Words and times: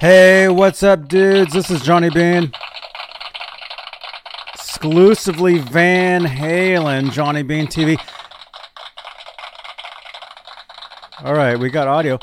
Hey, 0.00 0.48
what's 0.48 0.82
up, 0.82 1.08
dudes? 1.08 1.52
This 1.52 1.70
is 1.70 1.82
Johnny 1.82 2.08
Bean. 2.08 2.52
Exclusively 4.54 5.58
Van 5.58 6.22
Halen, 6.22 7.12
Johnny 7.12 7.42
Bean 7.42 7.66
TV. 7.66 7.98
All 11.22 11.34
right, 11.34 11.58
we 11.58 11.68
got 11.68 11.86
audio. 11.86 12.18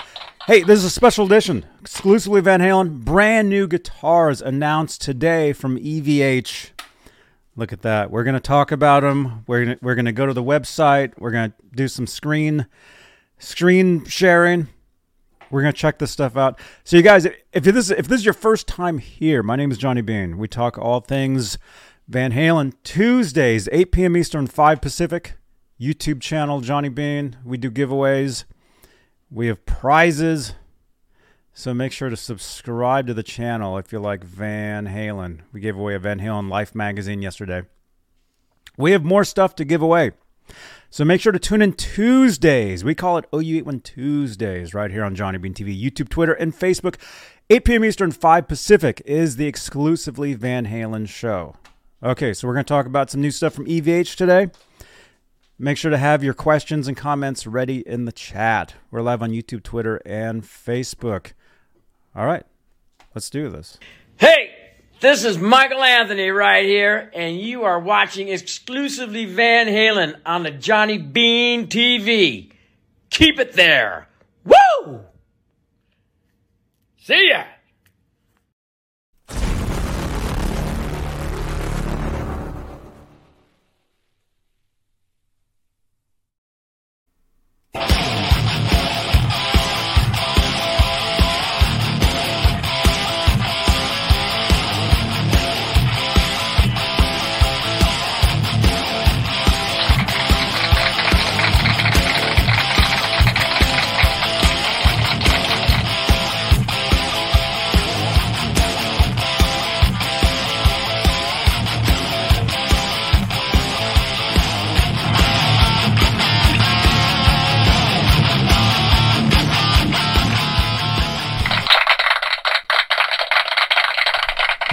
Hey, 0.48 0.64
this 0.64 0.80
is 0.80 0.86
a 0.86 0.90
special 0.90 1.28
edition, 1.28 1.68
exclusively 1.80 2.42
Van 2.42 2.62
Halen. 2.62 3.06
Brand 3.06 3.48
new 3.48 3.68
guitars 3.68 4.42
announced 4.42 5.04
today 5.04 5.54
from 5.54 5.78
EVH. 5.78 6.72
Look 7.56 7.72
at 7.72 7.84
that. 7.84 8.10
We're 8.10 8.24
going 8.24 8.34
to 8.34 8.40
talk 8.40 8.72
about 8.72 9.02
them. 9.02 9.44
We're 9.46 9.66
gonna, 9.66 9.78
we're 9.84 9.94
going 9.94 10.06
to 10.06 10.12
go 10.12 10.26
to 10.26 10.34
the 10.34 10.44
website. 10.44 11.14
We're 11.20 11.30
going 11.30 11.52
to 11.52 11.76
do 11.76 11.88
some 11.88 12.08
screen 12.08 12.66
screen 13.38 14.04
sharing. 14.06 14.68
We're 15.50 15.62
gonna 15.62 15.74
check 15.74 16.00
this 16.00 16.12
stuff 16.12 16.36
out. 16.36 16.60
So, 16.84 16.98
you 16.98 17.04
guys, 17.04 17.26
if 17.26 17.64
this 17.64 17.90
if 17.90 18.08
this 18.08 18.20
is 18.20 18.26
your 18.26 18.34
first 18.34 18.68
time 18.68 18.98
here, 18.98 19.44
my 19.44 19.56
name 19.56 19.72
is 19.72 19.78
Johnny 19.78 20.02
Bean. 20.02 20.38
We 20.38 20.48
talk 20.48 20.78
all 20.78 21.00
things 21.00 21.58
Van 22.08 22.32
Halen. 22.32 22.74
Tuesdays, 22.84 23.68
8 23.72 23.92
p.m. 23.92 24.18
Eastern, 24.18 24.48
5 24.48 24.82
Pacific. 24.82 25.36
YouTube 25.80 26.22
channel 26.22 26.62
Johnny 26.62 26.90
Bean. 26.90 27.38
We 27.46 27.58
do 27.58 27.70
giveaways. 27.70 28.46
We 29.30 29.48
have 29.48 29.66
prizes. 29.66 30.54
So 31.54 31.74
make 31.74 31.92
sure 31.92 32.10
to 32.10 32.18
subscribe 32.18 33.08
to 33.08 33.14
the 33.14 33.24
channel 33.24 33.78
if 33.78 33.92
you 33.92 34.00
like 34.00 34.24
Van 34.24 34.88
Halen. 34.88 35.42
We 35.52 35.60
gave 35.60 35.78
away 35.78 35.96
a 35.96 36.00
Van 36.00 36.20
Halen 36.20 36.50
Life 36.50 36.74
magazine 36.74 37.22
yesterday. 37.22 37.64
We 38.78 38.92
have 38.92 39.04
more 39.04 39.24
stuff 39.24 39.56
to 39.56 39.66
give 39.66 39.82
away. 39.82 40.12
So 40.90 41.04
make 41.04 41.20
sure 41.20 41.34
to 41.34 41.40
tune 41.40 41.62
in 41.62 41.74
Tuesdays. 41.74 42.84
We 42.84 42.96
call 42.96 43.18
it 43.18 43.30
OU81 43.32 43.84
Tuesdays 43.84 44.74
right 44.74 44.90
here 44.90 45.04
on 45.04 45.16
Johnny 45.16 45.38
Bean 45.38 45.54
TV, 45.54 45.80
YouTube, 45.80 46.10
Twitter, 46.10 46.34
and 46.34 46.54
Facebook. 46.54 46.96
8 47.50 47.66
p.m. 47.66 47.86
Eastern, 47.86 48.12
5 48.12 48.48
Pacific 48.48 49.02
is 49.06 49.36
the 49.36 49.48
exclusively 49.48 50.34
Van 50.34 50.66
Halen 50.66 51.08
show. 51.08 51.56
Okay, 52.02 52.34
so 52.34 52.48
we're 52.48 52.54
going 52.54 52.64
to 52.66 52.70
talk 52.70 52.86
about 52.86 53.10
some 53.10 53.22
new 53.22 53.32
stuff 53.32 53.54
from 53.54 53.66
EVH 53.66 54.16
today. 54.16 54.50
Make 55.60 55.78
sure 55.78 55.92
to 55.92 55.98
have 55.98 56.24
your 56.24 56.34
questions 56.34 56.88
and 56.88 56.96
comments 56.96 57.46
ready 57.46 57.86
in 57.88 58.06
the 58.06 58.12
chat. 58.12 58.76
We're 58.90 59.02
live 59.02 59.22
on 59.22 59.32
YouTube, 59.32 59.64
Twitter, 59.64 60.02
and 60.06 60.44
Facebook. 60.44 61.34
All 62.16 62.26
right, 62.26 62.44
let's 63.14 63.30
do 63.30 63.50
this. 63.50 63.78
Hey, 64.18 64.47
this 65.00 65.24
is 65.24 65.38
Michael 65.38 65.84
Anthony 65.84 66.30
right 66.30 66.66
here, 66.66 67.12
and 67.14 67.40
you 67.40 67.64
are 67.64 67.80
watching 67.80 68.30
exclusively 68.30 69.26
Van 69.26 69.68
Halen 69.68 70.20
on 70.26 70.44
the 70.44 70.52
Johnny 70.52 70.98
Bean 70.98 71.68
TV. 71.68 72.52
Keep 73.10 73.40
it 73.40 73.54
there. 73.54 74.08
Woo! 74.44 75.02
See 77.00 77.30
ya! 77.30 77.44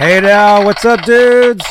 Hey 0.05 0.21
now, 0.21 0.63
what's 0.63 0.85
up, 0.85 1.01
dudes? 1.01 1.65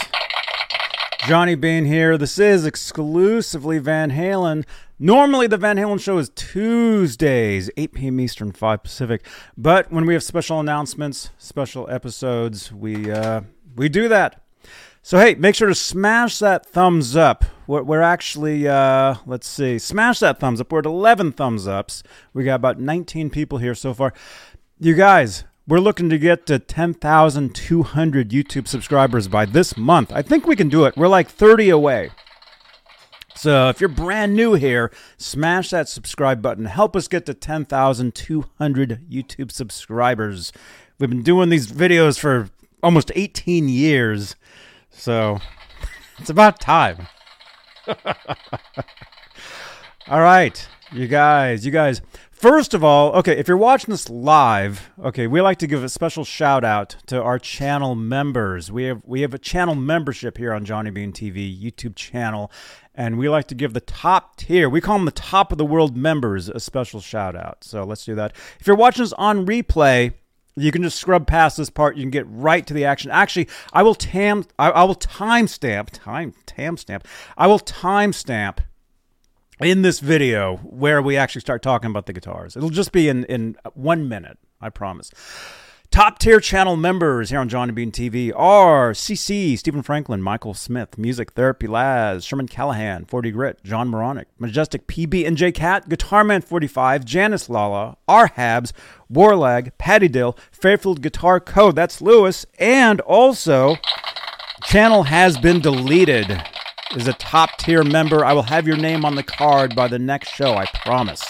Johnny 1.28 1.54
Bean 1.54 1.84
here. 1.84 2.18
This 2.18 2.36
is 2.36 2.66
exclusively 2.66 3.78
Van 3.78 4.10
Halen. 4.10 4.64
Normally, 4.98 5.46
the 5.46 5.56
Van 5.56 5.76
Halen 5.76 6.00
show 6.00 6.18
is 6.18 6.30
Tuesdays, 6.30 7.70
8 7.76 7.92
p.m. 7.94 8.18
Eastern, 8.18 8.50
5 8.50 8.82
Pacific. 8.82 9.24
But 9.56 9.92
when 9.92 10.04
we 10.04 10.14
have 10.14 10.24
special 10.24 10.58
announcements, 10.58 11.30
special 11.38 11.88
episodes, 11.88 12.72
we 12.72 13.08
uh, 13.08 13.42
we 13.76 13.88
do 13.88 14.08
that. 14.08 14.42
So 15.00 15.16
hey, 15.20 15.36
make 15.36 15.54
sure 15.54 15.68
to 15.68 15.74
smash 15.76 16.40
that 16.40 16.66
thumbs 16.66 17.14
up. 17.14 17.44
We're, 17.68 17.84
we're 17.84 18.02
actually, 18.02 18.66
uh, 18.66 19.14
let's 19.26 19.46
see, 19.46 19.78
smash 19.78 20.18
that 20.18 20.40
thumbs 20.40 20.60
up. 20.60 20.72
We're 20.72 20.80
at 20.80 20.86
11 20.86 21.34
thumbs 21.34 21.68
ups. 21.68 22.02
We 22.32 22.42
got 22.42 22.56
about 22.56 22.80
19 22.80 23.30
people 23.30 23.58
here 23.58 23.76
so 23.76 23.94
far. 23.94 24.12
You 24.80 24.94
guys, 24.94 25.44
we're 25.66 25.80
looking 25.80 26.10
to 26.10 26.18
get 26.18 26.46
to 26.46 26.58
10,200 26.58 28.30
YouTube 28.30 28.68
subscribers 28.68 29.28
by 29.28 29.46
this 29.46 29.76
month. 29.76 30.12
I 30.12 30.22
think 30.22 30.46
we 30.46 30.56
can 30.56 30.68
do 30.68 30.84
it. 30.84 30.96
We're 30.96 31.08
like 31.08 31.28
30 31.28 31.70
away. 31.70 32.10
So 33.34 33.68
if 33.68 33.80
you're 33.80 33.88
brand 33.88 34.34
new 34.34 34.54
here, 34.54 34.92
smash 35.16 35.70
that 35.70 35.88
subscribe 35.88 36.40
button. 36.40 36.66
Help 36.66 36.94
us 36.94 37.08
get 37.08 37.26
to 37.26 37.34
10,200 37.34 39.00
YouTube 39.10 39.50
subscribers. 39.50 40.52
We've 40.98 41.10
been 41.10 41.22
doing 41.22 41.48
these 41.48 41.66
videos 41.70 42.18
for 42.18 42.50
almost 42.82 43.10
18 43.14 43.68
years. 43.68 44.36
So 44.90 45.40
it's 46.18 46.30
about 46.30 46.60
time. 46.60 47.08
All 50.06 50.20
right, 50.20 50.68
you 50.92 51.08
guys, 51.08 51.64
you 51.64 51.72
guys. 51.72 52.02
First 52.44 52.74
of 52.74 52.84
all, 52.84 53.12
okay, 53.12 53.38
if 53.38 53.48
you're 53.48 53.56
watching 53.56 53.90
this 53.90 54.10
live, 54.10 54.90
okay, 55.02 55.26
we 55.26 55.40
like 55.40 55.56
to 55.60 55.66
give 55.66 55.82
a 55.82 55.88
special 55.88 56.26
shout 56.26 56.62
out 56.62 56.94
to 57.06 57.22
our 57.22 57.38
channel 57.38 57.94
members. 57.94 58.70
We 58.70 58.84
have 58.84 59.00
we 59.06 59.22
have 59.22 59.32
a 59.32 59.38
channel 59.38 59.74
membership 59.74 60.36
here 60.36 60.52
on 60.52 60.66
Johnny 60.66 60.90
Bean 60.90 61.10
TV 61.10 61.58
YouTube 61.58 61.96
channel, 61.96 62.52
and 62.94 63.16
we 63.16 63.30
like 63.30 63.46
to 63.48 63.54
give 63.54 63.72
the 63.72 63.80
top 63.80 64.36
tier. 64.36 64.68
We 64.68 64.82
call 64.82 64.98
them 64.98 65.06
the 65.06 65.10
top 65.12 65.52
of 65.52 65.56
the 65.56 65.64
world 65.64 65.96
members 65.96 66.50
a 66.50 66.60
special 66.60 67.00
shout 67.00 67.34
out. 67.34 67.64
So 67.64 67.82
let's 67.82 68.04
do 68.04 68.14
that. 68.16 68.36
If 68.60 68.66
you're 68.66 68.76
watching 68.76 69.04
this 69.04 69.14
on 69.14 69.46
replay, 69.46 70.12
you 70.54 70.70
can 70.70 70.82
just 70.82 70.98
scrub 70.98 71.26
past 71.26 71.56
this 71.56 71.70
part. 71.70 71.96
You 71.96 72.02
can 72.02 72.10
get 72.10 72.26
right 72.28 72.66
to 72.66 72.74
the 72.74 72.84
action. 72.84 73.10
Actually, 73.10 73.48
I 73.72 73.82
will 73.82 73.94
tam 73.94 74.44
I, 74.58 74.68
I 74.68 74.84
will 74.84 74.96
timestamp 74.96 75.88
time 75.92 76.34
timestamp. 76.46 77.06
I 77.38 77.46
will 77.46 77.58
timestamp 77.58 78.58
in 79.60 79.82
this 79.82 80.00
video 80.00 80.56
where 80.58 81.00
we 81.00 81.16
actually 81.16 81.40
start 81.40 81.62
talking 81.62 81.90
about 81.90 82.06
the 82.06 82.12
guitars. 82.12 82.56
It'll 82.56 82.70
just 82.70 82.92
be 82.92 83.08
in, 83.08 83.24
in 83.24 83.56
one 83.74 84.08
minute, 84.08 84.38
I 84.60 84.70
promise. 84.70 85.10
Top 85.90 86.18
tier 86.18 86.40
channel 86.40 86.76
members 86.76 87.30
here 87.30 87.38
on 87.38 87.48
Johnny 87.48 87.70
Bean 87.70 87.92
TV 87.92 88.32
are 88.34 88.90
CC, 88.92 89.56
Stephen 89.56 89.80
Franklin, 89.82 90.20
Michael 90.20 90.52
Smith, 90.52 90.98
Music 90.98 91.34
Therapy 91.34 91.68
Laz, 91.68 92.24
Sherman 92.24 92.48
Callahan, 92.48 93.04
40 93.04 93.30
Grit, 93.30 93.62
John 93.62 93.88
Moronic, 93.88 94.26
Majestic 94.40 94.88
PB 94.88 95.24
and 95.24 95.36
J 95.36 95.52
Cat, 95.52 95.88
Guitarman 95.88 96.42
45, 96.42 97.04
Janice 97.04 97.48
Lala, 97.48 97.96
R 98.08 98.30
Habs, 98.30 98.72
Warlag, 99.12 99.70
Patty 99.78 100.08
Dill, 100.08 100.36
Fairfield 100.50 101.00
Guitar 101.00 101.38
Co. 101.38 101.70
that's 101.70 102.00
Lewis, 102.00 102.44
and 102.58 103.00
also 103.02 103.76
channel 104.64 105.04
has 105.04 105.38
been 105.38 105.60
deleted 105.60 106.42
is 106.94 107.08
a 107.08 107.12
top 107.14 107.56
tier 107.58 107.82
member. 107.82 108.24
I 108.24 108.32
will 108.32 108.42
have 108.44 108.66
your 108.66 108.76
name 108.76 109.04
on 109.04 109.16
the 109.16 109.22
card 109.22 109.74
by 109.74 109.88
the 109.88 109.98
next 109.98 110.30
show, 110.30 110.54
I 110.54 110.66
promise. 110.66 111.22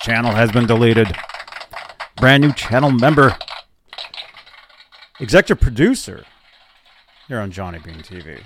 Channel 0.00 0.32
has 0.32 0.52
been 0.52 0.66
deleted. 0.66 1.16
Brand 2.16 2.42
new 2.42 2.52
channel 2.52 2.90
member. 2.90 3.36
Executive 5.18 5.60
producer 5.60 6.24
here 7.28 7.40
on 7.40 7.50
Johnny 7.50 7.78
Bean 7.78 7.96
TV. 7.96 8.40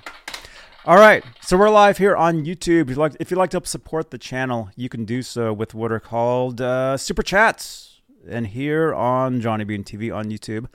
All 0.87 0.97
right, 0.97 1.23
so 1.43 1.59
we're 1.59 1.69
live 1.69 1.99
here 1.99 2.17
on 2.17 2.45
YouTube. 2.45 2.83
If 2.83 2.89
you'd 2.91 2.99
like, 2.99 3.17
if 3.21 3.31
you'd 3.31 3.37
like 3.37 3.51
to 3.51 3.57
help 3.57 3.67
support 3.67 4.11
the 4.11 4.19
channel, 4.19 4.71
you 4.77 4.89
can 4.89 5.05
do 5.05 5.21
so 5.23 5.53
with 5.53 5.75
what 5.75 5.93
are 5.93 6.01
called 6.01 6.61
uh, 6.61 6.97
super 6.97 7.23
chats. 7.23 8.01
And 8.29 8.47
here 8.47 8.95
on 8.95 9.41
Johnny 9.41 9.65
Bean 9.65 9.85
TV 9.85 10.15
on 10.15 10.31
YouTube, 10.31 10.67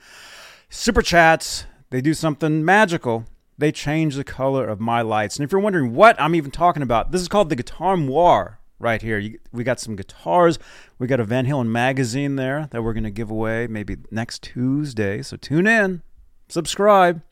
super 0.68 1.02
chats 1.02 1.66
they 1.90 2.00
do 2.00 2.14
something 2.14 2.64
magical 2.64 3.24
they 3.58 3.72
change 3.72 4.16
the 4.16 4.24
color 4.24 4.66
of 4.66 4.80
my 4.80 5.02
lights. 5.02 5.36
And 5.36 5.44
if 5.44 5.52
you're 5.52 5.60
wondering 5.60 5.94
what 5.94 6.20
I'm 6.20 6.34
even 6.34 6.50
talking 6.50 6.82
about, 6.82 7.12
this 7.12 7.22
is 7.22 7.28
called 7.28 7.48
the 7.48 7.56
Guitar 7.56 7.96
Moire 7.96 8.58
right 8.78 9.00
here. 9.00 9.18
You, 9.18 9.38
we 9.52 9.64
got 9.64 9.80
some 9.80 9.96
guitars. 9.96 10.58
We 10.98 11.06
got 11.06 11.20
a 11.20 11.24
Van 11.24 11.46
Halen 11.46 11.68
magazine 11.68 12.36
there 12.36 12.68
that 12.70 12.82
we're 12.82 12.92
going 12.92 13.04
to 13.04 13.10
give 13.10 13.30
away 13.30 13.66
maybe 13.66 13.96
next 14.10 14.42
Tuesday. 14.42 15.22
So 15.22 15.36
tune 15.36 15.66
in, 15.66 16.02
subscribe. 16.48 17.22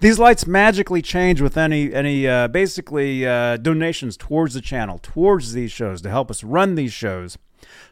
These 0.00 0.18
lights 0.18 0.46
magically 0.46 1.00
change 1.00 1.40
with 1.40 1.56
any 1.56 1.94
any 1.94 2.28
uh, 2.28 2.48
basically 2.48 3.26
uh, 3.26 3.56
donations 3.56 4.18
towards 4.18 4.52
the 4.52 4.60
channel, 4.60 4.98
towards 4.98 5.54
these 5.54 5.72
shows 5.72 6.02
to 6.02 6.10
help 6.10 6.30
us 6.30 6.44
run 6.44 6.74
these 6.74 6.92
shows. 6.92 7.38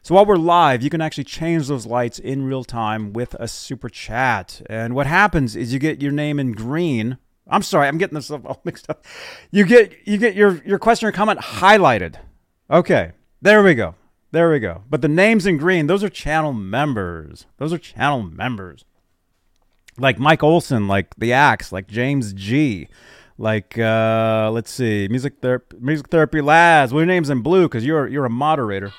So 0.02 0.14
while 0.14 0.26
we're 0.26 0.37
live, 0.37 0.82
you 0.82 0.90
can 0.90 1.00
actually 1.00 1.25
change 1.25 1.66
those 1.66 1.87
lights 1.87 2.19
in 2.19 2.44
real 2.44 2.62
time 2.62 3.14
with 3.14 3.34
a 3.40 3.49
super 3.49 3.88
chat. 3.88 4.61
And 4.66 4.94
what 4.94 5.06
happens 5.06 5.56
is 5.56 5.72
you 5.72 5.78
get 5.78 6.02
your 6.02 6.12
name 6.12 6.38
in 6.38 6.52
green. 6.52 7.16
I'm 7.49 7.62
sorry, 7.62 7.88
I'm 7.88 7.99
getting 7.99 8.14
this 8.14 8.31
all 8.31 8.61
mixed 8.64 8.88
up. 8.88 9.05
You 9.50 9.64
get 9.64 9.93
you 10.05 10.19
get 10.19 10.35
your 10.35 10.62
your 10.64 10.79
question 10.79 11.08
or 11.08 11.12
comment 11.12 11.41
highlighted. 11.41 12.17
Okay, 12.70 13.12
there 13.43 13.62
we 13.62 13.75
go. 13.75 13.94
There 14.32 14.50
we 14.50 14.58
go. 14.58 14.82
But 14.91 15.00
the 15.00 15.08
names 15.08 15.46
in 15.46 15.58
green, 15.58 15.87
those 15.87 16.02
are 16.02 16.08
channel 16.08 16.52
members. 16.52 17.46
Those 17.58 17.73
are 17.73 17.79
channel 17.79 18.23
members. 18.23 18.85
Like 19.96 20.19
Mike 20.19 20.43
Olson, 20.43 20.88
like 20.88 21.14
The 21.17 21.32
Axe, 21.32 21.70
like 21.70 21.87
James 21.87 22.32
G. 22.32 22.88
Like 23.37 23.79
uh 23.79 24.50
let's 24.52 24.70
see, 24.70 25.08
music 25.08 25.35
therapy 25.43 25.76
music 25.81 26.08
therapy 26.08 26.40
Laz. 26.40 26.93
Well, 26.93 27.00
your 27.00 27.06
name's 27.06 27.31
in 27.31 27.43
blue 27.43 27.64
because 27.64 27.85
you're 27.85 28.08
you're 28.08 28.25
a 28.25 28.31
moderator. 28.31 28.93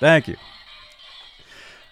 Thank 0.00 0.28
you. 0.28 0.36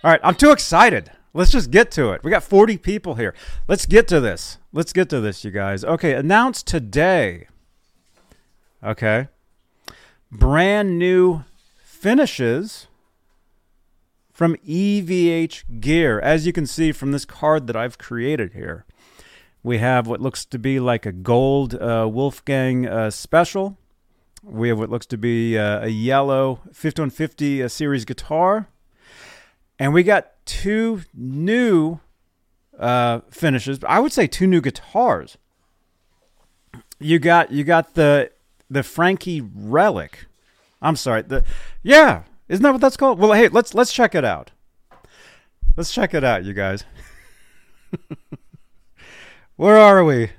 All 0.05 0.11
right, 0.11 0.21
I'm 0.23 0.35
too 0.35 0.51
excited. 0.51 1.11
Let's 1.35 1.51
just 1.51 1.71
get 1.71 1.91
to 1.93 2.11
it. 2.11 2.23
We 2.23 2.31
got 2.31 2.43
40 2.43 2.77
people 2.79 3.15
here. 3.15 3.35
Let's 3.67 3.87
get 3.87 4.07
to 4.09 4.21
this. 4.21 4.59
Let's 4.73 4.93
get 4.93 5.09
to 5.11 5.21
this, 5.21 5.45
you 5.45 5.51
guys. 5.51 5.83
Okay, 5.85 6.13
announced 6.13 6.67
today. 6.67 7.49
Okay. 8.85 9.29
Brand 10.31 10.99
new 10.99 11.45
finishes 11.83 12.89
from 14.31 14.57
EVH 14.57 15.81
Gear. 15.81 16.21
As 16.21 16.47
you 16.47 16.53
can 16.53 16.67
see 16.67 16.93
from 16.93 17.13
this 17.13 17.25
card 17.25 17.67
that 17.67 17.77
I've 17.77 17.97
created 17.97 18.53
here, 18.53 18.85
we 19.63 19.79
have 19.79 20.07
what 20.07 20.21
looks 20.21 20.45
to 20.47 20.59
be 20.59 20.81
like 20.81 21.07
a 21.07 21.13
gold 21.13 21.75
uh, 21.75 22.09
Wolfgang 22.13 22.87
uh, 22.87 23.11
special. 23.11 23.79
We 24.43 24.69
have 24.69 24.79
what 24.79 24.91
looks 24.91 25.07
to 25.07 25.17
be 25.17 25.57
uh, 25.57 25.85
a 25.85 25.89
yellow 25.89 26.61
5150 26.73 27.63
uh, 27.63 27.69
series 27.69 28.05
guitar. 28.05 28.69
And 29.83 29.93
we 29.93 30.05
got 30.05 30.31
two 30.47 31.03
new 31.13 31.99
uh, 32.79 33.23
finishes. 33.31 33.81
I 33.85 33.99
would 33.99 34.13
say 34.13 34.29
two 34.29 34.47
new 34.47 34.61
guitars. 34.61 35.39
You 37.01 37.19
got 37.19 37.51
you 37.51 37.65
got 37.65 37.95
the 37.95 38.31
the 38.71 38.85
Frankie 38.85 39.41
Relic. 39.41 40.27
I'm 40.81 40.95
sorry. 40.95 41.23
The 41.23 41.45
yeah, 41.83 42.23
isn't 42.49 42.63
that 42.63 42.71
what 42.71 42.81
that's 42.81 42.97
called? 42.97 43.19
Well, 43.19 43.33
hey, 43.33 43.49
let's 43.49 43.75
let's 43.75 43.93
check 43.93 44.15
it 44.15 44.25
out. 44.25 44.53
Let's 45.77 45.93
check 45.93 46.15
it 46.15 46.23
out, 46.23 46.45
you 46.45 46.53
guys. 46.53 46.85
Where 49.57 49.79
are 49.79 50.05
we? 50.05 50.31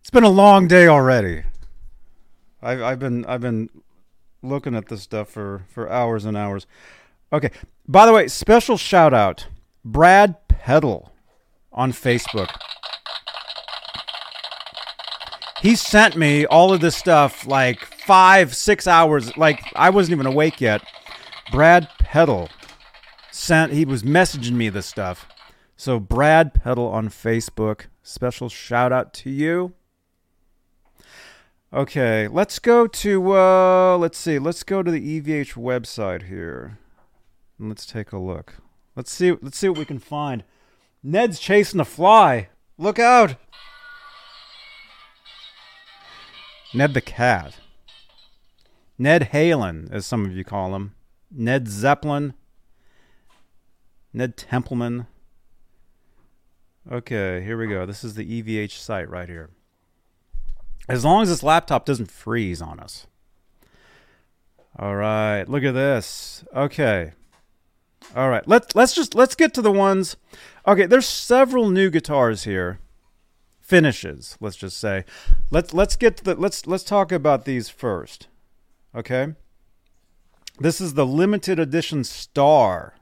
It's 0.00 0.08
been 0.10 0.24
a 0.24 0.30
long 0.30 0.66
day 0.66 0.88
already. 0.88 1.42
I've 2.62 2.80
I've 2.80 2.98
been 2.98 3.26
I've 3.26 3.42
been 3.42 3.68
looking 4.42 4.74
at 4.74 4.88
this 4.88 5.02
stuff 5.02 5.28
for 5.28 5.66
for 5.68 5.92
hours 5.92 6.24
and 6.24 6.38
hours. 6.38 6.66
Okay. 7.32 7.50
By 7.88 8.06
the 8.06 8.12
way, 8.12 8.28
special 8.28 8.76
shout 8.76 9.14
out 9.14 9.46
Brad 9.84 10.48
Pedal 10.48 11.12
on 11.72 11.92
Facebook. 11.92 12.50
He 15.62 15.74
sent 15.74 16.16
me 16.16 16.46
all 16.46 16.72
of 16.72 16.80
this 16.80 16.96
stuff 16.96 17.46
like 17.46 17.84
five, 17.84 18.54
six 18.54 18.86
hours. 18.86 19.36
Like 19.36 19.72
I 19.74 19.90
wasn't 19.90 20.12
even 20.12 20.26
awake 20.26 20.60
yet. 20.60 20.82
Brad 21.50 21.88
Pedal 21.98 22.48
sent. 23.30 23.72
He 23.72 23.84
was 23.84 24.02
messaging 24.02 24.52
me 24.52 24.68
this 24.68 24.86
stuff. 24.86 25.28
So 25.76 25.98
Brad 26.00 26.54
Pedal 26.54 26.86
on 26.86 27.08
Facebook. 27.08 27.86
Special 28.02 28.48
shout 28.48 28.92
out 28.92 29.12
to 29.14 29.30
you. 29.30 29.72
Okay, 31.72 32.28
let's 32.28 32.58
go 32.58 32.86
to 32.86 33.32
uh 33.32 33.96
let's 33.98 34.18
see. 34.18 34.38
Let's 34.38 34.62
go 34.62 34.82
to 34.82 34.90
the 34.90 35.20
EVH 35.20 35.54
website 35.54 36.24
here. 36.24 36.78
Let's 37.58 37.86
take 37.86 38.12
a 38.12 38.18
look. 38.18 38.56
Let's 38.94 39.12
see 39.12 39.32
let's 39.40 39.58
see 39.58 39.68
what 39.68 39.78
we 39.78 39.84
can 39.84 39.98
find. 39.98 40.44
Ned's 41.02 41.38
chasing 41.38 41.80
a 41.80 41.84
fly. 41.84 42.48
Look 42.78 42.98
out. 42.98 43.36
Ned 46.74 46.94
the 46.94 47.00
cat. 47.00 47.58
Ned 48.98 49.30
Halen, 49.32 49.90
as 49.92 50.04
some 50.06 50.24
of 50.24 50.32
you 50.32 50.44
call 50.44 50.74
him. 50.74 50.94
Ned 51.30 51.68
Zeppelin. 51.68 52.34
Ned 54.12 54.36
Templeman. 54.36 55.06
Okay, 56.90 57.42
here 57.42 57.58
we 57.58 57.66
go. 57.66 57.86
This 57.86 58.04
is 58.04 58.14
the 58.14 58.42
EVH 58.42 58.72
site 58.72 59.08
right 59.08 59.28
here. 59.28 59.50
As 60.88 61.04
long 61.04 61.22
as 61.22 61.28
this 61.28 61.42
laptop 61.42 61.84
doesn't 61.84 62.10
freeze 62.10 62.62
on 62.62 62.78
us. 62.78 63.06
All 64.78 64.94
right, 64.94 65.44
look 65.44 65.64
at 65.64 65.72
this. 65.72 66.44
Okay. 66.54 67.12
All 68.16 68.30
right, 68.30 68.48
let's 68.48 68.74
let's 68.74 68.94
just 68.94 69.14
let's 69.14 69.34
get 69.34 69.52
to 69.54 69.62
the 69.62 69.70
ones. 69.70 70.16
Okay, 70.66 70.86
there's 70.86 71.06
several 71.06 71.68
new 71.68 71.90
guitars 71.90 72.44
here. 72.44 72.80
Finishes, 73.60 74.38
let's 74.40 74.56
just 74.56 74.78
say. 74.78 75.04
Let's 75.50 75.74
let's 75.74 75.96
get 75.96 76.16
to 76.16 76.24
the 76.24 76.34
let's 76.34 76.66
let's 76.66 76.82
talk 76.82 77.12
about 77.12 77.44
these 77.44 77.68
first. 77.68 78.28
Okay? 78.94 79.34
This 80.58 80.80
is 80.80 80.94
the 80.94 81.04
limited 81.04 81.58
edition 81.58 82.04
Star. 82.04 82.94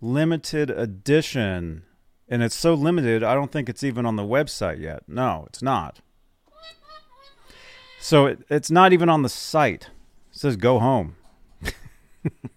Limited 0.00 0.70
edition 0.70 1.82
and 2.28 2.42
it's 2.42 2.54
so 2.54 2.74
limited 2.74 3.22
i 3.22 3.34
don't 3.34 3.52
think 3.52 3.68
it's 3.68 3.84
even 3.84 4.04
on 4.04 4.16
the 4.16 4.22
website 4.22 4.80
yet 4.80 5.02
no 5.06 5.44
it's 5.48 5.62
not 5.62 6.00
so 8.00 8.26
it, 8.26 8.40
it's 8.50 8.70
not 8.70 8.92
even 8.92 9.08
on 9.08 9.22
the 9.22 9.28
site 9.28 9.90
it 10.30 10.38
says 10.38 10.56
go 10.56 10.78
home 10.78 11.16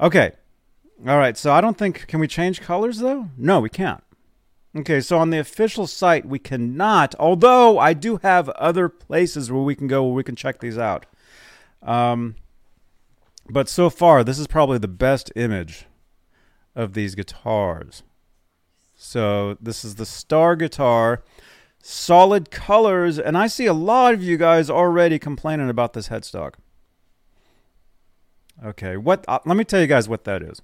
okay. 0.00 0.32
All 1.06 1.18
right. 1.18 1.36
So 1.36 1.52
i 1.52 1.60
don't 1.60 1.78
think 1.78 2.06
can 2.06 2.20
we 2.20 2.28
change 2.28 2.60
colors 2.60 2.98
though? 2.98 3.28
No 3.36 3.60
we 3.60 3.68
can't. 3.70 4.02
Okay. 4.76 5.00
So 5.00 5.18
on 5.18 5.30
the 5.30 5.38
official 5.38 5.86
site 5.86 6.26
we 6.26 6.38
cannot 6.38 7.14
although 7.18 7.78
i 7.78 7.92
do 7.92 8.18
have 8.18 8.48
other 8.50 8.88
places 8.88 9.50
where 9.50 9.62
we 9.62 9.74
can 9.74 9.86
go 9.86 10.04
where 10.04 10.14
we 10.14 10.24
can 10.24 10.36
check 10.36 10.60
these 10.60 10.78
out. 10.78 11.06
Um, 11.82 12.34
but 13.48 13.68
so 13.68 13.90
far 13.90 14.24
this 14.24 14.38
is 14.38 14.46
probably 14.46 14.78
the 14.78 14.88
best 14.88 15.32
image 15.36 15.86
of 16.74 16.94
these 16.94 17.14
guitars. 17.14 18.02
So 18.94 19.56
this 19.60 19.84
is 19.84 19.94
the 19.94 20.04
Star 20.04 20.56
guitar, 20.56 21.22
solid 21.80 22.50
colors, 22.50 23.18
and 23.18 23.38
I 23.38 23.46
see 23.46 23.66
a 23.66 23.72
lot 23.72 24.12
of 24.12 24.22
you 24.22 24.36
guys 24.36 24.68
already 24.68 25.20
complaining 25.20 25.70
about 25.70 25.92
this 25.92 26.08
headstock. 26.08 26.54
Okay, 28.64 28.96
what? 28.96 29.24
Uh, 29.28 29.38
let 29.46 29.56
me 29.56 29.64
tell 29.64 29.80
you 29.80 29.86
guys 29.86 30.08
what 30.08 30.24
that 30.24 30.42
is. 30.42 30.60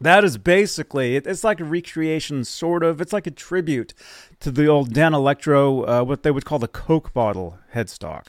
That 0.00 0.22
is 0.22 0.38
basically 0.38 1.16
it, 1.16 1.26
it's 1.26 1.42
like 1.42 1.60
a 1.60 1.64
recreation, 1.64 2.44
sort 2.44 2.82
of. 2.82 3.00
It's 3.00 3.12
like 3.12 3.26
a 3.26 3.30
tribute 3.30 3.94
to 4.40 4.50
the 4.50 4.66
old 4.66 4.92
Danelectro, 4.92 5.88
uh, 5.88 6.04
what 6.04 6.22
they 6.22 6.30
would 6.30 6.44
call 6.44 6.58
the 6.58 6.68
Coke 6.68 7.12
bottle 7.12 7.58
headstock. 7.74 8.26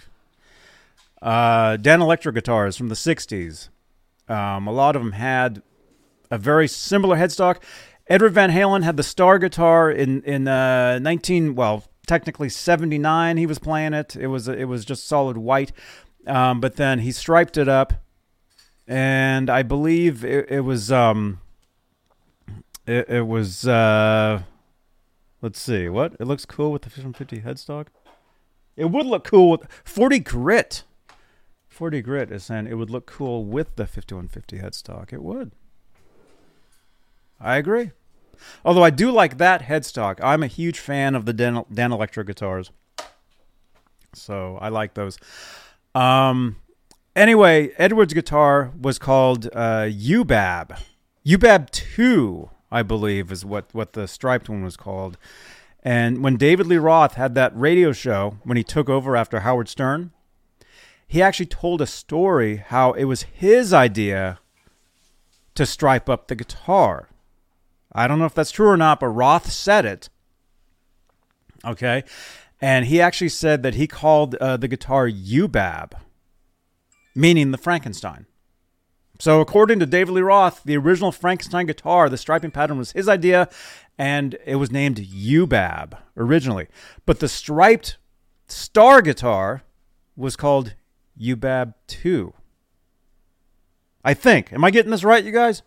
Uh, 1.21 1.77
Danelectro 1.77 2.33
guitars 2.33 2.77
from 2.77 2.87
the 2.87 2.95
'60s. 2.95 3.69
Um, 4.29 4.67
a 4.67 4.71
lot 4.71 4.95
of 4.95 5.03
them 5.03 5.13
had 5.13 5.61
a 6.31 6.37
very 6.37 6.67
similar 6.67 7.17
headstock. 7.17 7.57
Edward 8.07 8.33
Van 8.33 8.51
Halen 8.51 8.83
had 8.83 8.97
the 8.97 9.03
Star 9.03 9.37
guitar 9.37 9.91
in 9.91 10.23
in 10.23 10.47
uh, 10.47 10.97
19 10.99 11.55
well 11.55 11.83
technically 12.07 12.49
79 12.49 13.37
he 13.37 13.45
was 13.45 13.59
playing 13.59 13.93
it 13.93 14.15
it 14.15 14.25
was 14.25 14.47
it 14.47 14.67
was 14.67 14.83
just 14.83 15.07
solid 15.07 15.37
white 15.37 15.71
um, 16.25 16.59
but 16.59 16.75
then 16.75 16.99
he 16.99 17.11
striped 17.11 17.55
it 17.55 17.67
up 17.67 17.93
and 18.89 19.49
I 19.49 19.63
believe 19.63 20.25
it, 20.25 20.49
it 20.49 20.61
was 20.61 20.91
um 20.91 21.39
it, 22.85 23.09
it 23.09 23.27
was 23.27 23.65
uh 23.65 24.41
let's 25.41 25.61
see 25.61 25.87
what 25.87 26.13
it 26.19 26.25
looks 26.25 26.45
cool 26.45 26.73
with 26.73 26.81
the 26.81 26.89
50 26.89 27.39
headstock 27.41 27.87
it 28.75 28.85
would 28.85 29.05
look 29.05 29.23
cool 29.23 29.51
with 29.51 29.67
40 29.85 30.19
grit 30.19 30.83
40 31.69 32.01
grit 32.01 32.31
is 32.31 32.43
saying 32.43 32.67
it 32.67 32.73
would 32.73 32.89
look 32.89 33.05
cool 33.05 33.45
with 33.45 33.77
the 33.77 33.85
5150 33.85 34.57
headstock 34.57 35.13
it 35.13 35.23
would 35.23 35.51
I 37.39 37.57
agree. 37.57 37.91
Although 38.65 38.83
I 38.83 38.89
do 38.89 39.11
like 39.11 39.37
that 39.37 39.63
headstock. 39.63 40.19
I'm 40.21 40.43
a 40.43 40.47
huge 40.47 40.79
fan 40.79 41.15
of 41.15 41.25
the 41.25 41.33
Dan, 41.33 41.63
Danelectro 41.71 42.25
guitars. 42.25 42.71
So 44.13 44.57
I 44.61 44.69
like 44.69 44.93
those. 44.93 45.17
Um, 45.95 46.57
anyway, 47.19 47.71
Edwards' 47.77 48.13
guitar 48.13 48.71
was 48.79 48.97
called 48.97 49.47
uh, 49.47 49.89
UBAB. 49.89 50.79
UBAB 51.25 51.69
2, 51.69 52.49
I 52.71 52.81
believe, 52.81 53.31
is 53.31 53.45
what, 53.45 53.65
what 53.73 53.93
the 53.93 54.07
striped 54.07 54.49
one 54.49 54.63
was 54.63 54.77
called. 54.77 55.17
And 55.83 56.23
when 56.23 56.37
David 56.37 56.67
Lee 56.67 56.77
Roth 56.77 57.15
had 57.15 57.35
that 57.35 57.51
radio 57.55 57.91
show, 57.91 58.37
when 58.43 58.57
he 58.57 58.63
took 58.63 58.89
over 58.89 59.15
after 59.15 59.41
Howard 59.41 59.69
Stern, 59.69 60.11
he 61.07 61.21
actually 61.21 61.45
told 61.47 61.81
a 61.81 61.87
story 61.87 62.57
how 62.57 62.93
it 62.93 63.05
was 63.05 63.23
his 63.23 63.73
idea 63.73 64.39
to 65.55 65.65
stripe 65.65 66.09
up 66.09 66.27
the 66.27 66.35
guitar. 66.35 67.09
I 67.91 68.07
don't 68.07 68.19
know 68.19 68.25
if 68.25 68.35
that's 68.35 68.51
true 68.51 68.67
or 68.67 68.77
not, 68.77 68.99
but 68.99 69.07
Roth 69.07 69.51
said 69.51 69.85
it. 69.85 70.09
Okay. 71.65 72.03
And 72.61 72.85
he 72.85 73.01
actually 73.01 73.29
said 73.29 73.63
that 73.63 73.75
he 73.75 73.87
called 73.87 74.35
uh, 74.35 74.57
the 74.57 74.67
guitar 74.67 75.09
UBAB, 75.09 75.93
meaning 77.15 77.51
the 77.51 77.57
Frankenstein. 77.57 78.25
So, 79.19 79.41
according 79.41 79.79
to 79.79 79.85
David 79.85 80.13
Lee 80.13 80.21
Roth, 80.21 80.63
the 80.63 80.77
original 80.77 81.11
Frankenstein 81.11 81.65
guitar, 81.65 82.07
the 82.07 82.17
striping 82.17 82.51
pattern 82.51 82.77
was 82.77 82.93
his 82.93 83.09
idea, 83.09 83.49
and 83.97 84.37
it 84.45 84.55
was 84.55 84.71
named 84.71 84.97
UBAB 84.97 85.97
originally. 86.15 86.67
But 87.05 87.19
the 87.19 87.27
striped 87.27 87.97
star 88.47 89.01
guitar 89.01 89.63
was 90.15 90.37
called 90.37 90.75
UBAB 91.19 91.73
2. 91.87 92.33
I 94.05 94.13
think. 94.13 94.53
Am 94.53 94.63
I 94.63 94.71
getting 94.71 94.91
this 94.91 95.03
right, 95.03 95.23
you 95.23 95.33
guys? 95.33 95.63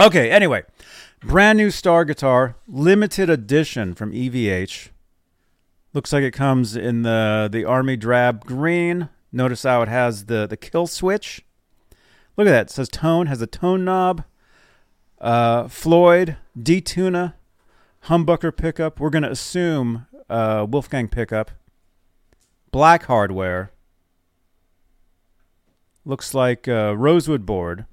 Okay, 0.00 0.30
anyway. 0.30 0.64
Brand 1.20 1.56
new 1.56 1.70
star 1.70 2.04
guitar, 2.04 2.56
limited 2.66 3.30
edition 3.30 3.94
from 3.94 4.12
EVH. 4.12 4.90
Looks 5.92 6.12
like 6.12 6.22
it 6.22 6.32
comes 6.32 6.76
in 6.76 7.02
the, 7.02 7.48
the 7.50 7.64
army 7.64 7.96
drab 7.96 8.44
green. 8.44 9.08
Notice 9.32 9.62
how 9.62 9.82
it 9.82 9.88
has 9.88 10.26
the, 10.26 10.46
the 10.46 10.56
kill 10.56 10.86
switch. 10.86 11.44
Look 12.36 12.46
at 12.46 12.50
that. 12.50 12.66
It 12.66 12.70
says 12.70 12.88
tone, 12.88 13.26
has 13.26 13.42
a 13.42 13.46
tone 13.46 13.84
knob. 13.84 14.24
Uh, 15.20 15.68
Floyd, 15.68 16.36
D-Tuna, 16.60 17.34
humbucker 18.04 18.56
pickup. 18.56 19.00
We're 19.00 19.10
going 19.10 19.24
to 19.24 19.30
assume 19.30 20.06
uh, 20.30 20.66
Wolfgang 20.68 21.08
pickup. 21.08 21.50
Black 22.70 23.04
hardware. 23.04 23.72
Looks 26.04 26.32
like 26.32 26.68
uh, 26.68 26.96
rosewood 26.96 27.44
board. 27.44 27.86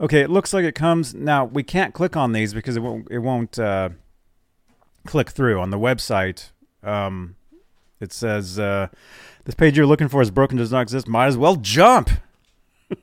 Okay, 0.00 0.20
it 0.20 0.30
looks 0.30 0.52
like 0.52 0.64
it 0.64 0.74
comes 0.74 1.14
now. 1.14 1.44
We 1.44 1.62
can't 1.62 1.94
click 1.94 2.16
on 2.16 2.32
these 2.32 2.54
because 2.54 2.76
it 2.76 2.80
won't. 2.80 3.08
It 3.10 3.18
won't 3.18 3.58
uh, 3.58 3.90
click 5.06 5.30
through 5.30 5.60
on 5.60 5.70
the 5.70 5.78
website. 5.78 6.50
Um, 6.82 7.34
it 7.98 8.12
says 8.12 8.58
uh, 8.58 8.88
this 9.48 9.54
page 9.54 9.78
you're 9.78 9.86
looking 9.86 10.08
for 10.08 10.20
is 10.20 10.30
broken, 10.30 10.58
does 10.58 10.72
not 10.72 10.82
exist. 10.82 11.08
Might 11.08 11.28
as 11.28 11.38
well 11.38 11.56
jump. 11.56 12.10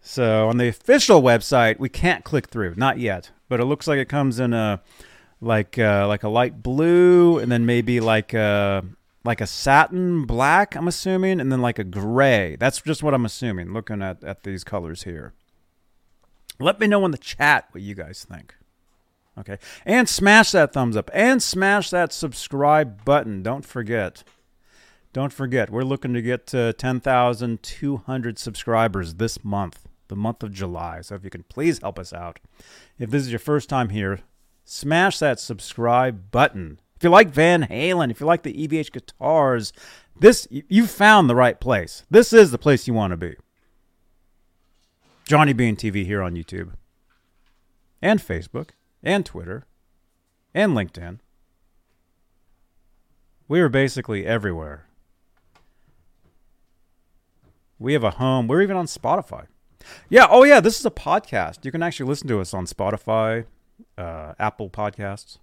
so 0.00 0.48
on 0.48 0.56
the 0.56 0.66
official 0.66 1.22
website, 1.22 1.78
we 1.78 1.88
can't 1.88 2.24
click 2.24 2.48
through, 2.48 2.74
not 2.76 2.98
yet. 2.98 3.30
But 3.48 3.60
it 3.60 3.66
looks 3.66 3.86
like 3.86 4.00
it 4.00 4.08
comes 4.08 4.40
in 4.40 4.52
a 4.52 4.82
like 5.40 5.78
uh, 5.78 6.08
like 6.08 6.24
a 6.24 6.28
light 6.28 6.64
blue, 6.64 7.38
and 7.38 7.52
then 7.52 7.64
maybe 7.64 8.00
like 8.00 8.34
a 8.34 8.84
like 9.22 9.40
a 9.40 9.46
satin 9.46 10.24
black. 10.26 10.74
I'm 10.74 10.88
assuming, 10.88 11.40
and 11.40 11.52
then 11.52 11.62
like 11.62 11.78
a 11.78 11.84
gray. 11.84 12.56
That's 12.58 12.80
just 12.80 13.04
what 13.04 13.14
I'm 13.14 13.24
assuming. 13.24 13.72
Looking 13.72 14.02
at 14.02 14.24
at 14.24 14.42
these 14.42 14.64
colors 14.64 15.04
here. 15.04 15.32
Let 16.58 16.80
me 16.80 16.88
know 16.88 17.04
in 17.04 17.12
the 17.12 17.18
chat 17.18 17.68
what 17.70 17.84
you 17.84 17.94
guys 17.94 18.26
think. 18.28 18.56
Okay, 19.36 19.58
and 19.84 20.08
smash 20.08 20.52
that 20.52 20.72
thumbs 20.72 20.96
up 20.96 21.10
and 21.12 21.42
smash 21.42 21.90
that 21.90 22.12
subscribe 22.12 23.04
button. 23.04 23.42
Don't 23.42 23.64
forget. 23.64 24.22
Don't 25.12 25.32
forget, 25.32 25.70
we're 25.70 25.84
looking 25.84 26.12
to 26.14 26.22
get 26.22 26.44
to 26.48 26.72
10,200 26.72 28.38
subscribers 28.38 29.14
this 29.14 29.44
month, 29.44 29.86
the 30.08 30.16
month 30.16 30.42
of 30.42 30.52
July. 30.52 31.02
So 31.02 31.14
if 31.14 31.22
you 31.22 31.30
can 31.30 31.44
please 31.44 31.78
help 31.78 32.00
us 32.00 32.12
out. 32.12 32.40
If 32.98 33.10
this 33.10 33.22
is 33.22 33.30
your 33.30 33.38
first 33.38 33.68
time 33.68 33.90
here, 33.90 34.20
smash 34.64 35.20
that 35.20 35.38
subscribe 35.38 36.32
button. 36.32 36.80
If 36.96 37.04
you 37.04 37.10
like 37.10 37.28
Van 37.28 37.62
Halen, 37.62 38.10
if 38.10 38.18
you 38.18 38.26
like 38.26 38.42
the 38.42 38.66
EVH 38.66 38.90
guitars, 38.90 39.72
this 40.18 40.48
you 40.50 40.86
found 40.86 41.30
the 41.30 41.36
right 41.36 41.60
place. 41.60 42.04
This 42.10 42.32
is 42.32 42.50
the 42.50 42.58
place 42.58 42.88
you 42.88 42.94
want 42.94 43.12
to 43.12 43.16
be. 43.16 43.36
Johnny 45.26 45.52
Bean 45.52 45.76
TV 45.76 46.04
here 46.04 46.22
on 46.22 46.34
YouTube, 46.34 46.72
and 48.02 48.20
Facebook, 48.20 48.70
and 49.04 49.24
Twitter, 49.24 49.66
and 50.54 50.72
LinkedIn. 50.72 51.18
We 53.46 53.60
are 53.60 53.68
basically 53.68 54.26
everywhere. 54.26 54.86
We 57.78 57.92
have 57.92 58.04
a 58.04 58.12
home. 58.12 58.48
We're 58.48 58.62
even 58.62 58.76
on 58.76 58.86
Spotify. 58.86 59.46
Yeah. 60.08 60.26
Oh, 60.30 60.44
yeah. 60.44 60.60
This 60.60 60.80
is 60.80 60.86
a 60.86 60.90
podcast. 60.90 61.64
You 61.64 61.70
can 61.70 61.82
actually 61.82 62.08
listen 62.08 62.28
to 62.28 62.40
us 62.40 62.54
on 62.54 62.64
Spotify, 62.64 63.44
uh, 63.98 64.32
Apple 64.38 64.70
Podcasts. 64.70 65.38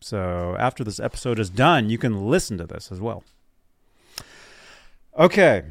So 0.00 0.54
after 0.58 0.84
this 0.84 1.00
episode 1.00 1.38
is 1.38 1.50
done, 1.50 1.90
you 1.90 1.98
can 1.98 2.28
listen 2.28 2.58
to 2.58 2.66
this 2.66 2.92
as 2.92 3.00
well. 3.00 3.24
Okay. 5.18 5.64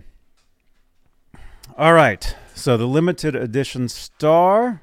All 1.77 1.93
right. 1.93 2.35
So 2.53 2.75
the 2.75 2.87
limited 2.87 3.35
edition 3.35 3.87
star. 3.87 4.81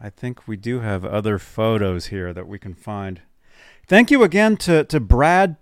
I 0.00 0.10
think 0.10 0.46
we 0.46 0.56
do 0.56 0.80
have 0.80 1.04
other 1.04 1.38
photos 1.38 2.06
here 2.06 2.32
that 2.32 2.46
we 2.46 2.58
can 2.58 2.74
find. 2.74 3.20
Thank 3.88 4.10
you 4.10 4.22
again 4.22 4.56
to, 4.58 4.84
to 4.84 5.00
Brad 5.00 5.56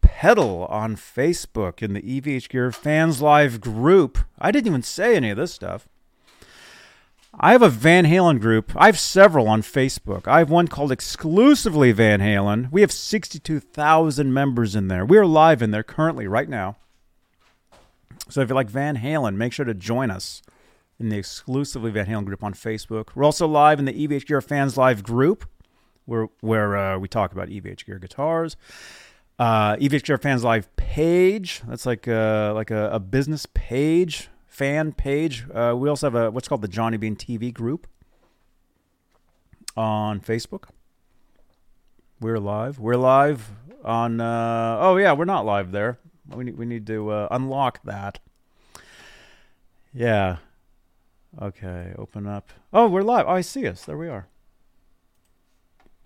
Pedal 0.00 0.64
on 0.70 0.96
Facebook 0.96 1.82
in 1.82 1.92
the 1.92 2.00
EVH 2.00 2.48
Gear 2.48 2.72
Fans 2.72 3.20
Live 3.20 3.60
group. 3.60 4.18
I 4.38 4.50
didn't 4.50 4.68
even 4.68 4.82
say 4.82 5.16
any 5.16 5.30
of 5.30 5.36
this 5.36 5.52
stuff. 5.52 5.86
I 7.38 7.52
have 7.52 7.62
a 7.62 7.68
Van 7.68 8.04
Halen 8.04 8.40
group. 8.40 8.72
I 8.76 8.86
have 8.86 8.98
several 8.98 9.48
on 9.48 9.60
Facebook. 9.60 10.28
I 10.28 10.38
have 10.38 10.50
one 10.50 10.68
called 10.68 10.92
exclusively 10.92 11.92
Van 11.92 12.20
Halen. 12.20 12.70
We 12.70 12.80
have 12.80 12.92
62,000 12.92 14.32
members 14.32 14.74
in 14.76 14.88
there. 14.88 15.04
We 15.04 15.18
are 15.18 15.26
live 15.26 15.60
in 15.60 15.72
there 15.72 15.82
currently 15.82 16.26
right 16.26 16.48
now. 16.48 16.76
So 18.30 18.40
if 18.40 18.48
you 18.48 18.54
like 18.54 18.70
Van 18.70 18.98
Halen, 18.98 19.34
make 19.34 19.52
sure 19.52 19.66
to 19.66 19.74
join 19.74 20.10
us 20.10 20.42
in 21.04 21.10
the 21.10 21.18
exclusively 21.18 21.90
Van 21.90 22.06
Halen 22.06 22.24
group 22.24 22.42
on 22.42 22.54
Facebook. 22.54 23.10
We're 23.14 23.24
also 23.24 23.46
live 23.46 23.78
in 23.78 23.84
the 23.84 23.92
EVH 23.92 24.26
Gear 24.26 24.40
Fans 24.40 24.76
Live 24.78 25.02
group 25.02 25.44
where 26.06 26.28
where 26.40 26.76
uh, 26.76 26.98
we 26.98 27.08
talk 27.08 27.32
about 27.32 27.48
EVH 27.48 27.84
Gear 27.84 27.98
guitars. 27.98 28.56
Uh, 29.38 29.76
EVH 29.76 30.04
Gear 30.04 30.18
Fans 30.18 30.42
Live 30.42 30.74
page. 30.76 31.62
That's 31.68 31.84
like 31.84 32.06
a, 32.06 32.52
like 32.54 32.70
a, 32.70 32.88
a 32.90 33.00
business 33.00 33.46
page 33.52 34.30
fan 34.46 34.92
page. 34.92 35.44
Uh, 35.52 35.74
we 35.76 35.90
also 35.90 36.06
have 36.06 36.14
a 36.14 36.30
what's 36.30 36.48
called 36.48 36.62
the 36.62 36.68
Johnny 36.68 36.96
Bean 36.96 37.16
TV 37.16 37.52
group 37.52 37.86
on 39.76 40.20
Facebook. 40.20 40.70
We're 42.18 42.38
live. 42.38 42.78
We're 42.78 42.96
live 42.96 43.50
on. 43.84 44.22
Uh, 44.22 44.78
oh 44.80 44.96
yeah, 44.96 45.12
we're 45.12 45.26
not 45.26 45.44
live 45.44 45.70
there. 45.70 45.98
We 46.34 46.44
need 46.44 46.56
we 46.56 46.64
need 46.64 46.86
to 46.86 47.10
uh, 47.10 47.28
unlock 47.30 47.82
that. 47.84 48.20
Yeah. 49.92 50.38
Okay. 51.40 51.92
Open 51.98 52.26
up. 52.26 52.50
Oh, 52.72 52.88
we're 52.88 53.02
live. 53.02 53.26
Oh, 53.26 53.32
I 53.32 53.40
see 53.40 53.66
us. 53.66 53.84
There 53.84 53.98
we 53.98 54.08
are. 54.08 54.28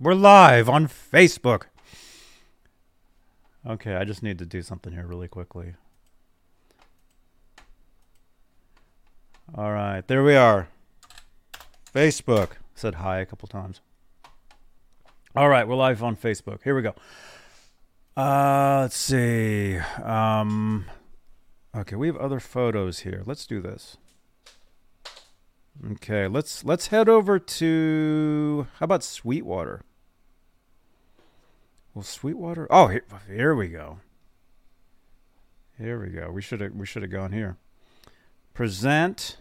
We're 0.00 0.14
live 0.14 0.68
on 0.68 0.86
Facebook. 0.86 1.64
Okay, 3.66 3.96
I 3.96 4.04
just 4.04 4.22
need 4.22 4.38
to 4.38 4.46
do 4.46 4.62
something 4.62 4.92
here 4.92 5.06
really 5.06 5.28
quickly. 5.28 5.74
All 9.54 9.72
right, 9.72 10.06
there 10.06 10.22
we 10.22 10.36
are. 10.36 10.68
Facebook. 11.92 12.50
Said 12.74 12.96
hi 12.96 13.18
a 13.18 13.26
couple 13.26 13.48
times. 13.48 13.80
All 15.34 15.48
right, 15.48 15.66
we're 15.66 15.74
live 15.74 16.02
on 16.02 16.16
Facebook. 16.16 16.62
Here 16.62 16.76
we 16.76 16.82
go. 16.82 16.94
Uh, 18.16 18.82
let's 18.82 18.96
see. 18.96 19.78
Um, 19.78 20.86
okay, 21.76 21.96
we 21.96 22.06
have 22.06 22.16
other 22.16 22.40
photos 22.40 23.00
here. 23.00 23.22
Let's 23.26 23.46
do 23.46 23.60
this. 23.60 23.96
Okay, 25.86 26.26
let's 26.26 26.64
let's 26.64 26.88
head 26.88 27.08
over 27.08 27.38
to 27.38 28.66
how 28.78 28.84
about 28.84 29.04
Sweetwater? 29.04 29.82
Well, 31.94 32.02
Sweetwater. 32.02 32.66
Oh, 32.68 32.88
here, 32.88 33.04
here 33.28 33.54
we 33.54 33.68
go. 33.68 34.00
Here 35.78 36.00
we 36.00 36.08
go. 36.08 36.30
We 36.30 36.42
should 36.42 36.60
have 36.60 36.72
we 36.74 36.84
should 36.84 37.02
have 37.02 37.12
gone 37.12 37.32
here. 37.32 37.56
Present. 38.54 39.36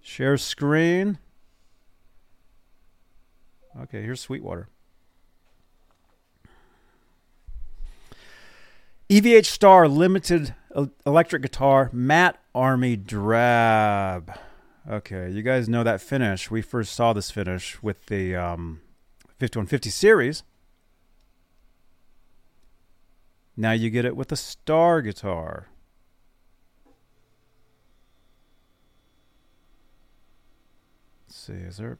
Share 0.00 0.36
screen. 0.36 1.18
Okay, 3.80 4.02
here's 4.02 4.20
Sweetwater. 4.20 4.68
EVH 9.10 9.46
Star 9.46 9.88
Limited 9.88 10.54
Electric 11.06 11.42
Guitar 11.42 11.90
Matt 11.92 12.38
Army 12.54 12.96
Drab. 12.96 14.38
Okay, 14.88 15.30
you 15.30 15.42
guys 15.42 15.68
know 15.68 15.82
that 15.82 16.00
finish. 16.00 16.50
We 16.50 16.62
first 16.62 16.92
saw 16.94 17.12
this 17.12 17.30
finish 17.30 17.82
with 17.82 18.06
the 18.06 18.36
um, 18.36 18.80
5150 19.38 19.90
series. 19.90 20.42
Now 23.56 23.72
you 23.72 23.88
get 23.88 24.04
it 24.04 24.16
with 24.16 24.32
a 24.32 24.36
Star 24.36 25.00
guitar. 25.00 25.68
Let's 31.28 31.38
see, 31.38 31.52
is 31.52 31.76
there 31.76 31.98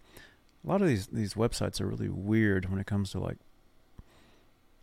a 0.65 0.69
lot 0.69 0.83
of 0.83 0.89
these 0.89 1.07
these 1.07 1.35
websites 1.35 1.81
are 1.81 1.87
really 1.87 2.09
weird 2.09 2.71
when 2.71 2.81
it 2.81 2.87
comes 2.87 3.11
to 3.13 3.21
like 3.21 3.39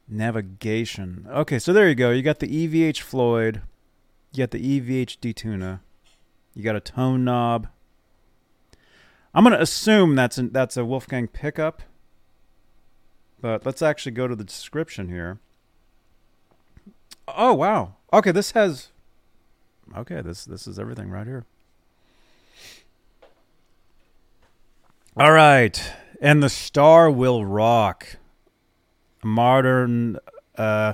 navigation. 0.07 1.25
Okay, 1.29 1.59
so 1.59 1.73
there 1.73 1.89
you 1.89 1.95
go. 1.95 2.11
You 2.11 2.21
got 2.21 2.39
the 2.39 2.47
EVH 2.47 2.99
Floyd, 3.01 3.61
you 4.31 4.43
got 4.43 4.51
the 4.51 4.81
EVH 4.81 5.17
D-Tuna, 5.19 5.81
you 6.53 6.63
got 6.63 6.75
a 6.75 6.79
tone 6.79 7.23
knob. 7.23 7.67
I'm 9.33 9.45
to 9.45 9.61
assume 9.61 10.15
that's 10.15 10.37
an, 10.37 10.51
that's 10.51 10.75
a 10.75 10.83
Wolfgang 10.83 11.27
pickup. 11.27 11.83
But 13.39 13.65
let's 13.65 13.81
actually 13.81 14.11
go 14.11 14.27
to 14.27 14.35
the 14.35 14.43
description 14.43 15.09
here. 15.09 15.39
Oh 17.27 17.53
wow. 17.53 17.95
Okay, 18.13 18.31
this 18.31 18.51
has 18.51 18.89
Okay, 19.97 20.21
this 20.21 20.45
this 20.45 20.67
is 20.67 20.79
everything 20.79 21.09
right 21.09 21.27
here. 21.27 21.45
All 25.17 25.31
right. 25.31 25.93
And 26.21 26.41
the 26.41 26.49
star 26.49 27.11
will 27.11 27.45
rock. 27.45 28.17
Modern 29.23 30.17
uh 30.57 30.93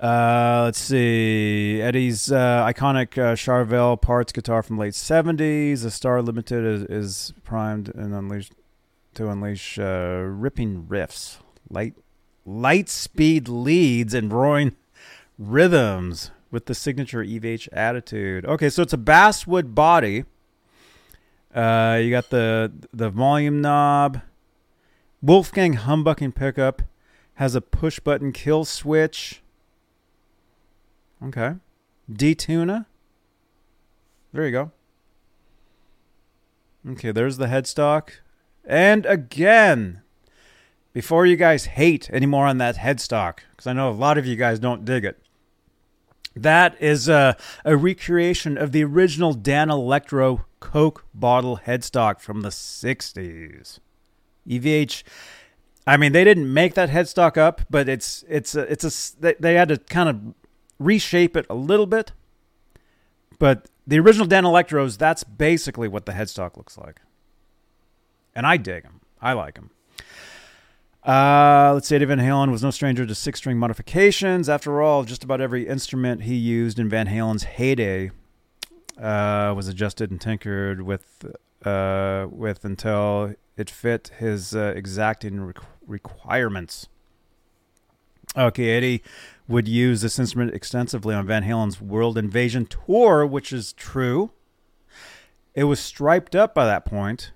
uh, 0.00 0.62
let's 0.64 0.78
see. 0.78 1.80
Eddie's 1.80 2.30
uh, 2.30 2.64
iconic 2.66 3.16
uh, 3.16 3.34
Charvel 3.34 4.00
parts 4.00 4.32
guitar 4.32 4.62
from 4.62 4.76
late 4.76 4.92
'70s. 4.92 5.82
The 5.82 5.90
Star 5.90 6.20
Limited 6.20 6.64
is, 6.64 6.82
is 6.84 7.34
primed 7.44 7.94
and 7.94 8.14
unleashed 8.14 8.52
to 9.14 9.30
unleash 9.30 9.78
uh, 9.78 10.22
ripping 10.26 10.84
riffs, 10.84 11.38
light, 11.70 11.94
light 12.44 12.88
speed 12.90 13.48
leads, 13.48 14.12
and 14.12 14.32
roaring 14.32 14.76
rhythms 15.38 16.30
with 16.50 16.66
the 16.66 16.74
signature 16.74 17.24
EVH 17.24 17.68
attitude. 17.72 18.44
Okay, 18.44 18.68
so 18.68 18.82
it's 18.82 18.92
a 18.92 18.98
basswood 18.98 19.74
body. 19.74 20.24
Uh, 21.54 21.98
you 22.02 22.10
got 22.10 22.28
the 22.28 22.70
the 22.92 23.08
volume 23.08 23.62
knob. 23.62 24.20
Wolfgang 25.22 25.74
humbucking 25.74 26.34
pickup 26.34 26.82
has 27.34 27.54
a 27.54 27.62
push 27.62 27.98
button 27.98 28.32
kill 28.32 28.66
switch. 28.66 29.42
Okay. 31.22 31.54
D-tuna. 32.12 32.86
There 34.32 34.44
you 34.44 34.52
go. 34.52 34.70
Okay, 36.88 37.10
there's 37.10 37.36
the 37.36 37.46
headstock. 37.46 38.10
And 38.64 39.06
again, 39.06 40.02
before 40.92 41.26
you 41.26 41.36
guys 41.36 41.66
hate 41.66 42.10
anymore 42.10 42.46
on 42.46 42.58
that 42.58 42.76
headstock, 42.76 43.38
because 43.50 43.66
I 43.66 43.72
know 43.72 43.90
a 43.90 43.92
lot 43.92 44.18
of 44.18 44.26
you 44.26 44.36
guys 44.36 44.58
don't 44.58 44.84
dig 44.84 45.04
it, 45.04 45.22
that 46.34 46.80
is 46.80 47.08
a, 47.08 47.36
a 47.64 47.76
recreation 47.76 48.58
of 48.58 48.72
the 48.72 48.84
original 48.84 49.34
Danelectro 49.34 50.44
Coke 50.60 51.06
bottle 51.14 51.60
headstock 51.64 52.20
from 52.20 52.42
the 52.42 52.50
60s. 52.50 53.78
EVH 54.46 55.02
I 55.86 55.96
mean, 55.96 56.12
they 56.12 56.24
didn't 56.24 56.52
make 56.52 56.74
that 56.74 56.90
headstock 56.90 57.36
up, 57.36 57.62
but 57.70 57.88
it's 57.88 58.24
it's 58.28 58.56
a, 58.56 58.60
it's 58.62 59.14
a 59.20 59.32
they 59.40 59.54
had 59.54 59.68
to 59.68 59.78
kind 59.78 60.08
of 60.08 60.34
reshape 60.78 61.36
it 61.36 61.46
a 61.48 61.54
little 61.54 61.86
bit. 61.86 62.12
But 63.38 63.68
the 63.86 63.98
original 63.98 64.26
Danelectros, 64.26 64.98
that's 64.98 65.24
basically 65.24 65.88
what 65.88 66.06
the 66.06 66.12
headstock 66.12 66.56
looks 66.56 66.76
like. 66.76 67.00
And 68.34 68.46
I 68.46 68.56
dig 68.56 68.82
them. 68.82 69.00
I 69.20 69.32
like 69.32 69.54
them. 69.54 69.70
Uh, 71.06 71.70
let's 71.72 71.86
say 71.86 71.96
Eddie 71.96 72.06
Van 72.06 72.18
Halen 72.18 72.50
was 72.50 72.62
no 72.64 72.70
stranger 72.72 73.06
to 73.06 73.14
six 73.14 73.38
string 73.38 73.58
modifications. 73.58 74.48
After 74.48 74.82
all, 74.82 75.04
just 75.04 75.22
about 75.22 75.40
every 75.40 75.68
instrument 75.68 76.22
he 76.22 76.34
used 76.34 76.78
in 76.78 76.88
Van 76.88 77.06
Halen's 77.06 77.44
heyday 77.44 78.10
uh, 79.00 79.52
was 79.56 79.68
adjusted 79.68 80.10
and 80.10 80.20
tinkered 80.20 80.82
with, 80.82 81.24
uh, 81.64 82.26
with 82.28 82.64
until 82.64 83.34
it 83.56 83.70
fit 83.70 84.10
his 84.18 84.54
uh, 84.54 84.72
exacting 84.74 85.52
requirements. 85.86 86.88
Okay, 88.36 88.70
Eddie 88.70 89.02
would 89.48 89.68
use 89.68 90.00
this 90.00 90.18
instrument 90.18 90.54
extensively 90.54 91.14
on 91.14 91.26
Van 91.26 91.44
Halen's 91.44 91.80
World 91.80 92.18
Invasion 92.18 92.66
tour, 92.66 93.24
which 93.24 93.52
is 93.52 93.72
true. 93.72 94.30
It 95.54 95.64
was 95.64 95.80
striped 95.80 96.34
up 96.34 96.54
by 96.54 96.66
that 96.66 96.84
point, 96.84 97.32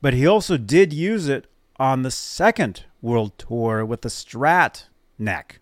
but 0.00 0.14
he 0.14 0.26
also 0.26 0.56
did 0.56 0.92
use 0.92 1.28
it 1.28 1.46
on 1.78 2.02
the 2.02 2.10
second 2.10 2.84
world 3.02 3.38
tour 3.38 3.84
with 3.84 4.00
the 4.02 4.08
Strat 4.08 4.86
neck, 5.18 5.60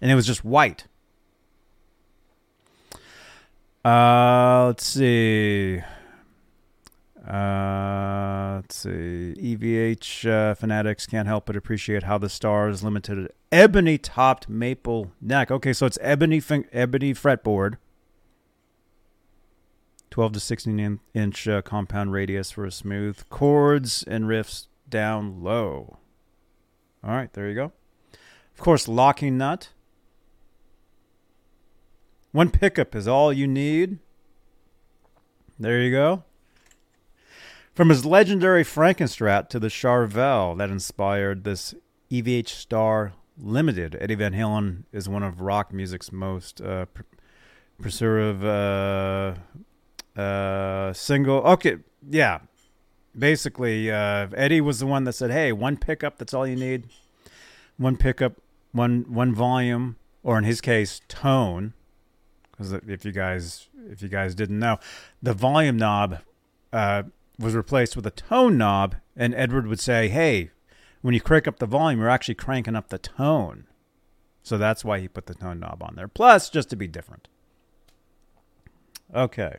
and 0.00 0.10
it 0.10 0.14
was 0.14 0.26
just 0.26 0.44
white. 0.44 0.86
Uh, 3.84 4.66
let's 4.66 4.84
see. 4.84 5.80
Uh, 7.28 8.54
let's 8.56 8.74
see. 8.74 9.34
EVH 9.38 10.26
uh, 10.26 10.54
fanatics 10.54 11.06
can't 11.06 11.28
help 11.28 11.44
but 11.44 11.56
appreciate 11.56 12.04
how 12.04 12.16
the 12.16 12.30
Stars 12.30 12.82
limited 12.82 13.30
ebony 13.52 13.98
topped 13.98 14.48
maple 14.48 15.12
neck. 15.20 15.50
Okay, 15.50 15.74
so 15.74 15.84
it's 15.84 15.98
ebony 16.00 16.40
fin- 16.40 16.68
ebony 16.72 17.12
fretboard. 17.12 17.76
12 20.10 20.32
to 20.32 20.40
16 20.40 21.00
inch 21.12 21.46
uh, 21.46 21.60
compound 21.60 22.12
radius 22.12 22.50
for 22.50 22.64
a 22.64 22.72
smooth 22.72 23.22
chords 23.28 24.02
and 24.04 24.24
riffs 24.24 24.68
down 24.88 25.42
low. 25.42 25.98
All 27.04 27.10
right, 27.10 27.30
there 27.34 27.46
you 27.48 27.54
go. 27.54 27.72
Of 28.54 28.60
course, 28.60 28.88
locking 28.88 29.36
nut. 29.36 29.68
One 32.32 32.50
pickup 32.50 32.94
is 32.94 33.06
all 33.06 33.32
you 33.32 33.46
need. 33.46 33.98
There 35.58 35.80
you 35.82 35.90
go. 35.90 36.24
From 37.78 37.90
his 37.90 38.04
legendary 38.04 38.64
Frankenstrat 38.64 39.48
to 39.50 39.60
the 39.60 39.68
Charvel 39.68 40.58
that 40.58 40.68
inspired 40.68 41.44
this 41.44 41.76
EVH 42.10 42.48
Star 42.48 43.12
Limited, 43.40 43.96
Eddie 44.00 44.16
Van 44.16 44.32
Halen 44.32 44.82
is 44.90 45.08
one 45.08 45.22
of 45.22 45.40
rock 45.40 45.72
music's 45.72 46.10
most 46.10 46.60
uh, 46.60 46.86
uh, 47.80 49.34
uh, 50.16 50.92
single. 50.92 51.36
Okay, 51.36 51.76
yeah. 52.10 52.40
Basically, 53.16 53.92
uh, 53.92 54.26
Eddie 54.34 54.60
was 54.60 54.80
the 54.80 54.86
one 54.86 55.04
that 55.04 55.12
said, 55.12 55.30
"Hey, 55.30 55.52
one 55.52 55.76
pickup, 55.76 56.18
that's 56.18 56.34
all 56.34 56.48
you 56.48 56.56
need. 56.56 56.88
One 57.76 57.96
pickup, 57.96 58.42
one 58.72 59.04
one 59.08 59.32
volume, 59.32 59.98
or 60.24 60.36
in 60.36 60.42
his 60.42 60.60
case, 60.60 61.00
tone." 61.06 61.74
Because 62.50 62.72
if 62.72 63.04
you 63.04 63.12
guys 63.12 63.68
if 63.88 64.02
you 64.02 64.08
guys 64.08 64.34
didn't 64.34 64.58
know, 64.58 64.80
the 65.22 65.32
volume 65.32 65.76
knob 65.76 66.18
uh, 66.72 67.04
was 67.38 67.54
replaced 67.54 67.96
with 67.96 68.06
a 68.06 68.10
tone 68.10 68.58
knob, 68.58 68.96
and 69.16 69.34
Edward 69.34 69.66
would 69.66 69.80
say, 69.80 70.08
"Hey, 70.08 70.50
when 71.02 71.14
you 71.14 71.20
crank 71.20 71.46
up 71.46 71.58
the 71.58 71.66
volume, 71.66 72.00
you're 72.00 72.08
actually 72.08 72.34
cranking 72.34 72.76
up 72.76 72.88
the 72.88 72.98
tone." 72.98 73.66
So 74.42 74.58
that's 74.58 74.84
why 74.84 75.00
he 75.00 75.08
put 75.08 75.26
the 75.26 75.34
tone 75.34 75.60
knob 75.60 75.82
on 75.82 75.94
there. 75.94 76.08
Plus, 76.08 76.50
just 76.50 76.70
to 76.70 76.76
be 76.76 76.88
different. 76.88 77.28
Okay, 79.14 79.56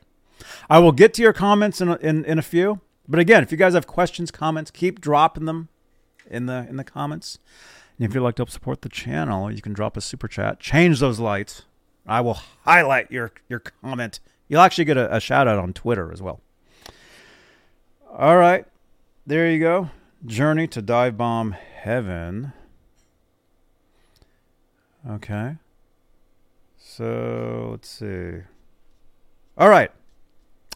I 0.70 0.80
will 0.80 0.92
get 0.92 1.14
to 1.16 1.22
your 1.22 1.34
comments 1.34 1.82
in 1.82 1.90
a, 1.90 1.96
in, 1.98 2.26
in 2.26 2.40
a 2.40 2.44
few. 2.44 2.82
But 3.08 3.20
again, 3.20 3.42
if 3.44 3.52
you 3.52 3.58
guys 3.58 3.74
have 3.74 3.88
questions, 3.88 4.32
comments, 4.32 4.72
keep 4.72 5.02
dropping 5.02 5.46
them 5.46 5.70
in 6.30 6.46
the 6.46 6.66
in 6.70 6.78
the 6.78 6.84
comments. 6.84 7.40
And 7.98 8.08
if 8.08 8.14
you'd 8.14 8.22
like 8.22 8.36
to 8.36 8.42
help 8.42 8.50
support 8.50 8.82
the 8.82 8.90
channel, 8.90 9.52
you 9.52 9.62
can 9.62 9.74
drop 9.74 9.98
a 9.98 10.02
super 10.02 10.28
chat. 10.28 10.60
Change 10.60 11.00
those 11.00 11.20
lights. 11.20 11.64
I 12.08 12.22
will 12.22 12.40
highlight 12.66 13.12
your 13.12 13.32
your 13.48 13.60
comment. 13.60 14.20
You'll 14.48 14.62
actually 14.62 14.86
get 14.86 14.98
a, 14.98 15.16
a 15.16 15.20
shout 15.20 15.48
out 15.48 15.60
on 15.60 15.74
Twitter 15.74 16.12
as 16.12 16.22
well. 16.22 16.42
All 18.12 18.38
right. 18.38 18.66
There 19.28 19.50
you 19.50 19.60
go. 19.60 19.92
Journey 20.26 20.68
to 20.68 20.82
Dive 20.82 21.16
Bomb 21.16 21.52
Heaven. 21.52 22.54
Okay. 25.08 25.58
So 26.78 27.70
let's 27.72 27.88
see. 27.88 28.42
All 29.58 29.70
right. 29.70 29.92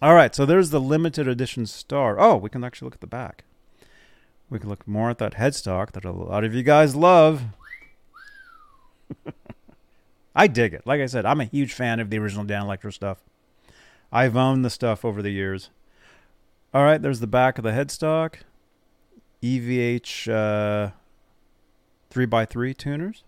All 0.01 0.13
right. 0.13 0.33
So 0.33 0.45
there's 0.45 0.69
the 0.69 0.79
limited 0.79 1.27
edition 1.27 1.65
star. 1.65 2.19
Oh, 2.19 2.37
we 2.37 2.49
can 2.49 2.63
actually 2.63 2.85
look 2.85 2.95
at 2.95 3.01
the 3.01 3.07
back. 3.07 3.43
We 4.49 4.59
can 4.59 4.69
look 4.69 4.87
more 4.87 5.09
at 5.09 5.17
that 5.17 5.33
headstock 5.33 5.93
that 5.93 6.05
a 6.05 6.11
lot 6.11 6.43
of 6.43 6.53
you 6.53 6.61
guys 6.61 6.95
love. 6.95 7.41
I 10.35 10.47
dig 10.47 10.73
it. 10.73 10.85
Like 10.85 11.01
I 11.01 11.07
said, 11.07 11.25
I'm 11.25 11.41
a 11.41 11.45
huge 11.45 11.73
fan 11.73 11.99
of 11.99 12.11
the 12.11 12.19
original 12.19 12.45
Danelectro 12.45 12.93
stuff. 12.93 13.23
I've 14.11 14.37
owned 14.37 14.63
the 14.63 14.69
stuff 14.69 15.03
over 15.03 15.23
the 15.23 15.31
years. 15.31 15.71
All 16.73 16.83
right, 16.83 16.99
there's 16.99 17.19
the 17.19 17.27
back 17.27 17.59
of 17.59 17.63
the 17.63 17.69
headstock. 17.69 18.37
EVH 19.43 20.27
uh, 20.27 20.91
3x3 22.11 22.75
tuners. 22.75 23.23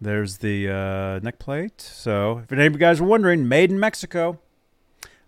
There's 0.00 0.38
the 0.38 0.68
uh, 0.68 1.20
neck 1.22 1.38
plate. 1.38 1.80
So, 1.80 2.38
if 2.38 2.50
any 2.50 2.66
of 2.66 2.72
you 2.72 2.78
guys 2.78 3.00
are 3.00 3.04
wondering, 3.04 3.48
made 3.48 3.70
in 3.70 3.78
Mexico. 3.78 4.40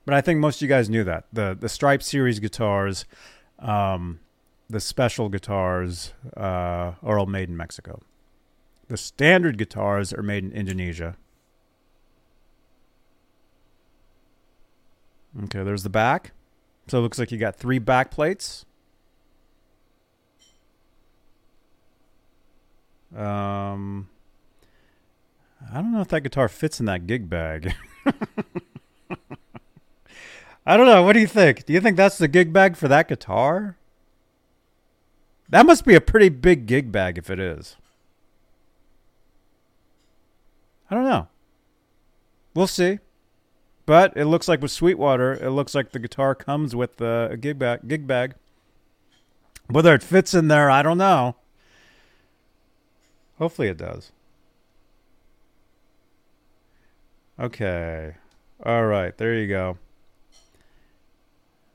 But 0.04 0.14
I 0.14 0.20
think 0.20 0.40
most 0.40 0.56
of 0.56 0.62
you 0.62 0.68
guys 0.68 0.90
knew 0.90 1.04
that. 1.04 1.26
The 1.32 1.56
the 1.58 1.68
Stripe 1.68 2.02
series 2.02 2.40
guitars, 2.40 3.04
um, 3.58 4.20
the 4.68 4.80
special 4.80 5.28
guitars 5.28 6.12
uh, 6.36 6.94
are 7.02 7.18
all 7.18 7.26
made 7.26 7.48
in 7.48 7.56
Mexico. 7.56 8.00
The 8.88 8.96
standard 8.96 9.58
guitars 9.58 10.12
are 10.12 10.22
made 10.22 10.44
in 10.44 10.52
Indonesia. 10.52 11.16
Okay, 15.44 15.62
there's 15.62 15.82
the 15.82 15.90
back. 15.90 16.32
So 16.88 16.98
it 16.98 17.02
looks 17.02 17.18
like 17.18 17.30
you 17.30 17.38
got 17.38 17.56
three 17.56 17.78
back 17.78 18.10
plates. 18.10 18.64
Um, 23.14 24.08
I 25.72 25.74
don't 25.74 25.92
know 25.92 26.00
if 26.00 26.08
that 26.08 26.22
guitar 26.22 26.48
fits 26.48 26.80
in 26.80 26.86
that 26.86 27.06
gig 27.06 27.28
bag. 27.30 27.74
I 30.66 30.76
don't 30.76 30.86
know. 30.86 31.02
What 31.02 31.14
do 31.14 31.20
you 31.20 31.26
think? 31.26 31.64
Do 31.64 31.72
you 31.72 31.80
think 31.80 31.96
that's 31.96 32.18
the 32.18 32.28
gig 32.28 32.52
bag 32.52 32.76
for 32.76 32.88
that 32.88 33.08
guitar? 33.08 33.76
That 35.48 35.64
must 35.64 35.86
be 35.86 35.94
a 35.94 36.00
pretty 36.00 36.28
big 36.28 36.66
gig 36.66 36.92
bag 36.92 37.16
if 37.16 37.30
it 37.30 37.40
is. 37.40 37.76
I 40.90 40.94
don't 40.94 41.04
know. 41.04 41.28
We'll 42.54 42.66
see. 42.66 42.98
But 43.88 44.14
it 44.18 44.26
looks 44.26 44.48
like 44.48 44.60
with 44.60 44.70
Sweetwater, 44.70 45.32
it 45.32 45.48
looks 45.48 45.74
like 45.74 45.92
the 45.92 45.98
guitar 45.98 46.34
comes 46.34 46.76
with 46.76 47.00
a 47.00 47.38
gig 47.40 47.58
bag. 47.58 47.88
Gig 47.88 48.06
bag. 48.06 48.34
Whether 49.66 49.94
it 49.94 50.02
fits 50.02 50.34
in 50.34 50.48
there, 50.48 50.70
I 50.70 50.82
don't 50.82 50.98
know. 50.98 51.36
Hopefully 53.38 53.68
it 53.68 53.78
does. 53.78 54.12
Okay. 57.40 58.16
All 58.62 58.84
right, 58.84 59.16
there 59.16 59.32
you 59.32 59.48
go. 59.48 59.78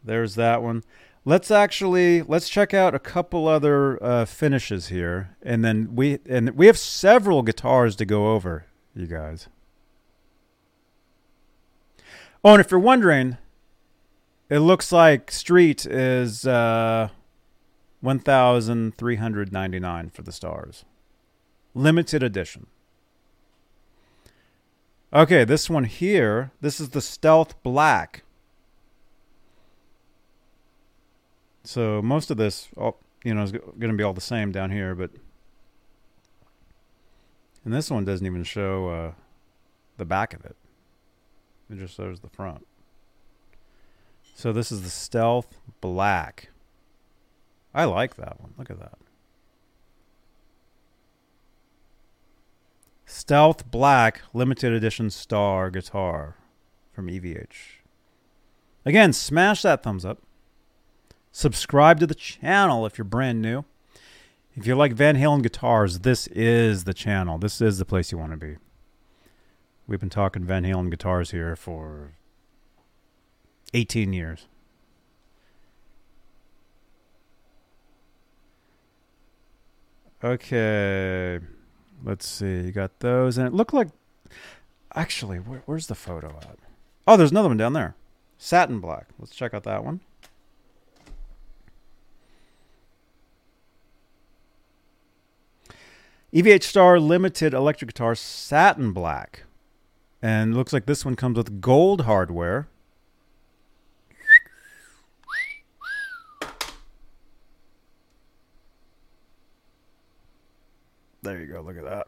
There's 0.03 0.35
that 0.35 0.61
one. 0.61 0.83
Let's 1.25 1.49
actually 1.49 2.21
let's 2.21 2.47
check 2.47 2.75
out 2.75 2.93
a 2.93 2.99
couple 2.99 3.47
other 3.47 3.97
uh, 4.03 4.25
finishes 4.25 4.89
here, 4.89 5.35
and 5.41 5.65
then 5.65 5.95
we 5.95 6.19
and 6.29 6.51
we 6.51 6.67
have 6.67 6.77
several 6.77 7.41
guitars 7.41 7.95
to 7.95 8.05
go 8.05 8.33
over, 8.33 8.67
you 8.93 9.07
guys. 9.07 9.47
Oh, 12.43 12.51
and 12.51 12.59
if 12.59 12.71
you're 12.71 12.79
wondering, 12.79 13.37
it 14.49 14.59
looks 14.59 14.91
like 14.91 15.31
Street 15.31 15.85
is 15.85 16.45
uh, 16.45 17.09
one 18.01 18.19
thousand 18.19 18.97
three 18.97 19.15
hundred 19.15 19.53
ninety 19.53 19.79
nine 19.79 20.09
for 20.09 20.23
the 20.23 20.33
stars, 20.33 20.83
limited 21.73 22.21
edition. 22.21 22.67
Okay, 25.13 25.45
this 25.45 25.69
one 25.69 25.85
here, 25.85 26.51
this 26.59 26.81
is 26.81 26.89
the 26.89 26.99
Stealth 27.01 27.61
Black. 27.63 28.23
So 31.63 32.01
most 32.01 32.29
of 32.29 32.35
this, 32.35 32.67
oh, 32.75 32.95
you 33.23 33.33
know, 33.33 33.43
is 33.43 33.53
going 33.53 33.91
to 33.91 33.93
be 33.93 34.03
all 34.03 34.13
the 34.13 34.19
same 34.19 34.51
down 34.51 34.69
here, 34.69 34.95
but 34.95 35.11
and 37.63 37.73
this 37.73 37.89
one 37.89 38.03
doesn't 38.03 38.25
even 38.25 38.43
show 38.43 38.89
uh, 38.89 39.11
the 39.95 40.03
back 40.03 40.33
of 40.33 40.43
it. 40.43 40.57
It 41.73 41.79
just 41.79 41.95
shows 41.95 42.19
the 42.19 42.29
front. 42.29 42.67
So 44.35 44.53
this 44.53 44.71
is 44.71 44.83
the 44.83 44.91
Stealth 44.91 45.57
Black. 45.81 46.49
I 47.73 47.85
like 47.85 48.15
that 48.17 48.39
one. 48.39 48.53
Look 48.59 48.69
at 48.69 48.79
that. 48.79 48.99
Stealth 53.07 53.71
Black 53.71 54.21
limited 54.33 54.71
edition 54.71 55.09
star 55.09 55.71
guitar 55.71 56.35
from 56.93 57.07
EVH. 57.07 57.79
Again, 58.85 59.11
smash 59.11 59.63
that 59.63 59.81
thumbs 59.81 60.05
up. 60.05 60.21
Subscribe 61.31 61.99
to 61.99 62.05
the 62.05 62.13
channel 62.13 62.85
if 62.85 62.99
you're 62.99 63.05
brand 63.05 63.41
new. 63.41 63.65
If 64.55 64.67
you 64.67 64.75
like 64.75 64.93
Van 64.93 65.15
Halen 65.15 65.41
guitars, 65.41 65.99
this 65.99 66.27
is 66.27 66.83
the 66.83 66.93
channel. 66.93 67.39
This 67.39 67.61
is 67.61 67.79
the 67.79 67.85
place 67.85 68.11
you 68.11 68.19
want 68.19 68.31
to 68.31 68.37
be. 68.37 68.57
We've 69.87 69.99
been 69.99 70.09
talking 70.09 70.45
Van 70.45 70.63
Halen 70.63 70.89
guitars 70.89 71.31
here 71.31 71.55
for 71.55 72.13
18 73.73 74.13
years. 74.13 74.47
Okay. 80.23 81.39
Let's 82.03 82.27
see. 82.27 82.61
You 82.61 82.71
got 82.71 82.99
those. 82.99 83.37
And 83.37 83.47
it 83.47 83.53
looked 83.53 83.73
like. 83.73 83.89
Actually, 84.95 85.37
where, 85.39 85.63
where's 85.65 85.87
the 85.87 85.95
photo 85.95 86.37
at? 86.41 86.57
Oh, 87.07 87.17
there's 87.17 87.31
another 87.31 87.49
one 87.49 87.57
down 87.57 87.73
there. 87.73 87.95
Satin 88.37 88.79
black. 88.79 89.07
Let's 89.19 89.35
check 89.35 89.53
out 89.53 89.63
that 89.63 89.83
one. 89.83 90.01
EVH 96.33 96.63
Star 96.63 96.99
Limited 96.99 97.53
electric 97.53 97.89
guitar, 97.89 98.15
satin 98.15 98.91
black. 98.91 99.43
And 100.23 100.55
looks 100.55 100.71
like 100.71 100.85
this 100.85 101.03
one 101.03 101.17
comes 101.17 101.35
with 101.35 101.59
gold 101.59 102.05
hardware. 102.05 102.69
There 111.21 111.41
you 111.41 111.47
go. 111.47 111.59
Look 111.59 111.77
at 111.77 111.83
that. 111.83 112.07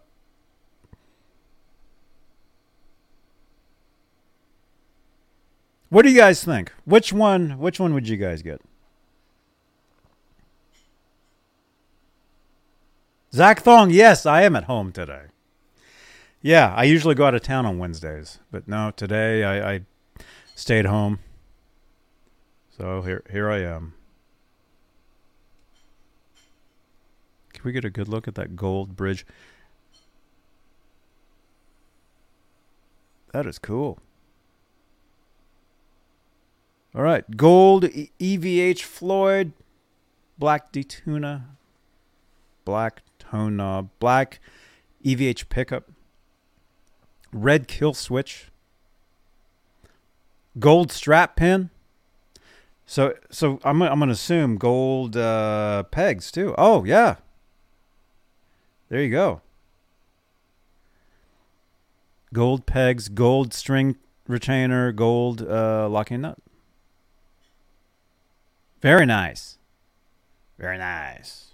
What 5.90 6.04
do 6.04 6.10
you 6.10 6.18
guys 6.18 6.42
think? 6.42 6.72
Which 6.86 7.12
one 7.12 7.60
which 7.60 7.82
one 7.82 7.94
would 7.94 8.08
you 8.08 8.16
guys 8.16 8.42
get? 8.42 8.62
Zach 13.34 13.60
Thong, 13.60 13.90
yes, 13.90 14.26
I 14.26 14.44
am 14.44 14.56
at 14.56 14.64
home 14.64 14.94
today. 14.94 15.24
Yeah, 16.46 16.76
I 16.76 16.84
usually 16.84 17.16
go 17.16 17.26
out 17.26 17.34
of 17.34 17.42
town 17.42 17.66
on 17.66 17.80
Wednesdays, 17.80 18.38
but 18.52 18.68
no, 18.68 18.92
today 18.96 19.44
I, 19.44 19.74
I 19.74 19.82
stayed 20.54 20.86
home. 20.86 21.18
So 22.78 23.02
here 23.02 23.24
here 23.32 23.50
I 23.50 23.62
am. 23.62 23.96
Can 27.52 27.64
we 27.64 27.72
get 27.72 27.84
a 27.84 27.90
good 27.90 28.08
look 28.08 28.28
at 28.28 28.36
that 28.36 28.56
gold 28.56 28.96
bridge? 28.96 29.26
That 33.34 33.48
is 33.48 33.58
cool. 33.58 33.98
All 36.94 37.02
right, 37.02 37.26
gold 37.36 37.86
EVH 37.86 38.82
Floyd, 38.82 39.52
black 40.38 40.72
D-Tuna, 40.72 41.48
black 42.66 43.02
tone 43.18 43.58
knob, 43.58 43.90
black 44.00 44.40
EVH 45.04 45.50
pickup, 45.50 45.90
red 47.36 47.68
kill 47.68 47.94
switch, 47.94 48.50
gold 50.58 50.92
strap 50.92 51.36
pin. 51.36 51.70
So 52.86 53.14
so 53.30 53.60
I'm 53.64 53.82
I'm 53.82 54.00
gonna 54.00 54.14
assume 54.14 54.58
gold 54.58 55.18
uh, 55.18 55.84
pegs 55.84 56.32
too. 56.32 56.56
Oh 56.58 56.84
yeah, 56.84 57.16
there 58.90 59.02
you 59.02 59.12
go. 59.12 59.42
Gold 62.34 62.66
pegs, 62.66 63.10
gold 63.10 63.54
string 63.54 63.96
retainer, 64.28 64.92
gold 64.92 65.42
uh, 65.42 65.88
locking 65.90 66.22
nut. 66.22 66.38
Very 68.82 69.06
nice. 69.06 69.58
Very 70.60 70.78
nice. 70.78 71.54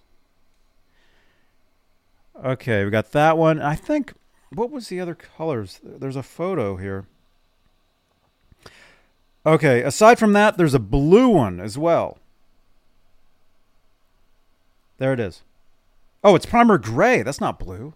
Okay, 2.44 2.84
we 2.84 2.92
got 2.92 3.12
that 3.12 3.38
one. 3.38 3.62
I 3.62 3.76
think 3.76 4.14
what 4.54 4.72
was 4.72 4.88
the 4.88 5.00
other 5.00 5.16
colors? 5.16 5.80
There's 5.84 6.16
a 6.16 6.24
photo 6.24 6.76
here. 6.76 7.06
Okay, 9.46 9.82
aside 9.82 10.20
from 10.20 10.34
that, 10.34 10.58
there's 10.58 10.74
a 10.74 10.80
blue 10.80 11.30
one 11.30 11.60
as 11.60 11.78
well. 11.78 12.20
There 14.98 15.14
it 15.14 15.20
is. 15.20 15.42
Oh, 16.24 16.36
it's 16.36 16.46
primer 16.46 16.78
gray. 16.78 17.24
That's 17.24 17.42
not 17.42 17.58
blue. 17.58 17.96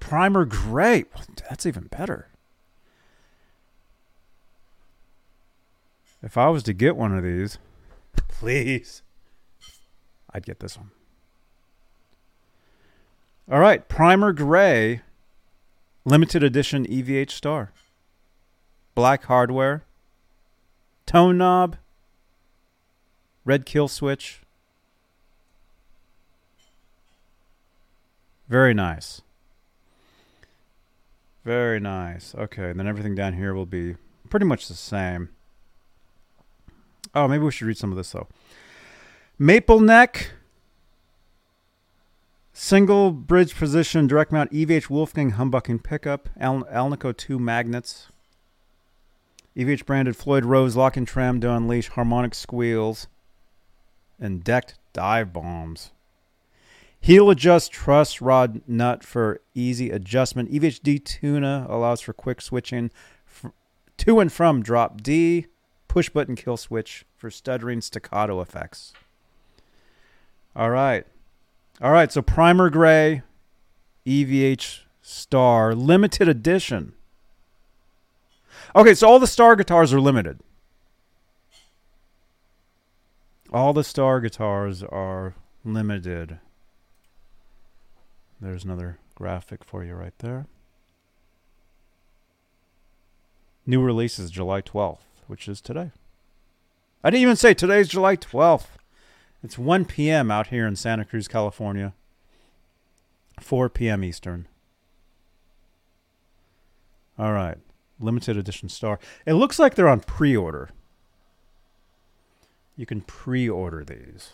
Primer 0.00 0.46
gray. 0.46 1.04
That's 1.48 1.66
even 1.66 1.84
better. 1.88 2.28
If 6.22 6.38
I 6.38 6.48
was 6.48 6.62
to 6.62 6.72
get 6.72 6.96
one 6.96 7.14
of 7.14 7.22
these, 7.22 7.58
please, 8.28 9.02
I'd 10.32 10.46
get 10.46 10.60
this 10.60 10.78
one. 10.78 10.90
All 13.50 13.60
right, 13.60 13.86
primer 13.86 14.32
gray, 14.32 15.02
limited 16.04 16.42
edition 16.42 16.86
EVH 16.86 17.30
star. 17.30 17.72
Black 18.94 19.24
hardware, 19.24 19.84
tone 21.06 21.38
knob, 21.38 21.76
red 23.44 23.66
kill 23.66 23.88
switch. 23.88 24.40
Very 28.48 28.74
nice. 28.74 29.22
Very 31.44 31.80
nice. 31.80 32.34
Okay, 32.34 32.70
and 32.70 32.78
then 32.78 32.86
everything 32.86 33.14
down 33.14 33.34
here 33.34 33.52
will 33.52 33.66
be 33.66 33.96
pretty 34.30 34.46
much 34.46 34.68
the 34.68 34.74
same. 34.74 35.30
Oh, 37.14 37.28
maybe 37.28 37.44
we 37.44 37.50
should 37.52 37.66
read 37.66 37.78
some 37.78 37.90
of 37.90 37.96
this 37.96 38.12
though. 38.12 38.28
Maple 39.38 39.80
neck, 39.80 40.30
Single 42.56 43.10
bridge 43.10 43.56
position, 43.56 44.06
direct 44.06 44.30
mount 44.30 44.52
EVH 44.52 44.88
Wolfgang 44.88 45.32
humbucking 45.32 45.82
pickup, 45.82 46.28
Al- 46.38 46.62
Alnico 46.72 47.14
2 47.14 47.36
magnets, 47.36 48.06
EVH 49.56 49.84
branded 49.84 50.16
Floyd 50.16 50.44
Rose 50.44 50.76
locking 50.76 51.04
tram 51.04 51.40
to 51.40 51.50
unleash 51.50 51.88
harmonic 51.88 52.32
squeals, 52.32 53.08
and 54.20 54.44
decked 54.44 54.78
dive 54.92 55.32
bombs. 55.32 55.90
Heel 57.00 57.28
adjust 57.28 57.72
truss 57.72 58.20
rod 58.20 58.62
nut 58.68 59.02
for 59.02 59.40
easy 59.56 59.90
adjustment. 59.90 60.48
EVH 60.52 60.80
D-Tuna 60.80 61.66
allows 61.68 62.00
for 62.00 62.12
quick 62.12 62.40
switching 62.40 62.92
to 63.96 64.20
and 64.20 64.32
from 64.32 64.62
drop 64.62 65.02
D, 65.02 65.46
push 65.88 66.08
button 66.08 66.36
kill 66.36 66.56
switch 66.56 67.04
for 67.16 67.32
stuttering 67.32 67.80
staccato 67.80 68.40
effects. 68.40 68.92
All 70.54 70.70
right. 70.70 71.04
All 71.80 71.90
right, 71.90 72.10
so 72.12 72.22
Primer 72.22 72.70
Gray 72.70 73.22
EVH 74.06 74.80
Star 75.02 75.74
limited 75.74 76.28
edition. 76.28 76.94
Okay, 78.76 78.94
so 78.94 79.08
all 79.08 79.18
the 79.18 79.26
Star 79.26 79.56
guitars 79.56 79.92
are 79.92 80.00
limited. 80.00 80.40
All 83.52 83.72
the 83.72 83.84
Star 83.84 84.20
guitars 84.20 84.82
are 84.82 85.34
limited. 85.64 86.38
There's 88.40 88.64
another 88.64 88.98
graphic 89.14 89.64
for 89.64 89.84
you 89.84 89.94
right 89.94 90.18
there. 90.18 90.46
New 93.66 93.80
release 93.80 94.18
is 94.18 94.30
July 94.30 94.60
12th, 94.60 94.98
which 95.26 95.48
is 95.48 95.60
today. 95.60 95.90
I 97.02 97.10
didn't 97.10 97.22
even 97.22 97.36
say 97.36 97.54
today's 97.54 97.88
July 97.88 98.16
12th. 98.16 98.66
It's 99.44 99.58
1 99.58 99.84
p.m. 99.84 100.30
out 100.30 100.46
here 100.46 100.66
in 100.66 100.74
Santa 100.74 101.04
Cruz, 101.04 101.28
California. 101.28 101.92
4 103.40 103.68
p.m. 103.68 104.02
Eastern. 104.02 104.48
All 107.18 107.32
right. 107.34 107.58
Limited 108.00 108.38
edition 108.38 108.70
star. 108.70 108.98
It 109.26 109.34
looks 109.34 109.58
like 109.58 109.74
they're 109.74 109.86
on 109.86 110.00
pre 110.00 110.34
order. 110.34 110.70
You 112.74 112.86
can 112.86 113.02
pre 113.02 113.46
order 113.46 113.84
these. 113.84 114.30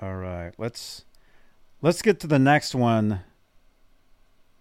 All 0.00 0.14
right. 0.14 0.52
Let's 0.56 1.04
let's 1.82 2.02
get 2.02 2.20
to 2.20 2.28
the 2.28 2.38
next 2.38 2.72
one 2.72 3.22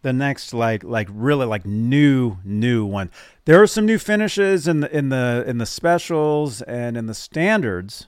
the 0.05 0.13
next 0.13 0.53
like 0.53 0.83
like 0.83 1.07
really 1.11 1.47
like 1.47 1.65
new 1.65 2.37
new 2.45 2.85
one. 2.85 3.09
There 3.45 3.59
are 3.59 3.65
some 3.65 3.87
new 3.87 3.97
finishes 3.97 4.67
in 4.67 4.81
the 4.81 4.95
in 4.95 5.09
the 5.09 5.43
in 5.47 5.57
the 5.57 5.65
specials 5.65 6.61
and 6.61 6.95
in 6.95 7.07
the 7.07 7.15
standards. 7.15 8.07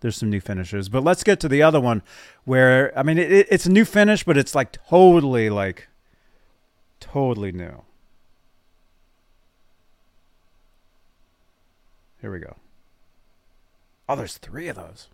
There's 0.00 0.16
some 0.16 0.28
new 0.28 0.40
finishes, 0.40 0.88
but 0.88 1.04
let's 1.04 1.22
get 1.22 1.38
to 1.40 1.48
the 1.48 1.62
other 1.62 1.80
one 1.80 2.02
where 2.44 2.92
I 2.98 3.04
mean 3.04 3.16
it, 3.16 3.46
it's 3.48 3.64
a 3.64 3.70
new 3.70 3.84
finish, 3.84 4.24
but 4.24 4.36
it's 4.36 4.56
like 4.56 4.72
totally 4.88 5.50
like 5.50 5.86
totally 6.98 7.52
new. 7.52 7.82
Here 12.20 12.32
we 12.32 12.40
go. 12.40 12.56
Oh, 14.08 14.16
there's 14.16 14.36
three 14.36 14.66
of 14.66 14.74
those. 14.74 15.06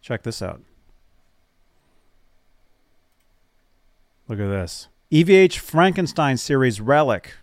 Check 0.00 0.22
this 0.22 0.40
out. 0.40 0.62
Look 4.28 4.40
at 4.40 4.48
this. 4.48 4.88
EVH 5.12 5.58
Frankenstein 5.58 6.36
series 6.36 6.80
relic. 6.80 7.34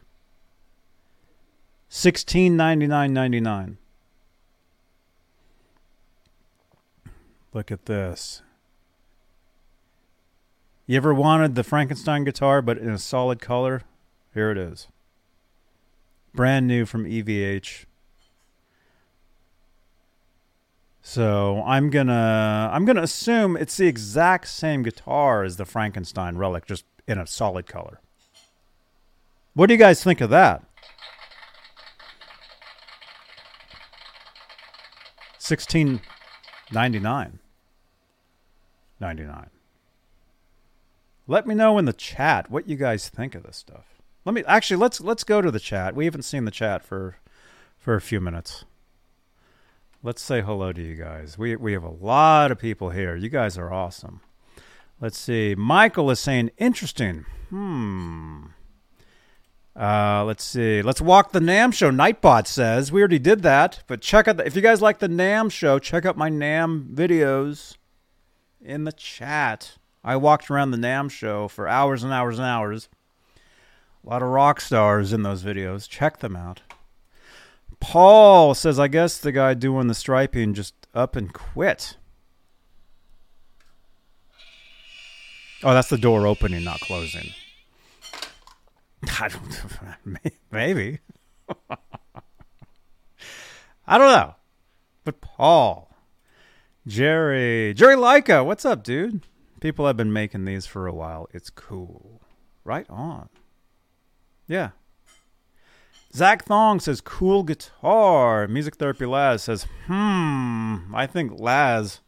Sixteen 1.89 2.57
ninety 2.57 2.87
nine 2.87 3.13
ninety 3.13 3.39
nine. 3.39 3.77
Look 7.53 7.71
at 7.71 7.85
this. 7.85 8.41
You 10.87 10.97
ever 10.97 11.13
wanted 11.13 11.55
the 11.55 11.63
Frankenstein 11.63 12.23
guitar 12.23 12.61
but 12.61 12.77
in 12.77 12.89
a 12.89 12.97
solid 12.97 13.39
color? 13.39 13.83
Here 14.33 14.51
it 14.51 14.57
is. 14.57 14.87
Brand 16.33 16.67
new 16.67 16.85
from 16.85 17.05
EVH. 17.05 17.85
So 21.01 21.63
I'm 21.65 21.89
gonna 21.89 22.69
I'm 22.71 22.85
gonna 22.85 23.01
assume 23.01 23.57
it's 23.57 23.77
the 23.77 23.87
exact 23.87 24.47
same 24.47 24.83
guitar 24.83 25.43
as 25.43 25.57
the 25.57 25.65
Frankenstein 25.65 26.37
relic, 26.37 26.65
just 26.65 26.85
in 27.07 27.17
a 27.17 27.25
solid 27.25 27.65
color. 27.65 27.99
What 29.53 29.67
do 29.67 29.73
you 29.73 29.79
guys 29.79 30.03
think 30.03 30.21
of 30.21 30.29
that? 30.29 30.63
Sixteen 35.37 36.01
ninety 36.71 36.99
nine. 36.99 37.39
Ninety 38.99 39.23
nine. 39.23 39.49
Let 41.27 41.47
me 41.47 41.55
know 41.55 41.77
in 41.77 41.85
the 41.85 41.93
chat 41.93 42.51
what 42.51 42.69
you 42.69 42.75
guys 42.75 43.09
think 43.09 43.35
of 43.35 43.43
this 43.43 43.57
stuff. 43.57 44.01
Let 44.23 44.35
me 44.35 44.43
actually 44.47 44.77
let's 44.77 45.01
let's 45.01 45.23
go 45.23 45.41
to 45.41 45.49
the 45.49 45.59
chat. 45.59 45.95
We 45.95 46.05
haven't 46.05 46.23
seen 46.23 46.45
the 46.45 46.51
chat 46.51 46.83
for 46.83 47.17
for 47.77 47.95
a 47.95 48.01
few 48.01 48.21
minutes. 48.21 48.65
Let's 50.03 50.23
say 50.23 50.41
hello 50.41 50.73
to 50.73 50.81
you 50.81 50.95
guys. 50.95 51.37
We 51.37 51.55
we 51.55 51.73
have 51.73 51.83
a 51.83 51.89
lot 51.89 52.51
of 52.51 52.57
people 52.57 52.89
here. 52.89 53.15
You 53.15 53.29
guys 53.29 53.55
are 53.55 53.71
awesome. 53.71 54.21
Let's 54.99 55.17
see. 55.17 55.53
Michael 55.55 56.09
is 56.09 56.19
saying 56.19 56.49
interesting. 56.57 57.25
Hmm. 57.49 58.45
Uh, 59.75 60.23
let's 60.25 60.43
see. 60.43 60.81
Let's 60.81 61.01
walk 61.01 61.31
the 61.31 61.39
NAMM 61.39 61.73
show. 61.73 61.91
Nightbot 61.91 62.47
says 62.47 62.91
we 62.91 62.99
already 63.01 63.19
did 63.19 63.43
that, 63.43 63.83
but 63.85 64.01
check 64.01 64.27
out 64.27 64.37
the, 64.37 64.45
if 64.45 64.55
you 64.55 64.61
guys 64.61 64.81
like 64.81 64.99
the 64.99 65.07
NAMM 65.07 65.51
show. 65.51 65.77
Check 65.77 66.05
out 66.05 66.17
my 66.17 66.31
NAMM 66.31 66.95
videos 66.95 67.77
in 68.59 68.85
the 68.85 68.91
chat. 68.91 69.77
I 70.03 70.15
walked 70.15 70.49
around 70.49 70.71
the 70.71 70.77
NAMM 70.77 71.11
show 71.11 71.47
for 71.47 71.67
hours 71.67 72.03
and 72.03 72.11
hours 72.11 72.39
and 72.39 72.47
hours. 72.47 72.89
A 74.03 74.09
lot 74.09 74.23
of 74.23 74.29
rock 74.29 74.61
stars 74.61 75.13
in 75.13 75.21
those 75.21 75.43
videos. 75.43 75.87
Check 75.87 76.19
them 76.19 76.35
out. 76.35 76.61
Paul 77.81 78.53
says, 78.53 78.79
I 78.79 78.87
guess 78.87 79.17
the 79.17 79.33
guy 79.33 79.53
doing 79.55 79.87
the 79.87 79.95
striping 79.95 80.53
just 80.53 80.75
up 80.93 81.17
and 81.17 81.33
quit. 81.33 81.97
Oh, 85.63 85.73
that's 85.73 85.89
the 85.89 85.97
door 85.97 86.25
opening, 86.25 86.63
not 86.63 86.79
closing. 86.79 87.31
I 89.19 89.27
don't 89.27 90.31
maybe. 90.51 90.99
I 93.87 93.97
don't 93.97 94.11
know. 94.11 94.35
But 95.03 95.19
Paul, 95.19 95.91
Jerry, 96.87 97.73
Jerry 97.73 97.95
Leica, 97.95 98.45
what's 98.45 98.63
up, 98.63 98.83
dude? 98.83 99.25
People 99.59 99.87
have 99.87 99.97
been 99.97 100.13
making 100.13 100.45
these 100.45 100.67
for 100.67 100.87
a 100.87 100.93
while. 100.93 101.27
It's 101.33 101.49
cool. 101.49 102.21
Right 102.63 102.85
on. 102.89 103.29
Yeah, 104.47 104.69
Zach 106.13 106.43
Thong 106.45 106.79
says, 106.79 106.99
cool 106.99 107.43
guitar. 107.43 108.47
Music 108.47 108.75
Therapy 108.75 109.05
Laz 109.05 109.43
says, 109.43 109.65
hmm, 109.87 110.93
I 110.93 111.07
think 111.07 111.39
Laz. 111.39 112.01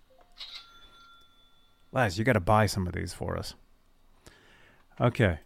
Laz, 1.91 2.17
you 2.17 2.25
got 2.25 2.33
to 2.33 2.41
buy 2.41 2.65
some 2.65 2.85
of 2.85 2.93
these 2.93 3.13
for 3.13 3.37
us. 3.37 3.55
Okay. 4.99 5.39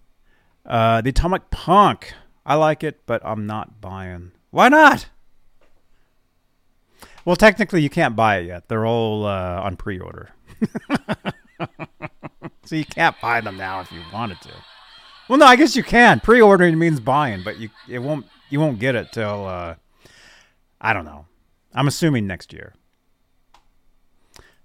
Uh, 0.66 1.02
the 1.02 1.10
Atomic 1.10 1.50
Punk. 1.52 2.14
I 2.46 2.56
like 2.56 2.84
it, 2.84 3.06
but 3.06 3.22
I'm 3.24 3.46
not 3.46 3.80
buying. 3.82 4.32
Why 4.52 4.70
not? 4.70 5.08
Well, 7.26 7.36
technically, 7.36 7.82
you 7.82 7.90
can't 7.90 8.16
buy 8.16 8.38
it 8.38 8.48
yet. 8.48 8.70
They're 8.70 8.86
all 8.86 9.26
uh, 9.26 9.62
on 9.62 9.76
pre 9.76 10.00
order. 10.00 10.30
so 12.64 12.76
you 12.76 12.86
can't 12.86 13.20
buy 13.22 13.42
them 13.42 13.58
now 13.58 13.82
if 13.82 13.92
you 13.92 14.02
wanted 14.14 14.40
to. 14.42 14.52
Well, 15.28 15.38
no, 15.38 15.46
I 15.46 15.58
guess 15.58 15.76
you 15.76 15.84
can. 15.84 16.22
Pre 16.22 16.40
ordering 16.40 16.80
means 16.80 17.02
buying, 17.02 17.44
but 17.44 17.60
you 17.60 17.70
it 17.90 18.00
won't 18.00 18.26
you 18.50 18.60
won't 18.60 18.80
get 18.80 18.96
it 18.96 19.12
till 19.12 19.46
uh, 19.46 19.76
I 20.80 20.94
don't 20.94 21.06
know. 21.06 21.26
I'm 21.74 21.88
assuming 21.88 22.28
next 22.28 22.54
year. 22.54 22.74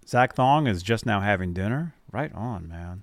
Zach 0.07 0.35
Thong 0.35 0.67
is 0.67 0.83
just 0.83 1.07
now 1.07 1.21
having 1.21 1.53
dinner. 1.53 1.95
Right 2.11 2.33
on, 2.35 2.69
man. 2.69 3.03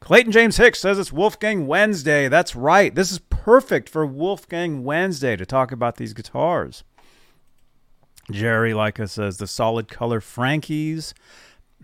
Clayton 0.00 0.32
James 0.32 0.56
Hicks 0.56 0.80
says 0.80 0.98
it's 0.98 1.12
Wolfgang 1.12 1.66
Wednesday. 1.66 2.26
That's 2.28 2.56
right. 2.56 2.94
This 2.94 3.12
is 3.12 3.18
perfect 3.18 3.88
for 3.88 4.06
Wolfgang 4.06 4.82
Wednesday 4.82 5.36
to 5.36 5.46
talk 5.46 5.70
about 5.70 5.96
these 5.96 6.14
guitars. 6.14 6.82
Jerry 8.30 8.72
Leica 8.72 9.08
says 9.08 9.36
the 9.36 9.46
solid 9.46 9.88
color 9.88 10.20
Frankies 10.20 11.14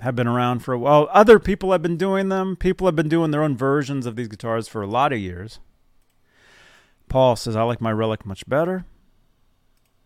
have 0.00 0.16
been 0.16 0.26
around 0.26 0.60
for 0.60 0.72
a 0.72 0.78
while. 0.78 1.08
Other 1.10 1.38
people 1.38 1.72
have 1.72 1.82
been 1.82 1.96
doing 1.96 2.28
them. 2.28 2.56
People 2.56 2.86
have 2.86 2.96
been 2.96 3.08
doing 3.08 3.30
their 3.30 3.42
own 3.42 3.56
versions 3.56 4.06
of 4.06 4.16
these 4.16 4.28
guitars 4.28 4.68
for 4.68 4.82
a 4.82 4.86
lot 4.86 5.12
of 5.12 5.18
years. 5.18 5.60
Paul 7.08 7.36
says, 7.36 7.56
I 7.56 7.62
like 7.62 7.80
my 7.80 7.92
relic 7.92 8.26
much 8.26 8.48
better. 8.48 8.84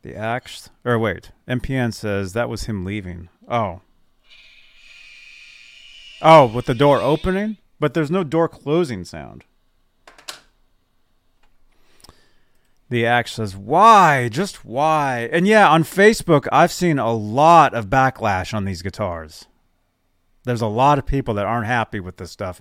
The 0.03 0.17
axe, 0.17 0.71
or 0.85 0.99
wait, 0.99 1.31
MPN 1.49 1.93
says 1.93 2.33
that 2.33 2.49
was 2.49 2.65
him 2.65 2.85
leaving. 2.85 3.29
Oh. 3.49 3.81
Oh, 6.23 6.47
with 6.47 6.67
the 6.67 6.75
door 6.75 7.01
opening? 7.01 7.59
But 7.79 7.95
there's 7.95 8.11
no 8.11 8.25
door 8.25 8.49
closing 8.49 9.05
sound. 9.05 9.45
The 12.91 13.07
axe 13.07 13.35
says, 13.35 13.57
why? 13.57 14.29
Just 14.29 14.65
why? 14.65 15.29
And 15.33 15.47
yeah, 15.47 15.69
on 15.71 15.85
Facebook, 15.85 16.49
I've 16.51 16.73
seen 16.73 16.99
a 16.99 17.13
lot 17.13 17.73
of 17.73 17.87
backlash 17.87 18.53
on 18.53 18.65
these 18.65 18.83
guitars. 18.83 19.47
There's 20.45 20.61
a 20.61 20.67
lot 20.67 20.99
of 20.99 21.07
people 21.07 21.35
that 21.35 21.47
aren't 21.47 21.67
happy 21.67 22.01
with 22.01 22.17
this 22.17 22.33
stuff. 22.33 22.61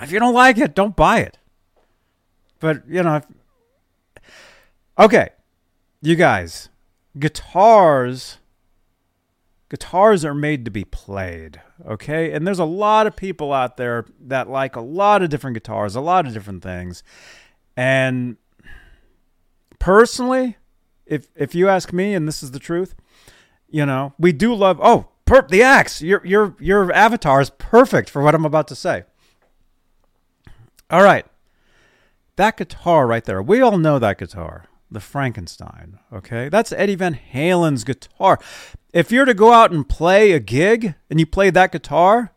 If 0.00 0.12
you 0.12 0.18
don't 0.18 0.34
like 0.34 0.58
it, 0.58 0.74
don't 0.74 0.94
buy 0.94 1.20
it. 1.20 1.38
But, 2.60 2.82
you 2.88 3.02
know, 3.02 3.20
okay. 4.98 5.30
You 6.02 6.16
guys, 6.16 6.68
guitars 7.18 8.38
guitars 9.70 10.24
are 10.24 10.34
made 10.34 10.64
to 10.66 10.70
be 10.70 10.84
played, 10.84 11.62
okay? 11.86 12.32
And 12.32 12.46
there's 12.46 12.58
a 12.58 12.64
lot 12.64 13.06
of 13.06 13.16
people 13.16 13.52
out 13.52 13.78
there 13.78 14.04
that 14.20 14.50
like 14.50 14.76
a 14.76 14.80
lot 14.80 15.22
of 15.22 15.30
different 15.30 15.54
guitars, 15.54 15.94
a 15.94 16.00
lot 16.00 16.26
of 16.26 16.34
different 16.34 16.62
things. 16.62 17.02
And 17.76 18.36
personally, 19.78 20.58
if 21.06 21.28
if 21.34 21.54
you 21.54 21.68
ask 21.68 21.92
me, 21.92 22.14
and 22.14 22.28
this 22.28 22.42
is 22.42 22.50
the 22.50 22.58
truth, 22.58 22.94
you 23.68 23.86
know, 23.86 24.12
we 24.18 24.32
do 24.32 24.52
love. 24.54 24.78
Oh, 24.82 25.08
per, 25.24 25.46
the 25.48 25.62
axe. 25.62 26.02
Your 26.02 26.24
your 26.26 26.56
your 26.60 26.92
avatar 26.92 27.40
is 27.40 27.50
perfect 27.50 28.10
for 28.10 28.22
what 28.22 28.34
I'm 28.34 28.44
about 28.44 28.68
to 28.68 28.74
say. 28.74 29.04
All 30.90 31.02
right, 31.02 31.24
that 32.40 32.56
guitar 32.56 33.06
right 33.06 33.24
there. 33.24 33.42
We 33.42 33.60
all 33.60 33.76
know 33.76 33.98
that 33.98 34.16
guitar, 34.16 34.64
the 34.90 34.98
Frankenstein. 34.98 35.98
Okay, 36.10 36.48
that's 36.48 36.72
Eddie 36.72 36.94
Van 36.94 37.12
Halen's 37.14 37.84
guitar. 37.84 38.38
If 38.94 39.12
you're 39.12 39.26
to 39.26 39.34
go 39.34 39.52
out 39.52 39.72
and 39.72 39.86
play 39.86 40.32
a 40.32 40.40
gig 40.40 40.94
and 41.10 41.20
you 41.20 41.26
play 41.26 41.50
that 41.50 41.70
guitar, 41.70 42.32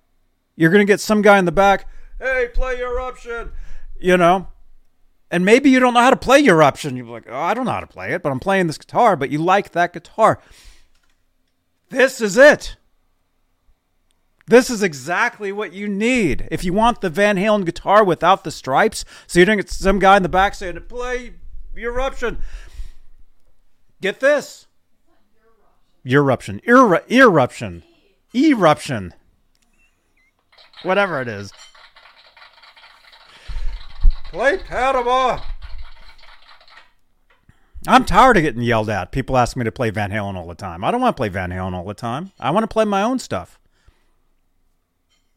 you're 0.57 0.71
gonna 0.71 0.83
get 0.83 0.99
some 0.99 1.21
guy 1.21 1.39
in 1.39 1.45
the 1.45 1.53
back. 1.53 1.87
Hey, 2.19 2.49
play 2.53 2.81
Eruption. 2.81 3.51
You 3.97 4.17
know, 4.17 4.49
and 5.31 5.45
maybe 5.45 5.69
you 5.69 5.79
don't 5.79 5.93
know 5.93 6.01
how 6.01 6.09
to 6.09 6.17
play 6.17 6.43
Eruption. 6.43 6.97
You're 6.97 7.05
like, 7.05 7.27
oh, 7.29 7.39
I 7.39 7.53
don't 7.53 7.63
know 7.63 7.71
how 7.71 7.79
to 7.79 7.87
play 7.87 8.11
it, 8.13 8.21
but 8.21 8.33
I'm 8.33 8.41
playing 8.41 8.67
this 8.67 8.77
guitar. 8.77 9.15
But 9.15 9.29
you 9.29 9.37
like 9.39 9.71
that 9.71 9.93
guitar. 9.93 10.41
This 11.89 12.19
is 12.19 12.35
it. 12.35 12.75
This 14.45 14.69
is 14.69 14.83
exactly 14.83 15.51
what 15.51 15.73
you 15.73 15.87
need. 15.87 16.47
If 16.51 16.65
you 16.65 16.73
want 16.73 17.01
the 17.01 17.09
Van 17.09 17.37
Halen 17.37 17.65
guitar 17.65 18.03
without 18.03 18.43
the 18.43 18.51
stripes, 18.51 19.05
so 19.25 19.39
you 19.39 19.45
don't 19.45 19.57
get 19.57 19.69
some 19.69 19.99
guy 19.99 20.17
in 20.17 20.23
the 20.23 20.29
back 20.29 20.53
saying, 20.53 20.79
play 20.89 21.33
Eruption. 21.75 22.39
Get 24.01 24.19
this. 24.19 24.67
Eruption. 26.05 26.61
Eruption. 26.67 27.09
Eruption. 27.09 27.83
Eruption. 28.35 29.13
Whatever 30.83 31.21
it 31.21 31.27
is. 31.27 31.51
Play 34.31 34.57
Panama. 34.57 35.39
I'm 37.87 38.05
tired 38.05 38.37
of 38.37 38.43
getting 38.43 38.61
yelled 38.61 38.89
at. 38.89 39.11
People 39.11 39.37
ask 39.37 39.55
me 39.55 39.63
to 39.63 39.71
play 39.71 39.89
Van 39.89 40.11
Halen 40.11 40.35
all 40.35 40.47
the 40.47 40.55
time. 40.55 40.83
I 40.83 40.91
don't 40.91 41.01
want 41.01 41.15
to 41.15 41.19
play 41.19 41.29
Van 41.29 41.49
Halen 41.49 41.73
all 41.73 41.85
the 41.85 41.93
time. 41.93 42.31
I 42.39 42.51
want 42.51 42.63
to 42.63 42.67
play 42.67 42.85
my 42.85 43.01
own 43.03 43.19
stuff. 43.19 43.59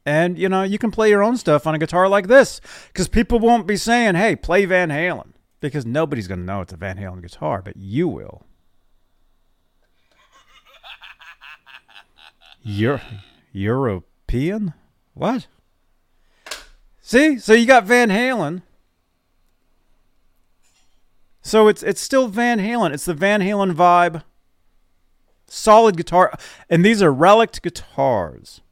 And, 0.07 0.39
you 0.39 0.49
know, 0.49 0.63
you 0.63 0.79
can 0.79 0.93
play 0.93 1.11
your 1.11 1.23
own 1.25 1.37
stuff 1.37 1.67
on 1.67 1.75
a 1.75 1.79
guitar 1.81 2.09
like 2.09 2.29
this 2.29 2.61
because 2.87 3.09
people 3.09 3.41
won't 3.41 3.67
be 3.67 3.77
saying, 3.77 4.15
hey, 4.15 4.37
play 4.37 4.65
Van 4.65 4.89
Halen 4.89 5.33
because 5.61 5.85
nobody's 5.85 6.29
going 6.29 6.39
to 6.39 6.47
know 6.47 6.61
it's 6.61 6.73
a 6.73 6.77
Van 6.77 6.97
Halen 6.97 7.21
guitar, 7.21 7.61
but 7.61 7.77
you 7.77 8.07
will. 8.07 8.47
You're 12.63 13.03
European? 13.53 14.75
What? 15.15 15.49
See? 17.01 17.39
So 17.39 17.53
you 17.53 17.67
got 17.67 17.85
Van 17.85 18.09
Halen. 18.09 18.63
So 21.43 21.69
it's 21.69 21.85
it's 21.85 22.01
still 22.01 22.27
Van 22.27 22.59
Halen. 22.59 22.93
It's 22.93 23.05
the 23.05 23.15
Van 23.15 23.41
Halen 23.41 23.73
vibe. 23.73 24.25
Solid 25.47 25.97
guitar. 25.97 26.33
And 26.69 26.85
these 26.85 27.01
are 27.03 27.13
relic 27.13 27.63
guitars. 27.63 28.63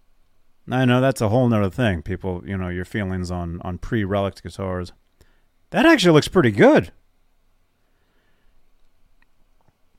I 0.70 0.84
know 0.84 1.00
that's 1.00 1.20
a 1.20 1.28
whole 1.28 1.48
nother 1.48 1.70
thing. 1.70 2.02
People, 2.02 2.42
you 2.46 2.56
know, 2.56 2.68
your 2.68 2.84
feelings 2.84 3.30
on 3.30 3.60
on 3.62 3.78
pre 3.78 4.04
relic 4.04 4.42
guitars. 4.42 4.92
That 5.70 5.86
actually 5.86 6.12
looks 6.12 6.28
pretty 6.28 6.52
good. 6.52 6.92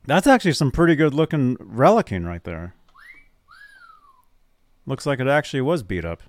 That's 0.08 0.28
actually 0.28 0.54
some 0.54 0.72
pretty 0.72 0.96
good 0.96 1.14
looking 1.14 1.58
relicing 1.58 2.26
right 2.26 2.44
there. 2.44 2.76
Looks 4.86 5.06
like 5.06 5.20
it 5.20 5.28
actually 5.28 5.62
was 5.62 5.84
beat 5.84 6.06
up. 6.06 6.22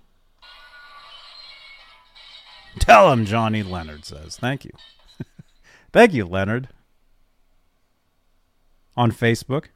Tell 2.79 3.13
him, 3.13 3.25
Johnny 3.25 3.63
Leonard 3.63 4.05
says. 4.05 4.37
Thank 4.37 4.65
you. 4.65 4.71
Thank 5.93 6.13
you, 6.13 6.25
Leonard. 6.25 6.69
On 8.97 9.13
Facebook. 9.13 9.67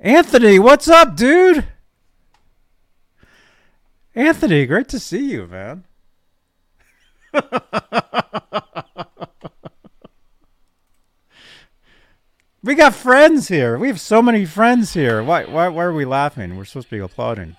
Anthony, 0.00 0.60
what's 0.60 0.86
up, 0.88 1.16
dude? 1.16 1.66
Anthony, 4.14 4.64
great 4.66 4.88
to 4.88 5.00
see 5.00 5.32
you, 5.32 5.48
man. 5.48 5.84
we 12.62 12.76
got 12.76 12.94
friends 12.94 13.48
here. 13.48 13.76
We 13.76 13.88
have 13.88 14.00
so 14.00 14.22
many 14.22 14.44
friends 14.44 14.94
here. 14.94 15.20
Why, 15.22 15.44
why, 15.44 15.66
why 15.68 15.84
are 15.84 15.92
we 15.92 16.04
laughing? 16.04 16.56
We're 16.56 16.64
supposed 16.64 16.90
to 16.90 16.96
be 16.96 17.00
applauding. 17.00 17.56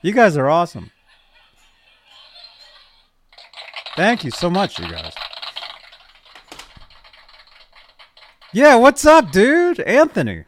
You 0.00 0.12
guys 0.12 0.38
are 0.38 0.48
awesome. 0.48 0.90
Thank 3.94 4.24
you 4.24 4.30
so 4.30 4.48
much, 4.48 4.78
you 4.78 4.88
guys. 4.90 5.12
Yeah, 8.52 8.76
what's 8.76 9.04
up, 9.04 9.32
dude? 9.32 9.80
Anthony. 9.80 10.44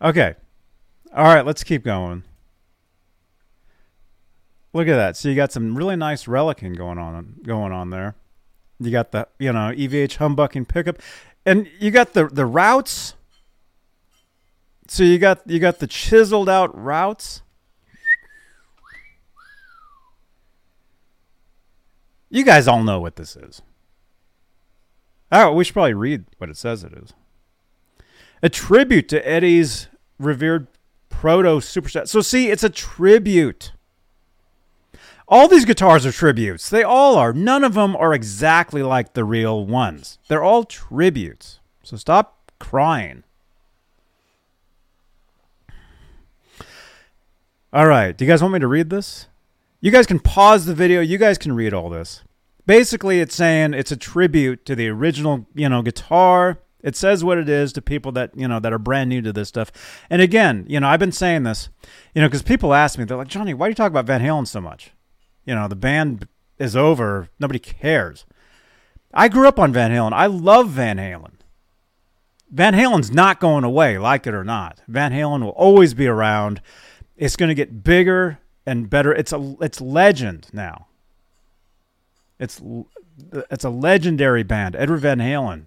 Okay. 0.00 0.34
All 1.14 1.24
right, 1.24 1.46
let's 1.46 1.64
keep 1.64 1.84
going. 1.84 2.24
Look 4.72 4.88
at 4.88 4.96
that. 4.96 5.16
So 5.16 5.28
you 5.28 5.34
got 5.34 5.52
some 5.52 5.76
really 5.76 5.96
nice 5.96 6.24
relicing 6.24 6.76
going 6.76 6.98
on 6.98 7.36
going 7.42 7.72
on 7.72 7.90
there. 7.90 8.14
You 8.78 8.90
got 8.90 9.10
the, 9.12 9.26
you 9.38 9.52
know, 9.52 9.72
EVH 9.72 10.18
humbucking 10.18 10.68
pickup 10.68 10.98
and 11.46 11.66
you 11.78 11.90
got 11.90 12.12
the 12.12 12.26
the 12.26 12.44
routes. 12.44 13.14
So 14.88 15.02
you 15.02 15.18
got 15.18 15.40
you 15.46 15.58
got 15.58 15.78
the 15.78 15.86
chiseled 15.86 16.50
out 16.50 16.76
routes. 16.78 17.40
You 22.28 22.44
guys 22.44 22.68
all 22.68 22.82
know 22.82 23.00
what 23.00 23.16
this 23.16 23.34
is. 23.34 23.62
Oh, 25.32 25.52
we 25.52 25.64
should 25.64 25.72
probably 25.72 25.94
read 25.94 26.24
what 26.36 26.50
it 26.50 26.56
says 26.58 26.84
it 26.84 26.92
is 26.92 27.14
a 28.46 28.48
tribute 28.48 29.08
to 29.08 29.28
Eddie's 29.28 29.88
revered 30.20 30.68
proto 31.08 31.58
superstar. 31.58 32.06
So 32.06 32.20
see, 32.20 32.48
it's 32.48 32.62
a 32.62 32.70
tribute. 32.70 33.72
All 35.26 35.48
these 35.48 35.64
guitars 35.64 36.06
are 36.06 36.12
tributes. 36.12 36.70
They 36.70 36.84
all 36.84 37.16
are. 37.16 37.32
None 37.32 37.64
of 37.64 37.74
them 37.74 37.96
are 37.96 38.14
exactly 38.14 38.84
like 38.84 39.14
the 39.14 39.24
real 39.24 39.66
ones. 39.66 40.20
They're 40.28 40.44
all 40.44 40.62
tributes. 40.62 41.58
So 41.82 41.96
stop 41.96 42.52
crying. 42.60 43.24
All 47.72 47.88
right. 47.88 48.16
Do 48.16 48.24
you 48.24 48.30
guys 48.30 48.42
want 48.42 48.54
me 48.54 48.60
to 48.60 48.68
read 48.68 48.90
this? 48.90 49.26
You 49.80 49.90
guys 49.90 50.06
can 50.06 50.20
pause 50.20 50.66
the 50.66 50.74
video. 50.74 51.00
You 51.00 51.18
guys 51.18 51.36
can 51.36 51.52
read 51.52 51.74
all 51.74 51.90
this. 51.90 52.22
Basically, 52.64 53.18
it's 53.18 53.34
saying 53.34 53.74
it's 53.74 53.90
a 53.90 53.96
tribute 53.96 54.64
to 54.66 54.76
the 54.76 54.86
original, 54.86 55.48
you 55.52 55.68
know, 55.68 55.82
guitar 55.82 56.60
it 56.86 56.94
says 56.94 57.24
what 57.24 57.36
it 57.36 57.48
is 57.48 57.72
to 57.72 57.82
people 57.82 58.12
that 58.12 58.30
you 58.36 58.46
know 58.46 58.60
that 58.60 58.72
are 58.72 58.78
brand 58.78 59.10
new 59.10 59.20
to 59.20 59.32
this 59.32 59.48
stuff. 59.48 59.72
And 60.08 60.22
again, 60.22 60.64
you 60.68 60.78
know, 60.78 60.86
I've 60.86 61.00
been 61.00 61.10
saying 61.10 61.42
this, 61.42 61.68
you 62.14 62.22
know, 62.22 62.28
because 62.28 62.42
people 62.42 62.72
ask 62.72 62.96
me, 62.96 63.04
they're 63.04 63.16
like, 63.16 63.26
Johnny, 63.26 63.54
why 63.54 63.66
do 63.66 63.70
you 63.72 63.74
talk 63.74 63.90
about 63.90 64.06
Van 64.06 64.20
Halen 64.20 64.46
so 64.46 64.60
much? 64.60 64.92
You 65.44 65.56
know, 65.56 65.66
the 65.66 65.74
band 65.74 66.28
is 66.58 66.76
over, 66.76 67.28
nobody 67.40 67.58
cares. 67.58 68.24
I 69.12 69.26
grew 69.26 69.48
up 69.48 69.58
on 69.58 69.72
Van 69.72 69.90
Halen. 69.90 70.12
I 70.12 70.26
love 70.26 70.68
Van 70.70 70.96
Halen. 70.96 71.32
Van 72.52 72.74
Halen's 72.74 73.10
not 73.10 73.40
going 73.40 73.64
away, 73.64 73.98
like 73.98 74.28
it 74.28 74.34
or 74.34 74.44
not. 74.44 74.80
Van 74.86 75.10
Halen 75.10 75.42
will 75.42 75.50
always 75.50 75.92
be 75.92 76.06
around. 76.06 76.62
It's 77.16 77.34
going 77.34 77.48
to 77.48 77.54
get 77.56 77.82
bigger 77.82 78.38
and 78.64 78.88
better. 78.88 79.12
It's 79.12 79.32
a 79.32 79.56
it's 79.60 79.80
legend 79.80 80.46
now. 80.52 80.86
It's 82.38 82.62
it's 83.50 83.64
a 83.64 83.70
legendary 83.70 84.44
band. 84.44 84.76
Edward 84.76 85.00
Van 85.00 85.18
Halen 85.18 85.66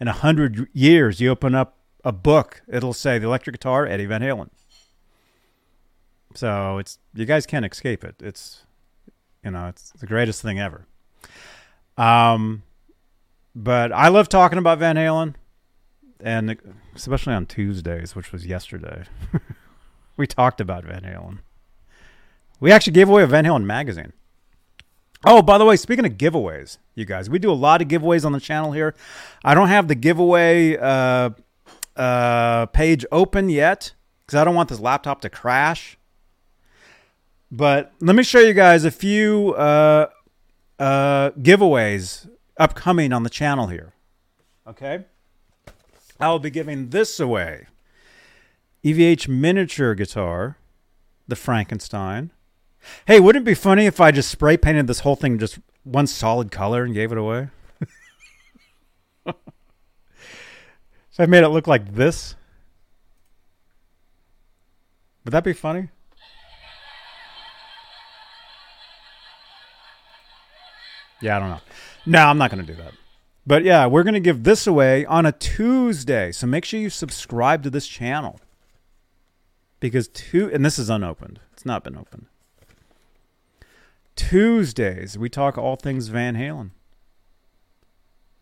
in 0.00 0.08
a 0.08 0.12
hundred 0.12 0.68
years, 0.72 1.20
you 1.20 1.30
open 1.30 1.54
up 1.54 1.76
a 2.04 2.12
book, 2.12 2.62
it'll 2.66 2.94
say 2.94 3.18
the 3.18 3.26
electric 3.26 3.54
guitar, 3.54 3.86
Eddie 3.86 4.06
Van 4.06 4.22
Halen. 4.22 4.48
So 6.34 6.78
it's 6.78 6.98
you 7.14 7.26
guys 7.26 7.46
can't 7.46 7.66
escape 7.66 8.04
it. 8.04 8.16
It's 8.20 8.64
you 9.44 9.50
know 9.50 9.66
it's 9.66 9.92
the 9.92 10.06
greatest 10.06 10.42
thing 10.42 10.58
ever. 10.58 10.86
Um, 11.98 12.62
but 13.54 13.92
I 13.92 14.08
love 14.08 14.28
talking 14.28 14.58
about 14.58 14.78
Van 14.78 14.96
Halen, 14.96 15.34
and 16.20 16.56
especially 16.94 17.34
on 17.34 17.46
Tuesdays, 17.46 18.14
which 18.14 18.32
was 18.32 18.46
yesterday, 18.46 19.04
we 20.16 20.26
talked 20.26 20.60
about 20.60 20.84
Van 20.84 21.02
Halen. 21.02 21.38
We 22.60 22.70
actually 22.70 22.92
gave 22.92 23.08
away 23.08 23.22
a 23.22 23.26
Van 23.26 23.44
Halen 23.44 23.64
magazine. 23.64 24.12
Oh, 25.24 25.42
by 25.42 25.58
the 25.58 25.66
way, 25.66 25.76
speaking 25.76 26.06
of 26.06 26.12
giveaways, 26.12 26.78
you 26.94 27.04
guys, 27.04 27.28
we 27.28 27.38
do 27.38 27.50
a 27.50 27.52
lot 27.52 27.82
of 27.82 27.88
giveaways 27.88 28.24
on 28.24 28.32
the 28.32 28.40
channel 28.40 28.72
here. 28.72 28.94
I 29.44 29.54
don't 29.54 29.68
have 29.68 29.86
the 29.86 29.94
giveaway 29.94 30.78
uh, 30.78 31.30
uh, 31.94 32.66
page 32.66 33.04
open 33.12 33.50
yet 33.50 33.92
because 34.24 34.40
I 34.40 34.44
don't 34.44 34.54
want 34.54 34.70
this 34.70 34.80
laptop 34.80 35.20
to 35.22 35.30
crash. 35.30 35.98
But 37.50 37.92
let 38.00 38.16
me 38.16 38.22
show 38.22 38.38
you 38.38 38.54
guys 38.54 38.84
a 38.84 38.90
few 38.90 39.54
uh, 39.54 40.06
uh, 40.78 41.30
giveaways 41.32 42.30
upcoming 42.56 43.12
on 43.12 43.22
the 43.22 43.30
channel 43.30 43.66
here. 43.66 43.92
Okay. 44.66 45.04
I 46.18 46.28
will 46.28 46.38
be 46.38 46.50
giving 46.50 46.90
this 46.90 47.20
away 47.20 47.66
EVH 48.84 49.28
miniature 49.28 49.94
guitar, 49.94 50.56
the 51.28 51.36
Frankenstein 51.36 52.30
Hey, 53.06 53.20
wouldn't 53.20 53.44
it 53.44 53.50
be 53.50 53.54
funny 53.54 53.86
if 53.86 54.00
I 54.00 54.10
just 54.10 54.30
spray 54.30 54.56
painted 54.56 54.86
this 54.86 55.00
whole 55.00 55.16
thing 55.16 55.38
just 55.38 55.58
one 55.84 56.06
solid 56.06 56.50
color 56.50 56.84
and 56.84 56.94
gave 56.94 57.12
it 57.12 57.18
away? 57.18 57.48
so 59.26 59.34
I 61.18 61.26
made 61.26 61.44
it 61.44 61.48
look 61.48 61.66
like 61.66 61.94
this. 61.94 62.36
Would 65.24 65.32
that 65.32 65.44
be 65.44 65.52
funny? 65.52 65.88
Yeah, 71.20 71.36
I 71.36 71.38
don't 71.40 71.50
know. 71.50 71.60
No, 72.06 72.26
I'm 72.26 72.38
not 72.38 72.50
going 72.50 72.64
to 72.64 72.72
do 72.72 72.80
that. 72.82 72.94
But 73.46 73.64
yeah, 73.64 73.86
we're 73.86 74.02
going 74.02 74.14
to 74.14 74.20
give 74.20 74.44
this 74.44 74.66
away 74.66 75.04
on 75.04 75.26
a 75.26 75.32
Tuesday. 75.32 76.32
So 76.32 76.46
make 76.46 76.64
sure 76.64 76.80
you 76.80 76.90
subscribe 76.90 77.62
to 77.64 77.70
this 77.70 77.86
channel. 77.86 78.40
Because 79.80 80.08
two 80.08 80.50
and 80.52 80.64
this 80.64 80.78
is 80.78 80.90
unopened. 80.90 81.40
It's 81.52 81.64
not 81.66 81.84
been 81.84 81.96
opened. 81.96 82.26
Tuesdays, 84.20 85.16
we 85.16 85.30
talk 85.30 85.56
all 85.56 85.76
things 85.76 86.08
Van 86.08 86.36
Halen. 86.36 86.72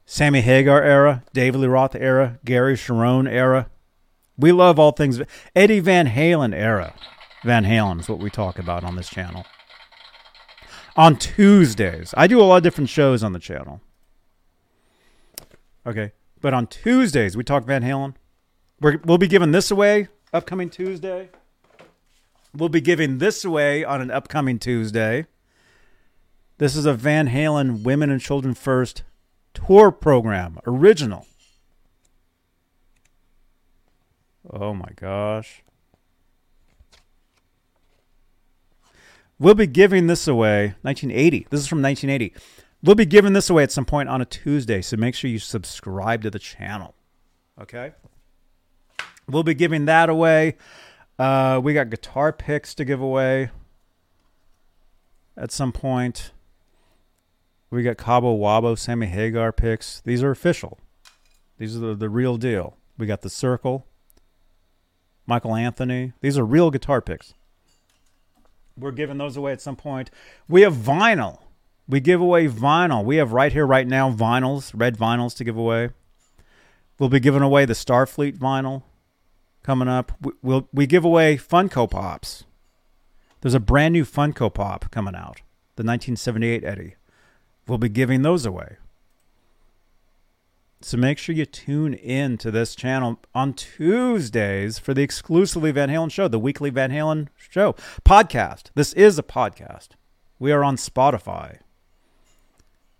Sammy 0.04 0.40
Hagar 0.40 0.82
era, 0.82 1.22
David 1.32 1.60
Lee 1.60 1.68
Roth 1.68 1.94
era, 1.94 2.40
Gary 2.44 2.74
Cherone 2.74 3.30
era. 3.30 3.70
We 4.36 4.50
love 4.50 4.80
all 4.80 4.90
things 4.90 5.22
Eddie 5.54 5.78
Van 5.78 6.08
Halen 6.08 6.52
era. 6.52 6.94
Van 7.44 7.64
Halen 7.64 8.00
is 8.00 8.08
what 8.08 8.18
we 8.18 8.28
talk 8.28 8.58
about 8.58 8.82
on 8.82 8.96
this 8.96 9.08
channel. 9.08 9.46
On 10.96 11.16
Tuesdays, 11.16 12.12
I 12.16 12.26
do 12.26 12.40
a 12.40 12.42
lot 12.42 12.56
of 12.56 12.62
different 12.64 12.90
shows 12.90 13.22
on 13.22 13.32
the 13.32 13.38
channel. 13.38 13.80
Okay, 15.86 16.10
but 16.40 16.52
on 16.52 16.66
Tuesdays 16.66 17.36
we 17.36 17.44
talk 17.44 17.64
Van 17.64 17.84
Halen. 17.84 18.14
We're, 18.80 18.98
we'll 19.04 19.16
be 19.16 19.28
giving 19.28 19.52
this 19.52 19.70
away 19.70 20.08
upcoming 20.32 20.70
Tuesday. 20.70 21.30
We'll 22.52 22.68
be 22.68 22.80
giving 22.80 23.18
this 23.18 23.44
away 23.44 23.84
on 23.84 24.00
an 24.00 24.10
upcoming 24.10 24.58
Tuesday. 24.58 25.26
This 26.58 26.74
is 26.74 26.86
a 26.86 26.92
Van 26.92 27.28
Halen 27.28 27.84
Women 27.84 28.10
and 28.10 28.20
Children 28.20 28.52
First 28.54 29.04
tour 29.54 29.92
program, 29.92 30.58
original. 30.66 31.26
Oh 34.50 34.74
my 34.74 34.90
gosh. 34.96 35.62
We'll 39.38 39.54
be 39.54 39.68
giving 39.68 40.08
this 40.08 40.26
away 40.26 40.74
1980. 40.82 41.46
This 41.48 41.60
is 41.60 41.68
from 41.68 41.80
1980. 41.80 42.34
We'll 42.82 42.96
be 42.96 43.06
giving 43.06 43.34
this 43.34 43.48
away 43.48 43.62
at 43.62 43.70
some 43.70 43.84
point 43.84 44.08
on 44.08 44.20
a 44.20 44.24
Tuesday, 44.24 44.82
so 44.82 44.96
make 44.96 45.14
sure 45.14 45.30
you 45.30 45.38
subscribe 45.38 46.22
to 46.22 46.30
the 46.30 46.40
channel. 46.40 46.94
Okay? 47.60 47.92
We'll 49.28 49.44
be 49.44 49.54
giving 49.54 49.84
that 49.84 50.08
away. 50.08 50.56
Uh, 51.20 51.60
we 51.62 51.72
got 51.72 51.90
guitar 51.90 52.32
picks 52.32 52.74
to 52.74 52.84
give 52.84 53.00
away 53.00 53.50
at 55.36 55.52
some 55.52 55.70
point. 55.70 56.32
We 57.70 57.82
got 57.82 57.98
Cabo 57.98 58.36
Wabo, 58.36 58.78
Sammy 58.78 59.06
Hagar 59.06 59.52
picks. 59.52 60.00
These 60.00 60.22
are 60.22 60.30
official. 60.30 60.78
These 61.58 61.76
are 61.76 61.80
the, 61.80 61.94
the 61.94 62.08
real 62.08 62.36
deal. 62.36 62.76
We 62.96 63.06
got 63.06 63.20
the 63.20 63.30
Circle, 63.30 63.86
Michael 65.26 65.54
Anthony. 65.54 66.14
These 66.20 66.38
are 66.38 66.44
real 66.44 66.70
guitar 66.70 67.00
picks. 67.00 67.34
We're 68.76 68.92
giving 68.92 69.18
those 69.18 69.36
away 69.36 69.52
at 69.52 69.60
some 69.60 69.76
point. 69.76 70.10
We 70.48 70.62
have 70.62 70.74
vinyl. 70.74 71.40
We 71.88 72.00
give 72.00 72.20
away 72.20 72.48
vinyl. 72.48 73.04
We 73.04 73.16
have 73.16 73.32
right 73.32 73.52
here, 73.52 73.66
right 73.66 73.86
now, 73.86 74.10
vinyls, 74.12 74.72
red 74.74 74.96
vinyls 74.96 75.36
to 75.36 75.44
give 75.44 75.56
away. 75.56 75.90
We'll 76.98 77.08
be 77.08 77.20
giving 77.20 77.42
away 77.42 77.64
the 77.64 77.74
Starfleet 77.74 78.38
vinyl 78.38 78.82
coming 79.62 79.88
up. 79.88 80.12
We, 80.20 80.32
we'll, 80.42 80.68
we 80.72 80.86
give 80.86 81.04
away 81.04 81.36
Funko 81.36 81.90
Pops. 81.90 82.44
There's 83.40 83.54
a 83.54 83.60
brand 83.60 83.92
new 83.92 84.04
Funko 84.04 84.52
Pop 84.52 84.90
coming 84.90 85.14
out, 85.14 85.42
the 85.76 85.84
1978 85.84 86.64
Eddie. 86.64 86.94
We'll 87.68 87.78
be 87.78 87.90
giving 87.90 88.22
those 88.22 88.46
away. 88.46 88.78
So 90.80 90.96
make 90.96 91.18
sure 91.18 91.34
you 91.34 91.44
tune 91.44 91.92
in 91.92 92.38
to 92.38 92.50
this 92.50 92.74
channel 92.74 93.20
on 93.34 93.52
Tuesdays 93.52 94.78
for 94.78 94.94
the 94.94 95.02
exclusively 95.02 95.72
Van 95.72 95.88
Halen 95.88 96.10
show, 96.10 96.28
the 96.28 96.38
weekly 96.38 96.70
Van 96.70 96.90
Halen 96.90 97.28
show 97.36 97.74
podcast. 98.04 98.70
This 98.74 98.92
is 98.94 99.18
a 99.18 99.22
podcast. 99.22 99.88
We 100.38 100.52
are 100.52 100.62
on 100.62 100.76
Spotify. 100.76 101.58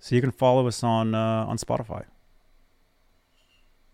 So 0.00 0.14
you 0.14 0.20
can 0.20 0.32
follow 0.32 0.66
us 0.66 0.82
on 0.82 1.14
uh, 1.14 1.46
on 1.46 1.56
Spotify. 1.56 2.04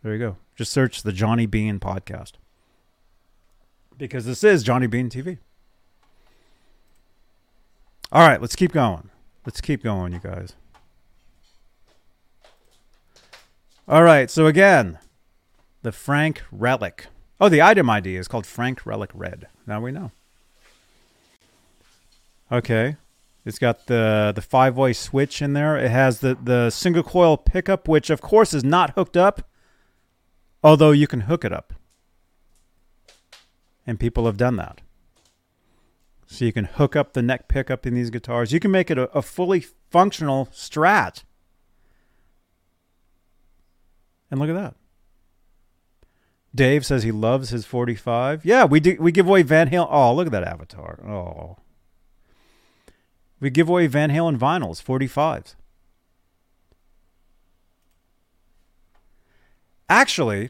There 0.02 0.12
you 0.12 0.18
go. 0.18 0.36
Just 0.56 0.72
search 0.72 1.02
the 1.02 1.12
Johnny 1.12 1.46
Bean 1.46 1.78
podcast. 1.78 2.32
Because 3.96 4.26
this 4.26 4.42
is 4.42 4.62
Johnny 4.62 4.86
Bean 4.86 5.08
TV. 5.08 5.38
All 8.10 8.26
right, 8.26 8.40
let's 8.40 8.56
keep 8.56 8.72
going. 8.72 9.10
Let's 9.46 9.60
keep 9.60 9.82
going, 9.82 10.12
you 10.12 10.20
guys. 10.20 10.54
All 13.86 14.02
right, 14.02 14.30
so 14.30 14.46
again, 14.46 14.98
the 15.82 15.92
Frank 15.92 16.42
Relic. 16.50 17.06
Oh, 17.38 17.50
the 17.50 17.60
item 17.60 17.90
ID 17.90 18.16
is 18.16 18.28
called 18.28 18.46
Frank 18.46 18.86
Relic 18.86 19.10
Red. 19.12 19.48
Now 19.66 19.80
we 19.80 19.92
know. 19.92 20.10
Okay. 22.50 22.96
It's 23.44 23.58
got 23.58 23.86
the 23.86 24.32
the 24.34 24.40
five 24.40 24.76
way 24.76 24.94
switch 24.94 25.42
in 25.42 25.52
there. 25.52 25.76
It 25.76 25.90
has 25.90 26.20
the, 26.20 26.36
the 26.42 26.70
single 26.70 27.02
coil 27.02 27.36
pickup, 27.36 27.86
which 27.86 28.08
of 28.08 28.22
course 28.22 28.54
is 28.54 28.64
not 28.64 28.94
hooked 28.94 29.18
up, 29.18 29.46
although 30.62 30.92
you 30.92 31.06
can 31.06 31.22
hook 31.22 31.44
it 31.44 31.52
up. 31.52 31.74
And 33.86 34.00
people 34.00 34.24
have 34.24 34.38
done 34.38 34.56
that. 34.56 34.80
So 36.26 36.46
you 36.46 36.54
can 36.54 36.64
hook 36.64 36.96
up 36.96 37.12
the 37.12 37.20
neck 37.20 37.48
pickup 37.48 37.86
in 37.86 37.94
these 37.94 38.08
guitars. 38.08 38.50
You 38.50 38.60
can 38.60 38.70
make 38.70 38.90
it 38.90 38.96
a, 38.96 39.10
a 39.10 39.20
fully 39.20 39.60
functional 39.90 40.46
strat. 40.46 41.24
And 44.34 44.40
look 44.40 44.50
at 44.50 44.60
that. 44.60 44.74
Dave 46.52 46.84
says 46.84 47.04
he 47.04 47.12
loves 47.12 47.50
his 47.50 47.64
45. 47.64 48.44
Yeah, 48.44 48.64
we 48.64 48.80
do, 48.80 48.96
we 48.98 49.12
give 49.12 49.28
away 49.28 49.42
Van 49.42 49.70
Halen. 49.70 49.86
Oh, 49.88 50.12
look 50.12 50.26
at 50.26 50.32
that 50.32 50.42
avatar. 50.42 50.98
Oh. 51.08 51.58
We 53.38 53.48
give 53.48 53.68
away 53.68 53.86
Van 53.86 54.10
Halen 54.10 54.36
vinyls, 54.36 54.82
45s. 54.82 55.54
Actually, 59.88 60.48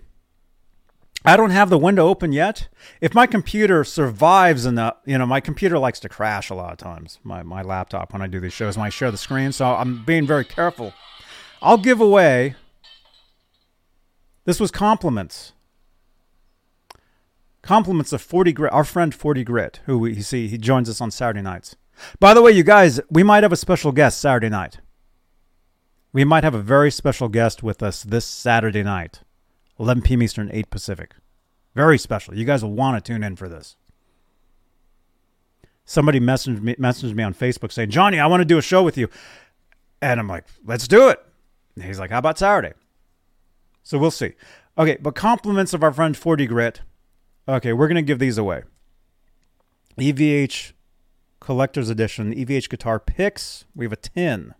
I 1.26 1.36
don't 1.36 1.50
have 1.50 1.68
the 1.68 1.76
window 1.76 2.08
open 2.08 2.32
yet. 2.32 2.68
If 3.02 3.12
my 3.12 3.26
computer 3.26 3.84
survives 3.84 4.64
enough, 4.64 4.96
you 5.04 5.18
know, 5.18 5.26
my 5.26 5.40
computer 5.40 5.78
likes 5.78 6.00
to 6.00 6.08
crash 6.08 6.48
a 6.48 6.54
lot 6.54 6.72
of 6.72 6.78
times. 6.78 7.18
My 7.22 7.42
my 7.42 7.60
laptop 7.60 8.14
when 8.14 8.22
I 8.22 8.28
do 8.28 8.40
these 8.40 8.54
shows, 8.54 8.78
when 8.78 8.86
I 8.86 8.90
share 8.90 9.10
the 9.10 9.18
screen, 9.18 9.52
so 9.52 9.74
I'm 9.74 10.06
being 10.06 10.26
very 10.26 10.46
careful. 10.46 10.94
I'll 11.60 11.76
give 11.76 12.00
away. 12.00 12.54
This 14.44 14.60
was 14.60 14.70
compliments. 14.70 15.52
Compliments 17.62 18.12
of 18.12 18.20
40 18.20 18.52
Grit, 18.52 18.72
our 18.72 18.84
friend 18.84 19.14
40 19.14 19.42
Grit, 19.44 19.80
who 19.86 19.98
we 19.98 20.20
see, 20.20 20.48
he 20.48 20.58
joins 20.58 20.90
us 20.90 21.00
on 21.00 21.10
Saturday 21.10 21.40
nights. 21.40 21.76
By 22.20 22.34
the 22.34 22.42
way, 22.42 22.52
you 22.52 22.62
guys, 22.62 23.00
we 23.10 23.22
might 23.22 23.42
have 23.42 23.52
a 23.52 23.56
special 23.56 23.90
guest 23.90 24.20
Saturday 24.20 24.50
night. 24.50 24.80
We 26.12 26.24
might 26.24 26.44
have 26.44 26.54
a 26.54 26.60
very 26.60 26.90
special 26.90 27.28
guest 27.28 27.62
with 27.62 27.82
us 27.82 28.02
this 28.02 28.26
Saturday 28.26 28.82
night, 28.82 29.22
11 29.80 30.02
p.m. 30.02 30.22
Eastern, 30.22 30.50
8 30.52 30.70
Pacific. 30.70 31.14
Very 31.74 31.98
special. 31.98 32.36
You 32.36 32.44
guys 32.44 32.62
will 32.62 32.72
want 32.72 33.02
to 33.02 33.12
tune 33.12 33.24
in 33.24 33.34
for 33.34 33.48
this. 33.48 33.76
Somebody 35.84 36.20
messaged 36.20 36.62
me, 36.62 36.74
messaged 36.76 37.14
me 37.14 37.22
on 37.22 37.34
Facebook 37.34 37.72
saying, 37.72 37.90
Johnny, 37.90 38.20
I 38.20 38.26
want 38.26 38.42
to 38.42 38.44
do 38.44 38.58
a 38.58 38.62
show 38.62 38.82
with 38.82 38.96
you. 38.96 39.08
And 40.00 40.20
I'm 40.20 40.28
like, 40.28 40.44
let's 40.64 40.86
do 40.86 41.08
it. 41.08 41.24
And 41.74 41.84
he's 41.84 41.98
like, 41.98 42.10
how 42.10 42.18
about 42.18 42.38
Saturday? 42.38 42.74
So 43.84 43.98
we'll 43.98 44.10
see. 44.10 44.32
Okay, 44.76 44.98
but 45.00 45.14
compliments 45.14 45.72
of 45.72 45.84
our 45.84 45.92
friend 45.92 46.16
40 46.16 46.46
Grit. 46.46 46.80
Okay, 47.46 47.72
we're 47.72 47.86
going 47.86 47.96
to 47.96 48.02
give 48.02 48.18
these 48.18 48.38
away. 48.38 48.62
EVH 49.98 50.72
collector's 51.38 51.90
edition 51.90 52.34
EVH 52.34 52.68
guitar 52.68 52.98
picks. 52.98 53.66
We 53.76 53.84
have 53.84 53.92
a 53.92 53.96
10. 53.96 54.54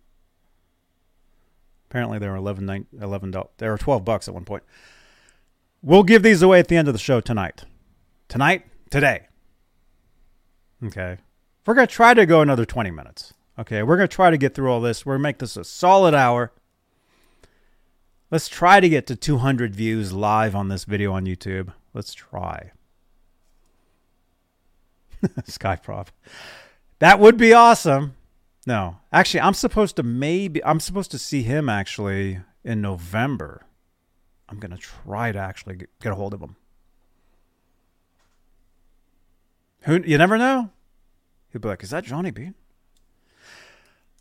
Apparently 1.89 2.19
they 2.19 2.29
were 2.29 2.37
11 2.37 2.87
11 3.01 3.35
they 3.59 3.69
were 3.69 3.79
12 3.79 4.05
bucks 4.05 4.29
at 4.29 4.35
one 4.35 4.45
point. 4.45 4.63
We'll 5.83 6.03
give 6.03 6.23
these 6.23 6.43
away 6.43 6.61
at 6.61 6.69
the 6.69 6.77
end 6.77 6.89
of 6.89 6.95
the 6.95 6.99
show 6.99 7.21
tonight. 7.21 7.65
Tonight, 8.29 8.67
today. 8.91 9.27
Okay. 10.85 11.19
We're 11.67 11.75
going 11.75 11.87
to 11.87 11.93
try 11.95 12.15
to 12.15 12.27
go 12.27 12.41
another 12.41 12.65
20 12.65 12.91
minutes. 12.91 13.33
Okay, 13.59 13.83
we're 13.83 13.97
going 13.97 14.09
to 14.09 14.15
try 14.15 14.31
to 14.31 14.37
get 14.37 14.55
through 14.55 14.71
all 14.71 14.81
this. 14.81 15.07
We're 15.07 15.15
going 15.15 15.21
to 15.21 15.23
make 15.23 15.39
this 15.39 15.57
a 15.57 15.65
solid 15.65 16.15
hour. 16.15 16.53
Let's 18.35 18.49
try 18.49 18.81
to 18.81 18.89
get 18.89 19.07
to 19.07 19.15
200 19.15 19.77
views 19.77 20.13
live 20.13 20.57
on 20.57 20.67
this 20.67 20.83
video 20.83 21.13
on 21.13 21.25
YouTube. 21.25 21.73
Let's 21.93 22.13
try. 22.13 22.73
Skyprop. 25.23 26.09
That 26.99 27.21
would 27.21 27.37
be 27.37 27.53
awesome. 27.53 28.17
No, 28.67 28.97
actually, 29.13 29.43
I'm 29.43 29.55
supposed 29.55 29.95
to 29.95 30.03
maybe 30.03 30.65
I'm 30.65 30.81
supposed 30.81 31.13
to 31.13 31.19
see 31.21 31.45
him 31.45 31.69
actually 31.69 32.41
in 32.65 32.81
November. 32.81 33.67
I'm 34.49 34.59
gonna 34.59 34.79
try 34.79 35.31
to 35.31 35.39
actually 35.39 35.77
get, 35.77 36.01
get 36.01 36.11
a 36.11 36.17
hold 36.17 36.35
of 36.35 36.41
him. 36.41 36.57
Who 39.83 40.03
you 40.05 40.19
never 40.19 40.37
know. 40.37 40.71
He'll 41.53 41.61
be 41.61 41.69
like, 41.69 41.85
"Is 41.85 41.91
that 41.91 42.03
Johnny 42.03 42.33
Bean?" 42.33 42.57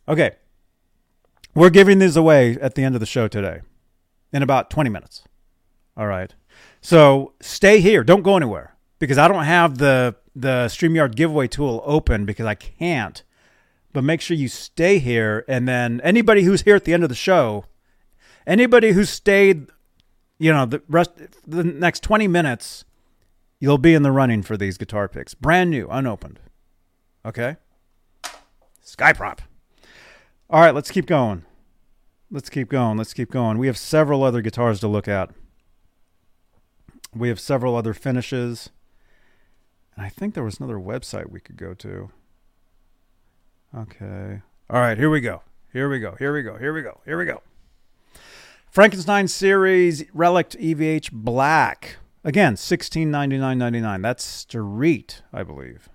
Okay, 0.08 0.36
we're 1.56 1.72
giving 1.72 1.98
these 1.98 2.16
away 2.16 2.60
at 2.62 2.76
the 2.76 2.84
end 2.84 2.94
of 2.94 3.00
the 3.00 3.08
show 3.08 3.28
today, 3.28 3.62
in 4.34 4.44
about 4.44 4.70
twenty 4.70 4.90
minutes. 4.90 5.24
All 5.96 6.08
right, 6.08 6.34
so 6.82 7.34
stay 7.40 7.80
here. 7.80 8.04
Don't 8.04 8.24
go 8.24 8.36
anywhere 8.36 8.76
because 9.00 9.18
I 9.18 9.28
don't 9.28 9.46
have 9.46 9.78
the 9.78 10.16
the 10.36 10.66
Streamyard 10.68 11.16
giveaway 11.16 11.48
tool 11.48 11.82
open 11.86 12.26
because 12.26 12.46
I 12.46 12.56
can't. 12.56 13.24
But 13.94 14.04
make 14.04 14.22
sure 14.22 14.36
you 14.36 14.48
stay 14.48 14.98
here, 14.98 15.46
and 15.48 15.68
then 15.68 16.02
anybody 16.02 16.42
who's 16.42 16.64
here 16.64 16.76
at 16.76 16.84
the 16.84 16.94
end 16.94 17.04
of 17.04 17.10
the 17.10 17.16
show, 17.16 17.66
anybody 18.48 18.94
who 18.94 19.06
stayed, 19.06 19.68
you 20.40 20.52
know, 20.52 20.66
the 20.66 20.82
rest 20.90 21.12
the 21.46 21.64
next 21.64 22.02
twenty 22.02 22.28
minutes, 22.28 22.86
you'll 23.60 23.78
be 23.78 23.94
in 23.94 24.02
the 24.02 24.12
running 24.12 24.42
for 24.42 24.58
these 24.58 24.80
guitar 24.80 25.08
picks, 25.08 25.36
brand 25.36 25.70
new, 25.70 25.88
unopened. 25.92 26.40
Okay. 27.24 27.58
Skyprop. 28.84 29.40
All 30.50 30.62
right, 30.62 30.74
let's 30.74 30.90
keep 30.90 31.06
going. 31.06 31.46
Let's 32.34 32.50
keep 32.50 32.68
going. 32.68 32.98
Let's 32.98 33.14
keep 33.14 33.30
going. 33.30 33.60
We 33.60 33.68
have 33.68 33.78
several 33.78 34.24
other 34.24 34.42
guitars 34.42 34.80
to 34.80 34.88
look 34.88 35.08
at. 35.08 35.30
We 37.16 37.28
have 37.30 37.40
several 37.40 37.76
other 37.76 37.94
finishes. 37.94 38.72
And 39.96 40.04
I 40.04 40.10
think 40.10 40.34
there 40.34 40.44
was 40.44 40.58
another 40.58 40.80
website 40.80 41.30
we 41.30 41.40
could 41.40 41.58
go 41.58 41.76
to. 41.76 42.10
Okay. 43.78 44.42
All 44.68 44.80
right, 44.80 44.98
here 44.98 45.12
we 45.12 45.22
go. 45.22 45.44
Here 45.72 45.88
we 45.88 46.00
go. 46.00 46.16
Here 46.18 46.34
we 46.34 46.42
go. 46.42 46.58
Here 46.58 46.74
we 46.74 46.82
go. 46.82 47.02
Here 47.06 47.20
we 47.20 47.26
go. 47.26 47.44
Frankenstein 48.68 49.28
series 49.28 50.04
Relic 50.12 50.50
EVH 50.50 51.12
Black. 51.12 51.98
Again, 52.24 52.58
sixteen 52.58 53.12
ninety 53.12 53.38
nine 53.38 53.60
ninety 53.60 53.80
nine. 53.80 54.02
That's 54.02 54.24
street, 54.24 55.22
I 55.32 55.44
believe. 55.44 55.88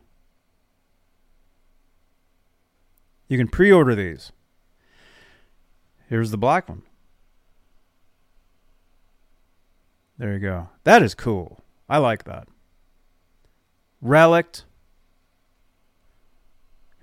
You 3.26 3.38
can 3.38 3.48
pre-order 3.48 3.96
these. 3.96 4.30
Here's 6.08 6.30
the 6.30 6.38
black 6.38 6.68
one. 6.68 6.82
There 10.16 10.32
you 10.32 10.38
go. 10.40 10.68
That 10.84 11.02
is 11.02 11.14
cool. 11.14 11.60
I 11.88 11.98
like 11.98 12.24
that. 12.24 12.48
Relic. 14.00 14.52
Can 14.52 14.64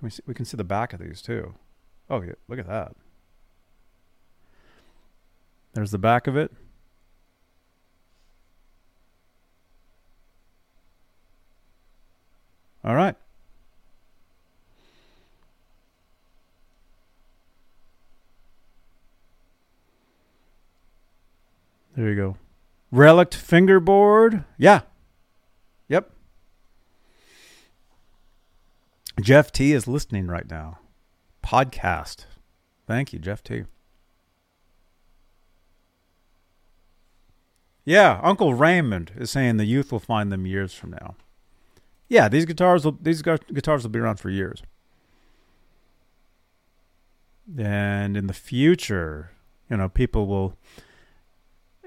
we, 0.02 0.10
see, 0.10 0.24
we 0.26 0.34
can 0.34 0.46
see 0.46 0.58
the 0.58 0.64
back 0.64 0.92
of 0.92 1.00
these 1.00 1.22
too. 1.22 1.54
Oh, 2.10 2.22
yeah, 2.22 2.34
look 2.48 2.60
at 2.60 2.68
that. 2.68 2.94
There's 5.74 5.92
the 5.92 5.98
back 5.98 6.28
of 6.28 6.36
it. 6.36 6.52
All 12.84 12.96
right. 12.96 13.16
There 21.96 22.10
you 22.10 22.16
go. 22.16 22.38
Relic 22.92 23.34
fingerboard. 23.34 24.44
Yeah. 24.58 24.82
Yep. 25.88 26.12
Jeff 29.22 29.52
T 29.52 29.72
is 29.72 29.88
listening 29.88 30.28
right 30.28 30.50
now. 30.50 30.80
Podcast. 31.44 32.26
Thank 32.86 33.14
you, 33.14 33.20
Jeff 33.20 33.44
T. 33.44 33.64
Yeah, 37.86 38.20
Uncle 38.24 38.56
Raymond 38.56 39.12
is 39.16 39.30
saying 39.30 39.58
the 39.58 39.66
youth 39.66 39.92
will 39.92 40.00
find 40.00 40.32
them 40.32 40.48
years 40.48 40.74
from 40.74 40.92
now. 40.92 41.16
Yeah, 42.10 42.28
these 42.28 42.46
guitars 42.46 42.84
will 42.84 42.98
these 43.00 43.22
guitars 43.22 43.84
will 43.84 43.90
be 43.90 44.00
around 44.00 44.20
for 44.20 44.30
years. 44.30 44.64
And 47.58 48.18
in 48.18 48.26
the 48.26 48.34
future, 48.34 49.32
you 49.70 49.78
know, 49.78 49.88
people 49.88 50.26
will 50.26 50.58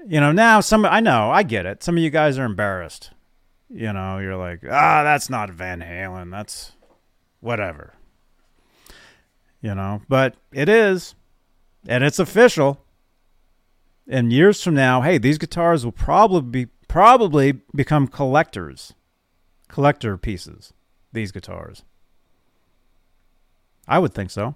you 0.07 0.19
know, 0.19 0.31
now 0.31 0.59
some 0.61 0.85
I 0.85 0.99
know, 0.99 1.31
I 1.31 1.43
get 1.43 1.65
it. 1.65 1.83
Some 1.83 1.97
of 1.97 2.03
you 2.03 2.09
guys 2.09 2.37
are 2.37 2.45
embarrassed. 2.45 3.11
You 3.69 3.93
know, 3.93 4.17
you're 4.17 4.37
like, 4.37 4.61
"Ah, 4.65 5.03
that's 5.03 5.29
not 5.29 5.51
Van 5.51 5.81
Halen. 5.81 6.31
That's 6.31 6.73
whatever." 7.39 7.93
You 9.61 9.75
know, 9.75 10.01
but 10.07 10.35
it 10.51 10.69
is. 10.69 11.15
And 11.87 12.03
it's 12.03 12.19
official. 12.19 12.83
And 14.07 14.33
years 14.33 14.63
from 14.63 14.73
now, 14.73 15.01
hey, 15.01 15.17
these 15.17 15.37
guitars 15.37 15.85
will 15.85 15.91
probably 15.91 16.65
be 16.65 16.71
probably 16.87 17.61
become 17.75 18.07
collectors. 18.07 18.93
Collector 19.67 20.17
pieces. 20.17 20.73
These 21.13 21.31
guitars. 21.31 21.83
I 23.87 23.99
would 23.99 24.13
think 24.13 24.31
so. 24.31 24.55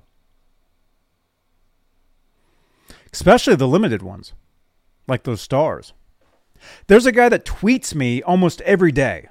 Especially 3.12 3.56
the 3.56 3.68
limited 3.68 4.02
ones 4.02 4.34
like 5.08 5.24
those 5.24 5.42
stars. 5.42 5.94
There's 6.88 7.06
a 7.06 7.12
guy 7.12 7.30
that 7.30 7.46
tweets 7.46 7.94
me 7.94 8.22
almost 8.22 8.62
every 8.62 8.92
day. 8.92 9.28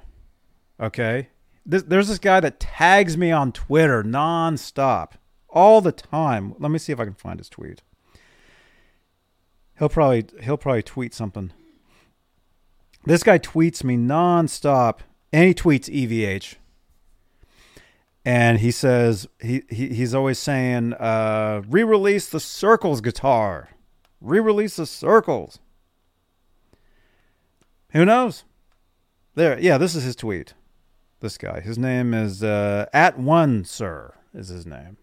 Okay. 0.79 1.29
There's 1.65 2.09
this 2.09 2.19
guy 2.19 2.41
that 2.41 2.59
tags 2.59 3.17
me 3.17 3.31
on 3.31 3.53
Twitter 3.53 4.03
nonstop, 4.03 5.13
all 5.47 5.79
the 5.79 5.93
time. 5.93 6.55
Let 6.59 6.71
me 6.71 6.77
see 6.77 6.91
if 6.91 6.99
I 6.99 7.05
can 7.05 7.13
find 7.13 7.39
his 7.39 7.47
tweet. 7.47 7.81
He'll 9.79 9.89
probably 9.89 10.25
he'll 10.41 10.57
probably 10.57 10.83
tweet 10.83 11.13
something. 11.13 11.53
This 13.05 13.23
guy 13.23 13.39
tweets 13.39 13.83
me 13.83 13.95
nonstop, 13.95 14.99
and 15.31 15.47
he 15.47 15.53
tweets 15.53 15.89
EVH. 15.89 16.55
And 18.25 18.59
he 18.59 18.71
says 18.71 19.27
he, 19.41 19.63
he 19.69 19.89
he's 19.89 20.13
always 20.13 20.39
saying, 20.39 20.93
uh, 20.93 21.61
re-release 21.67 22.27
the 22.27 22.39
Circles 22.39 23.01
guitar, 23.01 23.69
re-release 24.21 24.75
the 24.77 24.85
Circles. 24.85 25.59
Who 27.93 28.05
knows? 28.05 28.43
There, 29.35 29.59
yeah, 29.59 29.77
this 29.77 29.95
is 29.95 30.03
his 30.03 30.15
tweet. 30.15 30.53
This 31.19 31.37
guy. 31.37 31.61
His 31.61 31.77
name 31.77 32.13
is 32.13 32.43
uh, 32.43 32.87
at 32.91 33.17
one 33.17 33.63
sir 33.63 34.15
is 34.33 34.49
his 34.49 34.65
name. 34.65 34.97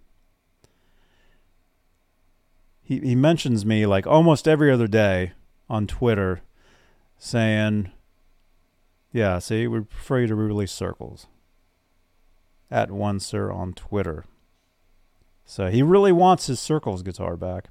He 2.82 2.99
he 2.99 3.14
mentions 3.14 3.64
me 3.64 3.86
like 3.86 4.07
almost 4.07 4.47
every 4.47 4.70
other 4.70 4.86
day 4.86 5.32
on 5.68 5.86
Twitter, 5.86 6.43
saying, 7.16 7.91
"Yeah, 9.12 9.38
see, 9.38 9.66
we 9.66 9.80
prefer 9.80 10.20
you 10.20 10.26
to 10.26 10.34
release 10.34 10.72
circles." 10.72 11.26
At 12.70 12.91
one 12.91 13.18
sir 13.18 13.51
on 13.51 13.72
Twitter. 13.72 14.24
So 15.45 15.70
he 15.70 15.82
really 15.82 16.12
wants 16.12 16.47
his 16.47 16.61
circles 16.61 17.03
guitar 17.03 17.36
back. 17.36 17.68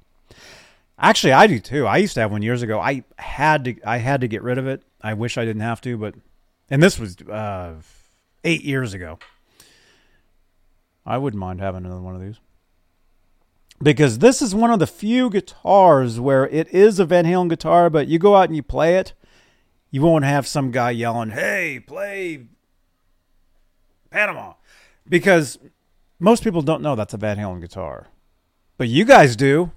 Actually, 0.98 1.32
I 1.32 1.46
do 1.46 1.58
too. 1.60 1.86
I 1.86 1.98
used 1.98 2.14
to 2.14 2.20
have 2.20 2.32
one 2.32 2.42
years 2.42 2.62
ago. 2.62 2.80
I 2.80 3.04
had 3.18 3.64
to 3.64 3.76
I 3.84 3.98
had 3.98 4.22
to 4.22 4.28
get 4.28 4.42
rid 4.42 4.58
of 4.58 4.66
it. 4.66 4.82
I 5.02 5.14
wish 5.14 5.38
I 5.38 5.44
didn't 5.44 5.62
have 5.62 5.80
to, 5.82 5.96
but 5.96 6.14
and 6.70 6.82
this 6.82 6.98
was 6.98 7.20
uh, 7.22 7.74
eight 8.44 8.62
years 8.62 8.94
ago. 8.94 9.18
I 11.04 11.18
wouldn't 11.18 11.40
mind 11.40 11.60
having 11.60 11.84
another 11.84 12.02
one 12.02 12.14
of 12.14 12.20
these 12.20 12.38
because 13.82 14.18
this 14.18 14.42
is 14.42 14.54
one 14.54 14.70
of 14.70 14.78
the 14.78 14.86
few 14.86 15.30
guitars 15.30 16.20
where 16.20 16.46
it 16.48 16.68
is 16.68 16.98
a 16.98 17.04
Van 17.04 17.24
Halen 17.24 17.48
guitar, 17.48 17.88
but 17.88 18.08
you 18.08 18.18
go 18.18 18.36
out 18.36 18.48
and 18.48 18.56
you 18.56 18.62
play 18.62 18.96
it, 18.96 19.14
you 19.90 20.02
won't 20.02 20.24
have 20.24 20.46
some 20.46 20.70
guy 20.70 20.90
yelling, 20.90 21.30
"Hey, 21.30 21.80
play 21.84 22.46
Panama," 24.10 24.54
because 25.08 25.58
most 26.18 26.44
people 26.44 26.62
don't 26.62 26.82
know 26.82 26.94
that's 26.94 27.14
a 27.14 27.18
Van 27.18 27.38
Halen 27.38 27.60
guitar, 27.60 28.08
but 28.76 28.88
you 28.88 29.04
guys 29.04 29.34
do. 29.36 29.72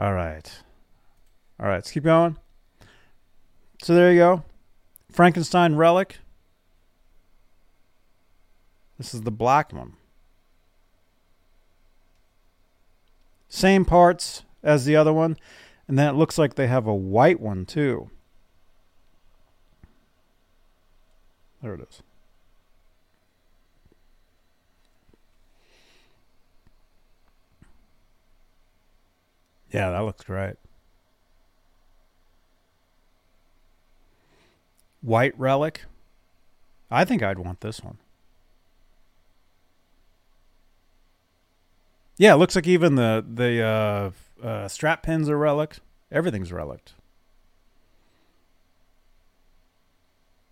All 0.00 0.14
right. 0.14 0.50
All 1.60 1.66
right, 1.66 1.74
let's 1.74 1.90
keep 1.90 2.04
going. 2.04 2.38
So 3.82 3.94
there 3.94 4.10
you 4.10 4.18
go. 4.18 4.44
Frankenstein 5.12 5.76
Relic. 5.76 6.16
This 8.96 9.12
is 9.12 9.22
the 9.22 9.30
black 9.30 9.74
one. 9.74 9.92
Same 13.50 13.84
parts 13.84 14.44
as 14.62 14.86
the 14.86 14.96
other 14.96 15.12
one. 15.12 15.36
And 15.86 15.98
then 15.98 16.08
it 16.08 16.16
looks 16.16 16.38
like 16.38 16.54
they 16.54 16.68
have 16.68 16.86
a 16.86 16.94
white 16.94 17.40
one 17.40 17.66
too. 17.66 18.08
There 21.62 21.74
it 21.74 21.80
is. 21.82 22.02
Yeah, 29.72 29.90
that 29.90 30.00
looks 30.00 30.24
great. 30.24 30.56
White 35.00 35.38
relic. 35.38 35.84
I 36.90 37.04
think 37.04 37.22
I'd 37.22 37.38
want 37.38 37.60
this 37.60 37.80
one. 37.82 37.98
Yeah, 42.18 42.34
it 42.34 42.36
looks 42.36 42.54
like 42.54 42.66
even 42.66 42.96
the 42.96 43.24
the 43.26 43.62
uh, 43.62 44.10
uh, 44.46 44.68
strap 44.68 45.02
pins 45.02 45.28
are 45.28 45.38
relic. 45.38 45.78
Everything's 46.12 46.52
relic. 46.52 46.90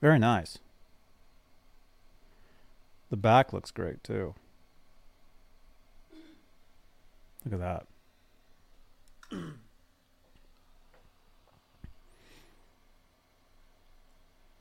Very 0.00 0.18
nice. 0.18 0.58
The 3.10 3.16
back 3.16 3.52
looks 3.52 3.70
great 3.70 4.02
too. 4.04 4.34
Look 7.44 7.54
at 7.54 7.60
that. 7.60 7.86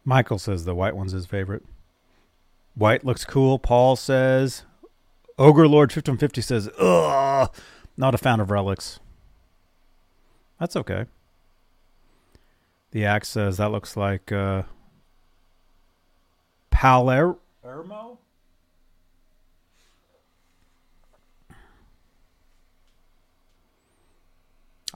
Michael 0.06 0.40
says 0.40 0.66
the 0.66 0.76
white 0.76 0.96
one's 0.96 1.12
his 1.12 1.26
favorite. 1.26 1.64
White 2.76 3.04
looks 3.04 3.26
cool. 3.26 3.60
Paul 3.60 3.96
says. 3.96 4.64
Ogre 5.40 5.68
Lord 5.68 5.92
1550 5.92 6.42
says, 6.42 6.68
ugh, 6.80 7.54
not 7.96 8.16
a 8.16 8.18
fan 8.18 8.40
of 8.40 8.50
relics. 8.50 9.00
That's 10.60 10.76
okay. 10.76 11.06
The 12.92 13.06
axe 13.06 13.30
says 13.30 13.58
that 13.58 13.72
looks 13.72 13.96
like 13.96 14.32
uh, 14.32 14.64
Palermo. 16.72 17.38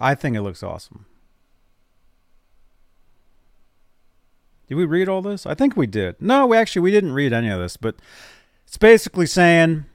I 0.02 0.16
think 0.16 0.36
it 0.36 0.42
looks 0.42 0.64
awesome. 0.64 1.06
Did 4.68 4.76
we 4.76 4.86
read 4.86 5.08
all 5.08 5.22
this? 5.22 5.46
I 5.46 5.54
think 5.54 5.78
we 5.78 5.86
did. 5.86 6.16
No, 6.20 6.48
we 6.48 6.58
actually 6.58 6.82
we 6.82 6.92
didn't 6.92 7.14
read 7.14 7.34
any 7.34 7.50
of 7.50 7.60
this, 7.60 7.78
but 7.78 7.96
it's 8.66 8.78
basically 8.78 9.28
saying 9.28 9.86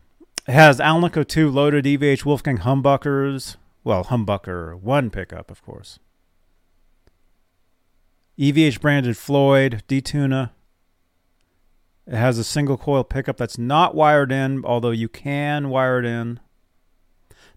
it 0.47 0.53
has 0.53 0.79
Alnico 0.79 1.27
2 1.27 1.51
loaded 1.51 1.87
EVH 1.87 2.25
Wolfgang 2.25 2.59
humbuckers. 2.59 3.57
Well, 3.83 4.05
humbucker 4.05 4.79
1 4.79 5.11
pickup, 5.11 5.51
of 5.51 5.65
course. 5.65 5.99
EVH 8.39 8.81
branded 8.81 9.17
Floyd, 9.17 9.83
D-Tuna. 9.89 10.53
It 12.07 12.15
has 12.15 12.39
a 12.39 12.45
single 12.45 12.77
coil 12.77 13.03
pickup 13.03 13.39
that's 13.39 13.59
not 13.59 13.95
wired 13.95 14.31
in, 14.31 14.65
although 14.65 14.91
you 14.91 15.09
can 15.09 15.71
wire 15.71 15.99
it 15.99 16.05
in. 16.05 16.39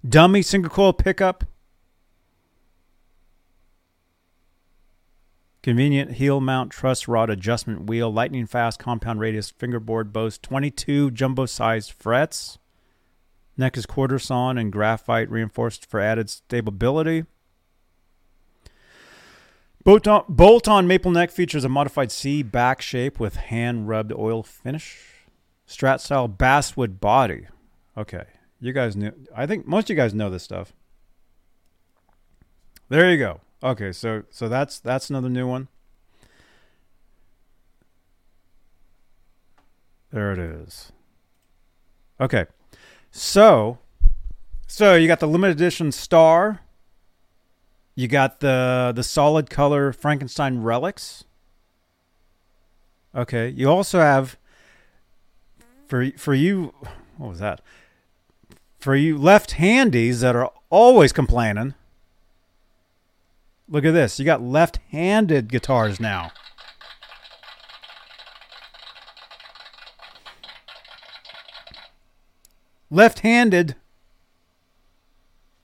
Dummy 0.08 0.42
single 0.42 0.72
coil 0.72 0.94
pickup 0.94 1.44
Convenient 5.62 6.14
heel 6.14 6.40
mount 6.40 6.72
truss 6.72 7.08
rod 7.08 7.30
adjustment 7.30 7.88
wheel, 7.88 8.12
lightning 8.12 8.48
fast 8.48 8.80
compound 8.80 9.20
radius 9.20 9.52
fingerboard 9.52 10.14
boasts 10.14 10.40
22 10.40 11.12
jumbo 11.12 11.46
sized 11.46 11.92
frets. 11.92 12.58
Neck 13.58 13.76
is 13.76 13.86
quarter 13.86 14.20
sawn 14.20 14.58
and 14.58 14.72
graphite 14.72 15.30
reinforced 15.30 15.86
for 15.86 16.00
added 16.00 16.30
stability. 16.30 17.26
Bolt 19.84 20.68
on 20.68 20.88
maple 20.88 21.12
neck 21.12 21.32
features 21.32 21.66
a 21.66 21.70
modified 21.70 22.12
C 22.12 22.42
back 22.42 22.82
shape 22.82 23.20
with 23.20 23.36
hand 23.36 23.90
rubbed 23.90 24.14
oil 24.14 24.44
finish. 24.44 25.26
Strat 25.68 26.00
style 26.00 26.28
basswood 26.28 27.02
body. 27.02 27.48
Okay. 27.98 28.24
You 28.62 28.72
guys 28.72 28.96
knew. 28.96 29.12
I 29.36 29.46
think 29.46 29.68
most 29.68 29.86
of 29.86 29.90
you 29.90 29.96
guys 29.96 30.14
know 30.14 30.30
this 30.30 30.44
stuff. 30.44 30.74
There 32.88 33.12
you 33.12 33.18
go. 33.18 33.42
Okay, 33.62 33.92
so 33.92 34.24
so 34.30 34.48
that's 34.48 34.80
that's 34.80 35.10
another 35.10 35.30
new 35.30 35.48
one. 35.48 35.68
There 40.12 40.32
it 40.32 40.40
is. 40.40 40.92
Okay. 42.20 42.46
So 43.12 43.80
so 44.68 44.96
you 44.96 45.08
got 45.08 45.20
the 45.20 45.28
limited 45.28 45.58
edition 45.58 45.92
star. 45.92 46.62
You 47.96 48.08
got 48.08 48.40
the 48.40 48.94
the 48.96 49.04
solid 49.04 49.50
color 49.50 49.92
Frankenstein 49.92 50.62
relics. 50.62 51.26
Okay. 53.14 53.50
You 53.50 53.70
also 53.70 54.00
have 54.00 54.38
for 55.86 56.12
for 56.12 56.34
you 56.34 56.74
what 57.18 57.30
was 57.30 57.40
that? 57.40 57.62
For 58.80 58.96
you 58.96 59.18
left-handies 59.18 60.22
that 60.22 60.38
are 60.38 60.50
always 60.70 61.12
complaining 61.12 61.74
Look 63.70 63.86
at 63.86 63.92
this. 63.92 64.18
You 64.18 64.26
got 64.26 64.42
left-handed 64.42 65.48
guitars 65.48 66.00
now. 66.00 66.32
Left-handed 72.90 73.76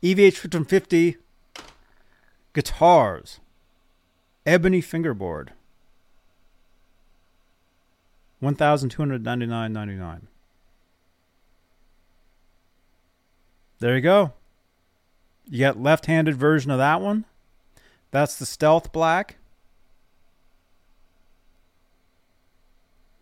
EVH 0.04 0.38
1550 0.38 1.18
guitars. 2.54 3.40
Ebony 4.46 4.82
fingerboard. 4.82 5.54
1299.99. 8.44 10.22
There 13.80 13.96
you 13.96 14.02
go. 14.02 14.34
You 15.50 15.60
got 15.60 15.82
left-handed 15.82 16.36
version 16.36 16.70
of 16.70 16.78
that 16.78 17.02
one. 17.02 17.26
That's 18.16 18.38
the 18.38 18.46
Stealth 18.46 18.94
Black. 18.94 19.36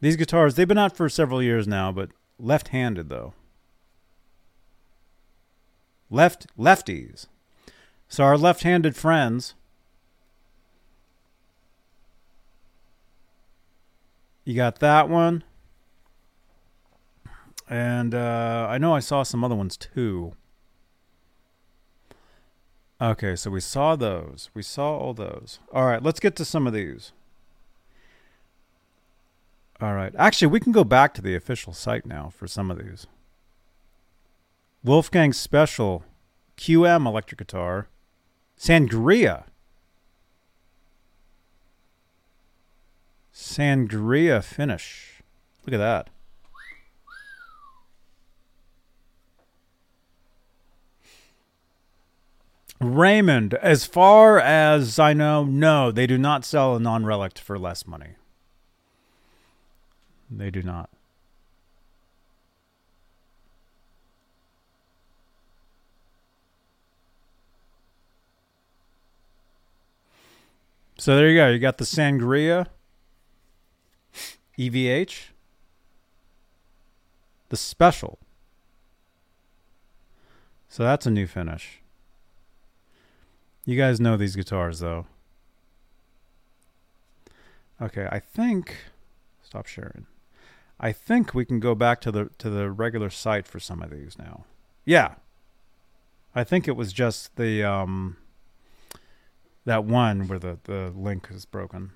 These 0.01 0.17
guitars, 0.17 0.53
they've 0.53 0.67
been 0.67 0.77
out 0.77 0.95
for 0.95 1.09
several 1.09 1.41
years 1.41 1.67
now, 1.67 1.91
but 1.91 2.11
left-handed 2.37 3.09
though. 3.09 3.33
Left 6.11 6.45
lefties. 6.59 7.25
So 8.07 8.23
our 8.23 8.37
left-handed 8.37 8.95
friends 8.95 9.55
You 14.45 14.55
got 14.55 14.77
that 14.77 15.09
one. 15.09 15.43
And 17.67 18.13
uh, 18.13 18.67
I 18.69 18.77
know 18.77 18.93
I 18.93 18.99
saw 18.99 19.23
some 19.23 19.43
other 19.43 19.55
ones 19.55 19.75
too. 19.75 20.33
Okay, 23.03 23.35
so 23.35 23.51
we 23.51 23.59
saw 23.59 23.97
those. 23.97 24.49
We 24.53 24.61
saw 24.61 24.97
all 24.97 25.13
those. 25.13 25.59
All 25.73 25.85
right, 25.85 26.01
let's 26.01 26.21
get 26.21 26.37
to 26.37 26.45
some 26.45 26.65
of 26.65 26.71
these. 26.71 27.11
All 29.81 29.93
right. 29.93 30.13
Actually, 30.17 30.47
we 30.47 30.61
can 30.61 30.71
go 30.71 30.85
back 30.85 31.13
to 31.15 31.21
the 31.21 31.35
official 31.35 31.73
site 31.73 32.05
now 32.05 32.31
for 32.33 32.47
some 32.47 32.71
of 32.71 32.77
these. 32.77 33.05
Wolfgang 34.81 35.33
Special 35.33 36.05
QM 36.57 37.05
electric 37.05 37.39
guitar. 37.39 37.89
Sangria. 38.57 39.43
Sangria 43.33 44.41
finish. 44.41 45.21
Look 45.65 45.73
at 45.73 45.79
that. 45.79 46.09
Raymond, 52.83 53.53
as 53.55 53.85
far 53.85 54.39
as 54.39 54.99
I 54.99 55.13
know, 55.13 55.43
no, 55.43 55.91
they 55.91 56.05
do 56.05 56.17
not 56.17 56.45
sell 56.45 56.75
a 56.75 56.79
non 56.79 57.05
relic 57.05 57.37
for 57.37 57.57
less 57.57 57.87
money. 57.87 58.15
They 60.29 60.49
do 60.49 60.61
not. 60.61 60.89
So 70.97 71.15
there 71.15 71.29
you 71.29 71.37
go. 71.37 71.49
You 71.49 71.59
got 71.59 71.79
the 71.79 71.83
Sangria 71.83 72.67
EVH, 74.57 75.31
the 77.49 77.57
special. 77.57 78.19
So 80.69 80.83
that's 80.83 81.05
a 81.05 81.11
new 81.11 81.27
finish. 81.27 81.82
You 83.65 83.77
guys 83.77 83.99
know 83.99 84.17
these 84.17 84.35
guitars 84.35 84.79
though. 84.79 85.07
Okay, 87.81 88.07
I 88.11 88.19
think 88.19 88.75
stop 89.41 89.67
sharing. 89.67 90.05
I 90.79 90.91
think 90.91 91.33
we 91.33 91.45
can 91.45 91.59
go 91.59 91.75
back 91.75 92.01
to 92.01 92.11
the 92.11 92.29
to 92.39 92.49
the 92.49 92.69
regular 92.69 93.09
site 93.09 93.47
for 93.47 93.59
some 93.59 93.81
of 93.81 93.89
these 93.89 94.17
now. 94.17 94.45
Yeah. 94.85 95.15
I 96.35 96.43
think 96.43 96.67
it 96.67 96.75
was 96.75 96.91
just 96.91 97.35
the 97.35 97.63
um 97.63 98.17
that 99.65 99.85
one 99.85 100.27
where 100.27 100.39
the, 100.39 100.59
the 100.65 100.91
link 100.93 101.29
is 101.31 101.45
broken. 101.45 101.91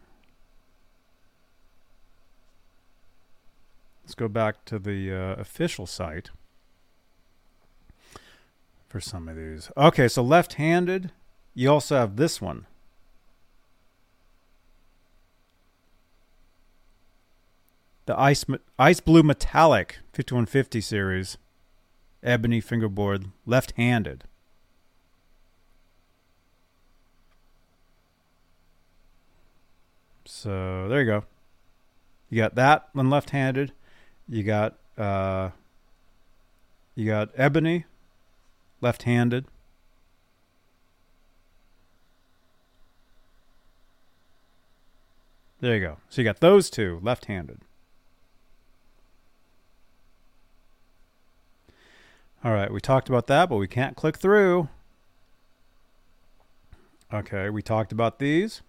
Let's 4.04 4.16
go 4.16 4.30
back 4.30 4.64
to 4.66 4.80
the 4.80 5.12
uh, 5.12 5.34
official 5.34 5.86
site 5.86 6.30
for 8.88 9.02
some 9.02 9.28
of 9.28 9.36
these. 9.36 9.70
Okay, 9.76 10.08
so 10.08 10.24
left-handed 10.24 11.12
you 11.58 11.72
also 11.72 11.96
have 11.96 12.18
this 12.18 12.40
one. 12.40 12.68
The 18.06 18.18
Ice 18.18 18.46
Ice 18.78 19.00
Blue 19.00 19.24
Metallic 19.24 19.98
5150 20.14 20.82
series 20.82 21.38
ebony 22.22 22.62
fingerboard 22.62 23.32
left-handed. 23.48 24.26
So, 30.26 30.88
there 30.88 31.00
you 31.00 31.08
go. 31.08 31.24
You 32.30 32.38
got 32.38 32.54
that 32.54 32.90
one 32.94 33.10
left-handed. 33.10 33.72
You 34.30 34.44
got 34.44 34.78
uh, 34.96 35.50
you 36.94 37.08
got 37.08 37.32
ebony, 37.36 37.86
left-handed. 38.80 39.46
There 45.60 45.76
you 45.76 45.82
go. 45.82 45.98
So 46.10 46.22
you 46.22 46.26
got 46.26 46.40
those 46.40 46.70
two 46.70 47.00
left-handed. 47.02 47.62
All 52.44 52.54
right, 52.54 52.72
we 52.72 52.80
talked 52.80 53.10
about 53.10 53.28
that, 53.28 53.50
but 53.50 53.58
we 53.58 53.68
can't 53.68 53.96
click 53.96 54.18
through. 54.18 54.70
Okay, 57.12 57.50
we 57.50 57.62
talked 57.62 57.92
about 57.92 58.20
these. 58.20 58.62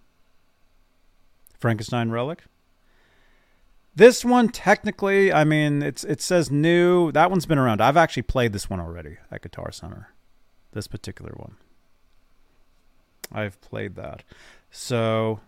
Frankenstein 1.59 2.09
relic. 2.09 2.43
This 3.95 4.23
one 4.23 4.49
technically, 4.49 5.31
I 5.33 5.43
mean, 5.43 5.81
it's 5.81 6.03
it 6.03 6.21
says 6.21 6.49
new. 6.49 7.11
That 7.11 7.29
one's 7.29 7.45
been 7.45 7.57
around. 7.57 7.81
I've 7.81 7.97
actually 7.97 8.23
played 8.23 8.53
this 8.53 8.69
one 8.69 8.79
already 8.79 9.17
at 9.29 9.41
Guitar 9.41 9.71
Center. 9.71 10.09
This 10.71 10.87
particular 10.87 11.33
one. 11.35 11.57
I've 13.31 13.59
played 13.61 13.95
that. 13.95 14.23
So, 14.71 15.41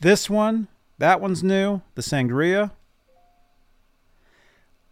this 0.00 0.28
one, 0.28 0.68
that 0.98 1.20
one's 1.20 1.42
new, 1.42 1.82
the 1.94 2.02
Sangria. 2.02 2.72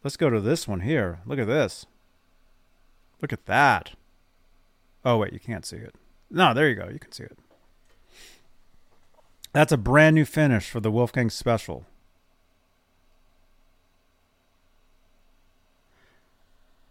Let's 0.04 0.16
go 0.16 0.30
to 0.30 0.40
this 0.40 0.68
one 0.68 0.80
here. 0.80 1.20
Look 1.26 1.38
at 1.38 1.46
this. 1.46 1.86
Look 3.20 3.32
at 3.32 3.46
that. 3.46 3.92
Oh, 5.04 5.18
wait, 5.18 5.32
you 5.32 5.40
can't 5.40 5.66
see 5.66 5.76
it. 5.76 5.94
No, 6.30 6.54
there 6.54 6.68
you 6.68 6.74
go. 6.74 6.88
You 6.88 6.98
can 6.98 7.12
see 7.12 7.24
it. 7.24 7.38
That's 9.52 9.72
a 9.72 9.78
brand 9.78 10.14
new 10.14 10.24
finish 10.24 10.68
for 10.68 10.80
the 10.80 10.90
Wolfgang 10.90 11.30
Special. 11.30 11.86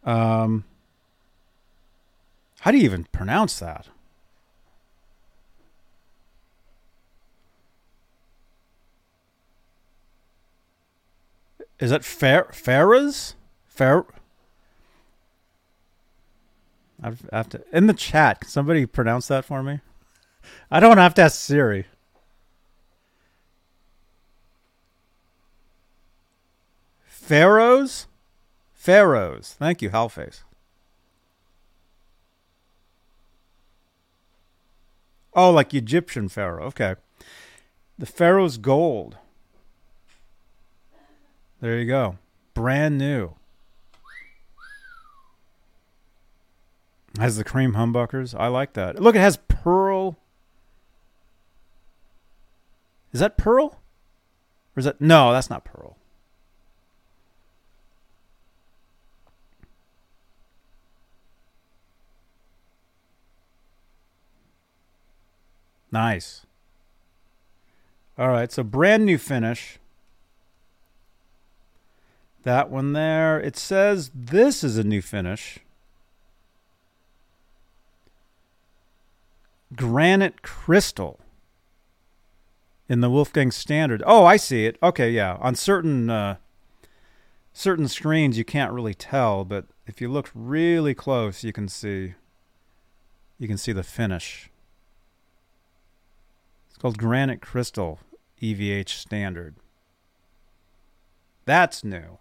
Um, 0.04 0.64
how 2.62 2.72
do 2.72 2.78
you 2.78 2.86
even 2.86 3.06
pronounce 3.12 3.60
that? 3.60 3.88
Is 11.80 11.92
that 11.92 12.04
Fer 12.04 12.46
Farah's? 12.52 13.36
Fer 13.68 14.06
I 17.02 17.14
have 17.32 17.50
to 17.50 17.64
in 17.72 17.88
the 17.88 17.94
chat. 17.94 18.42
Can 18.42 18.50
somebody 18.50 18.86
pronounce 18.86 19.28
that 19.28 19.46
for 19.46 19.62
me? 19.62 19.82
I 20.72 20.80
don't 20.80 20.98
have 20.98 21.14
to 21.16 21.22
ask 21.22 21.40
Siri. 21.40 21.86
Pharaohs? 27.06 28.08
Pharaohs. 28.74 29.56
Thank 29.60 29.82
you, 29.82 29.90
Halface. 29.90 30.44
Oh, 35.34 35.52
like 35.52 35.74
Egyptian 35.74 36.30
pharaoh. 36.30 36.66
Okay. 36.66 36.96
The 38.00 38.08
pharaoh's 38.08 38.58
gold. 38.58 39.18
There 41.60 41.80
you 41.80 41.86
go. 41.86 42.18
Brand 42.54 42.98
new. 42.98 43.34
Has 47.20 47.38
the 47.38 47.44
cream 47.44 47.74
humbuckers. 47.74 48.36
I 48.40 48.48
like 48.48 48.74
that. 48.74 49.02
Look, 49.02 49.16
it 49.16 49.20
has 49.20 49.38
pearl. 49.48 50.18
Is 53.12 53.20
that 53.20 53.38
pearl? 53.38 53.80
Or 54.76 54.80
is 54.80 54.86
that 54.86 55.02
no, 55.02 55.32
that's 55.32 55.50
not 55.50 55.66
pearl. 55.66 55.98
Nice. 65.92 66.46
All 68.20 68.28
right, 68.28 68.52
so 68.52 68.62
brand 68.62 69.06
new 69.06 69.18
finish. 69.18 69.80
That 72.48 72.70
one 72.70 72.94
there. 72.94 73.42
It 73.42 73.58
says 73.58 74.10
this 74.16 74.64
is 74.64 74.78
a 74.78 74.84
new 74.86 75.02
finish. 75.02 75.60
Granite 79.76 80.42
crystal 80.44 81.20
in 82.88 83.02
the 83.02 83.10
Wolfgang 83.10 83.52
standard. 83.52 84.02
Oh, 84.06 84.24
I 84.24 84.38
see 84.38 84.66
it. 84.66 84.78
Okay, 84.82 85.12
yeah. 85.12 85.36
On 85.42 85.56
certain 85.56 86.10
uh, 86.10 86.38
certain 87.52 87.90
screens 87.90 88.38
you 88.38 88.46
can't 88.46 88.72
really 88.72 88.94
tell, 88.94 89.44
but 89.44 89.66
if 89.86 90.00
you 90.00 90.08
look 90.08 90.32
really 90.34 90.94
close, 90.94 91.44
you 91.44 91.52
can 91.52 91.68
see 91.68 92.14
you 93.38 93.50
can 93.50 93.58
see 93.58 93.74
the 93.74 93.84
finish. 93.84 94.50
It's 96.70 96.78
called 96.78 96.98
Granite 96.98 97.42
Crystal 97.42 98.00
EVH 98.42 98.88
Standard. 98.88 99.56
That's 101.44 101.84
new. 101.84 102.20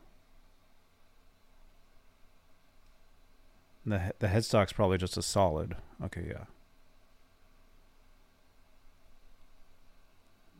The 3.86 4.12
the 4.18 4.28
headstock's 4.28 4.72
probably 4.72 4.98
just 4.98 5.16
a 5.16 5.22
solid. 5.22 5.76
Okay, 6.04 6.24
yeah. 6.28 6.44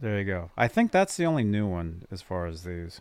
There 0.01 0.19
you 0.19 0.25
go. 0.25 0.51
I 0.57 0.69
think 0.69 0.93
that's 0.93 1.17
the 1.17 1.25
only 1.25 1.43
new 1.43 1.67
one 1.67 2.07
as 2.11 2.23
far 2.23 2.47
as 2.47 2.63
these. 2.63 3.01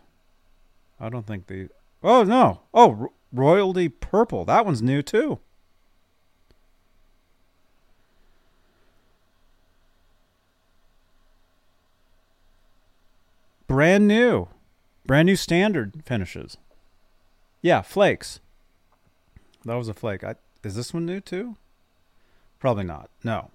I 1.00 1.10
don't 1.10 1.28
think 1.28 1.46
the. 1.46 1.70
Oh 2.04 2.24
no! 2.24 2.62
Oh, 2.74 3.12
royalty 3.32 3.88
purple. 3.88 4.46
That 4.46 4.66
one's 4.66 4.82
new 4.82 5.04
too. 5.04 5.40
Brand 13.68 14.08
new. 14.08 14.48
Brand 15.06 15.28
new 15.28 15.36
standard 15.36 16.02
finishes. 16.06 16.58
Yeah, 17.62 17.82
flakes. 17.82 18.40
That 19.66 19.76
was 19.76 19.90
a 19.90 19.94
flake. 19.94 20.24
I, 20.24 20.36
is 20.64 20.76
this 20.76 20.94
one 20.94 21.06
new 21.06 21.20
too? 21.20 21.58
Probably 22.60 22.84
not. 22.84 23.10
No. 23.24 23.52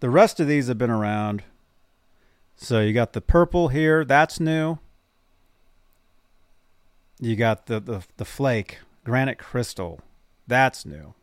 The 0.00 0.10
rest 0.10 0.38
of 0.40 0.46
these 0.46 0.68
have 0.68 0.78
been 0.78 0.90
around. 0.90 1.42
So 2.56 2.80
you 2.80 2.92
got 2.92 3.12
the 3.14 3.20
purple 3.20 3.68
here. 3.68 4.04
That's 4.04 4.38
new. 4.38 4.78
You 7.20 7.36
got 7.36 7.66
the, 7.66 7.80
the, 7.80 8.02
the 8.16 8.24
flake, 8.24 8.80
granite 9.04 9.38
crystal. 9.38 10.00
That's 10.46 10.84
new. 10.84 11.14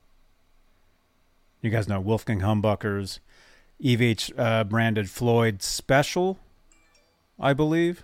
You 1.62 1.70
guys 1.70 1.88
know 1.88 1.99
Wolfgang 1.99 2.39
Humbuckers, 2.39 3.20
EVH 3.84 4.34
uh, 4.38 4.64
branded 4.64 5.10
Floyd 5.10 5.62
Special 5.62 6.39
I 7.41 7.54
believe. 7.54 8.04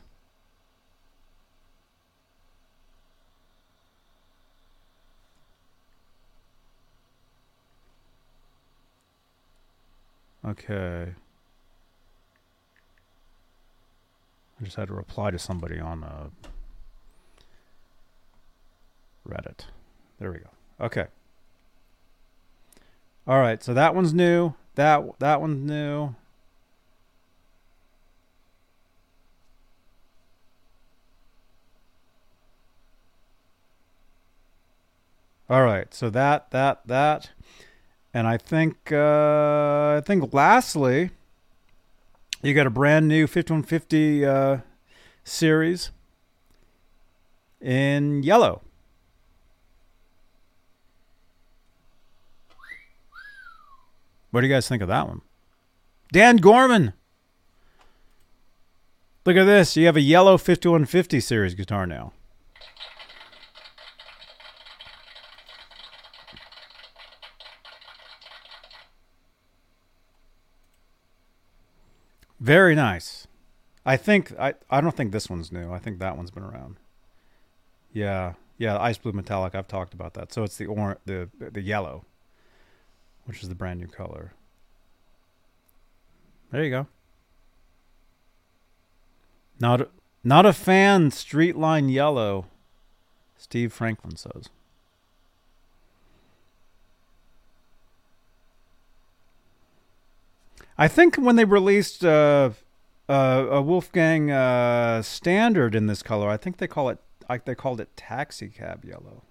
Okay. 10.48 11.14
I 14.60 14.64
just 14.64 14.78
had 14.78 14.88
to 14.88 14.93
reply 14.93 15.32
to 15.32 15.38
somebody 15.38 15.80
on 15.80 16.04
uh, 16.04 16.30
Reddit. 19.28 19.66
There 20.20 20.32
we 20.32 20.39
go. 20.39 20.50
Okay. 20.80 21.08
All 23.28 23.39
right, 23.39 23.62
so 23.62 23.74
that 23.74 23.93
one's 23.93 24.14
new. 24.14 24.54
That 24.76 25.20
that 25.20 25.41
one's 25.41 25.64
new. 25.70 26.16
All 35.50 35.64
right, 35.64 35.93
so 35.93 36.10
that 36.10 36.52
that 36.52 36.88
that, 36.88 37.32
and 38.18 38.28
I 38.28 38.38
think 38.38 38.91
uh, 38.91 39.97
I 39.97 40.01
think 40.03 40.34
lastly, 40.34 41.11
you 42.41 42.55
got 42.55 42.65
a 42.65 42.72
brand 42.72 43.07
new 43.07 43.28
5150 43.28 44.26
uh, 44.26 44.57
series 45.24 45.91
in 47.61 48.24
yellow. 48.24 48.61
What 54.32 54.41
do 54.41 54.47
you 54.47 54.53
guys 54.53 54.68
think 54.68 54.82
of 54.82 54.88
that 54.88 55.07
one? 55.07 55.22
Dan 56.11 56.38
Gorman. 56.38 56.93
Look 59.26 59.38
at 59.38 59.45
this. 59.45 59.78
You 59.78 59.86
have 59.86 59.95
a 59.95 60.01
yellow 60.01 60.39
5150 60.39 61.20
series 61.20 61.53
guitar 61.53 61.86
now. 61.86 62.13
Very 72.48 72.76
nice. 72.76 73.28
I 73.86 73.98
think 73.98 74.32
I 74.39 74.54
I 74.70 74.80
don't 74.80 74.95
think 74.95 75.12
this 75.12 75.30
one's 75.30 75.52
new. 75.52 75.74
I 75.74 75.80
think 75.80 76.00
that 76.00 76.16
one's 76.16 76.32
been 76.32 76.43
around. 76.43 76.78
Yeah, 77.91 78.36
yeah, 78.58 78.80
ice 78.80 78.98
blue 78.98 79.12
metallic. 79.12 79.54
I've 79.54 79.68
talked 79.68 79.93
about 79.93 80.14
that. 80.14 80.32
So 80.32 80.43
it's 80.43 80.56
the 80.56 80.66
orange, 80.66 81.00
the 81.06 81.28
the 81.38 81.62
yellow, 81.62 82.06
which 83.26 83.43
is 83.43 83.50
the 83.50 83.56
brand 83.56 83.82
new 83.82 83.88
color. 83.88 84.32
There 86.52 86.64
you 86.64 86.70
go. 86.70 86.88
Not 89.60 89.89
not 90.24 90.45
a 90.45 90.54
fan. 90.54 91.12
Street 91.12 91.58
line 91.58 91.89
yellow. 91.89 92.45
Steve 93.38 93.74
Franklin 93.74 94.16
says. 94.16 94.48
I 100.78 100.88
think 100.88 101.15
when 101.15 101.36
they 101.36 101.45
released 101.45 102.05
uh, 102.05 102.51
uh, 103.09 103.47
a 103.49 103.61
Wolfgang 103.61 104.30
uh, 104.30 105.01
standard 105.01 105.73
in 105.73 105.88
this 105.88 106.03
color, 106.03 106.30
I 106.30 106.38
think 106.38 106.57
they 106.57 106.67
call 106.67 106.89
it 106.89 106.99
like 107.30 107.45
they 107.45 107.55
called 107.55 107.82
it 107.82 107.95
taxi 107.97 108.47
cab 108.47 108.86
yellow. 108.86 109.23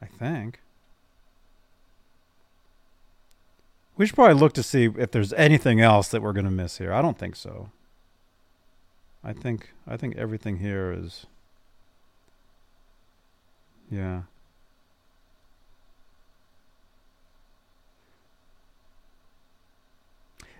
I 0.00 0.06
think. 0.06 0.60
We 3.96 4.06
should 4.06 4.16
probably 4.16 4.34
look 4.34 4.52
to 4.54 4.62
see 4.62 4.88
if 4.98 5.12
there's 5.12 5.32
anything 5.34 5.80
else 5.80 6.08
that 6.08 6.20
we're 6.20 6.32
going 6.32 6.44
to 6.46 6.50
miss 6.50 6.78
here. 6.78 6.92
I 6.92 7.00
don't 7.00 7.18
think 7.18 7.36
so. 7.36 7.70
I 9.22 9.32
think 9.32 9.70
I 9.86 9.96
think 9.96 10.16
everything 10.16 10.58
here 10.58 10.92
is 10.92 11.26
yeah. 13.90 14.22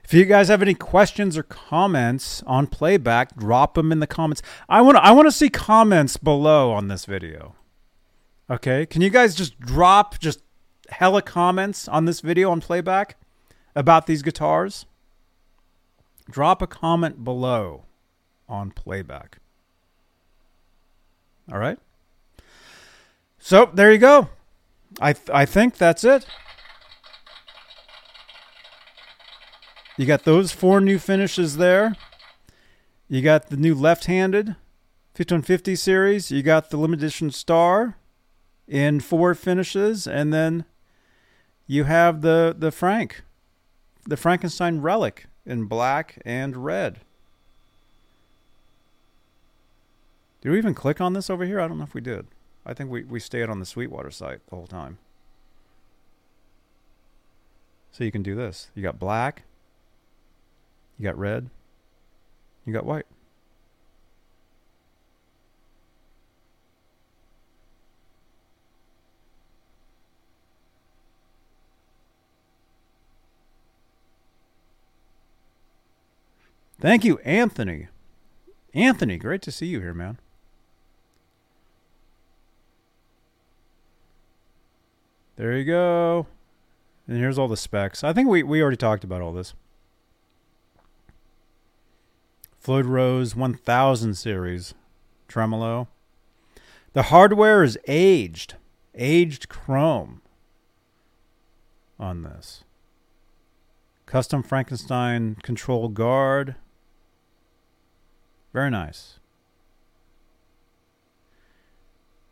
If 0.04 0.12
you 0.12 0.26
guys 0.26 0.48
have 0.48 0.60
any 0.60 0.74
questions 0.74 1.38
or 1.38 1.42
comments 1.42 2.42
on 2.46 2.66
playback, 2.66 3.36
drop 3.36 3.74
them 3.74 3.90
in 3.90 4.00
the 4.00 4.06
comments. 4.06 4.42
I 4.68 4.82
want 4.82 4.98
I 4.98 5.12
want 5.12 5.26
to 5.26 5.32
see 5.32 5.48
comments 5.48 6.18
below 6.18 6.72
on 6.72 6.88
this 6.88 7.06
video. 7.06 7.56
Okay? 8.50 8.84
Can 8.84 9.00
you 9.00 9.08
guys 9.08 9.34
just 9.34 9.58
drop 9.58 10.18
just 10.18 10.40
hella 10.90 11.22
comments 11.22 11.88
on 11.88 12.04
this 12.04 12.20
video 12.20 12.50
on 12.50 12.60
playback 12.60 13.16
about 13.74 14.06
these 14.06 14.22
guitars? 14.22 14.84
Drop 16.30 16.60
a 16.60 16.66
comment 16.66 17.24
below 17.24 17.84
on 18.46 18.70
playback. 18.70 19.38
All 21.50 21.58
right? 21.58 21.78
So, 23.38 23.70
there 23.72 23.92
you 23.92 23.98
go. 23.98 24.28
I 25.00 25.12
th- 25.12 25.30
I 25.30 25.44
think 25.44 25.76
that's 25.76 26.04
it. 26.04 26.26
You 29.96 30.06
got 30.06 30.24
those 30.24 30.50
four 30.50 30.80
new 30.80 30.98
finishes 30.98 31.56
there. 31.56 31.96
You 33.08 33.22
got 33.22 33.48
the 33.48 33.56
new 33.56 33.74
left-handed 33.74 34.56
5150 35.14 35.76
series. 35.76 36.30
You 36.32 36.42
got 36.42 36.70
the 36.70 36.76
limited 36.76 37.04
edition 37.04 37.30
star 37.30 37.96
in 38.66 38.98
four 38.98 39.34
finishes, 39.34 40.08
and 40.08 40.32
then 40.32 40.64
you 41.68 41.84
have 41.84 42.22
the 42.22 42.54
the 42.58 42.72
Frank, 42.72 43.22
the 44.04 44.16
Frankenstein 44.16 44.80
relic 44.80 45.26
in 45.46 45.66
black 45.66 46.20
and 46.24 46.64
red. 46.64 47.00
Did 50.40 50.50
we 50.50 50.58
even 50.58 50.74
click 50.74 51.00
on 51.00 51.12
this 51.12 51.30
over 51.30 51.44
here? 51.44 51.60
I 51.60 51.68
don't 51.68 51.78
know 51.78 51.84
if 51.84 51.94
we 51.94 52.00
did. 52.00 52.26
I 52.66 52.74
think 52.74 52.90
we, 52.90 53.04
we 53.04 53.20
stayed 53.20 53.48
on 53.48 53.60
the 53.60 53.66
Sweetwater 53.66 54.10
site 54.10 54.40
the 54.48 54.56
whole 54.56 54.66
time. 54.66 54.98
So 57.92 58.04
you 58.04 58.10
can 58.10 58.22
do 58.22 58.34
this. 58.34 58.70
You 58.74 58.82
got 58.82 58.98
black, 58.98 59.44
you 60.98 61.04
got 61.04 61.18
red. 61.18 61.50
You 62.64 62.72
got 62.72 62.86
white. 62.86 63.06
Thank 76.80 77.04
you, 77.04 77.18
Anthony. 77.24 77.88
Anthony, 78.74 79.16
great 79.16 79.40
to 79.42 79.50
see 79.50 79.64
you 79.64 79.80
here, 79.80 79.94
man. 79.94 80.18
There 85.36 85.56
you 85.56 85.64
go. 85.64 86.26
And 87.08 87.16
here's 87.16 87.38
all 87.38 87.48
the 87.48 87.56
specs. 87.56 88.04
I 88.04 88.12
think 88.12 88.28
we, 88.28 88.42
we 88.42 88.60
already 88.60 88.76
talked 88.76 89.02
about 89.02 89.22
all 89.22 89.32
this. 89.32 89.54
Floyd 92.64 92.86
Rose 92.86 93.36
1000 93.36 94.14
series 94.14 94.72
tremolo. 95.28 95.86
The 96.94 97.02
hardware 97.02 97.62
is 97.62 97.76
aged, 97.86 98.54
aged 98.94 99.50
chrome 99.50 100.22
on 102.00 102.22
this. 102.22 102.64
Custom 104.06 104.42
Frankenstein 104.42 105.34
control 105.42 105.88
guard. 105.88 106.54
Very 108.54 108.70
nice. 108.70 109.18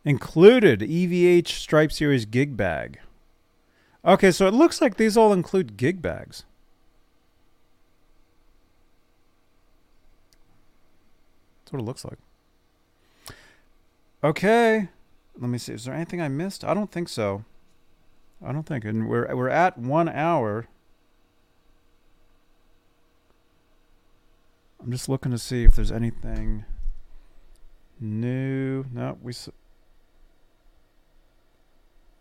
Included 0.03 0.79
EVH 0.79 1.49
Stripe 1.49 1.91
Series 1.91 2.25
gig 2.25 2.57
bag. 2.57 2.97
Okay, 4.03 4.31
so 4.31 4.47
it 4.47 4.55
looks 4.55 4.81
like 4.81 4.97
these 4.97 5.15
all 5.15 5.31
include 5.31 5.77
gig 5.77 6.01
bags. 6.01 6.43
What 11.73 11.81
it 11.81 11.85
looks 11.85 12.05
like. 12.05 12.19
Okay. 14.23 14.87
Let 15.39 15.49
me 15.49 15.57
see. 15.57 15.73
Is 15.73 15.85
there 15.85 15.93
anything 15.93 16.21
I 16.21 16.27
missed? 16.27 16.63
I 16.63 16.73
don't 16.73 16.91
think 16.91 17.09
so. 17.09 17.43
I 18.45 18.51
don't 18.51 18.65
think. 18.65 18.85
And 18.85 19.09
we're 19.09 19.35
we're 19.35 19.49
at 19.49 19.77
one 19.77 20.07
hour. 20.07 20.67
I'm 24.81 24.91
just 24.91 25.09
looking 25.09 25.31
to 25.31 25.37
see 25.37 25.63
if 25.63 25.75
there's 25.75 25.91
anything 25.91 26.65
new. 27.99 28.85
No, 28.93 29.17
we. 29.21 29.33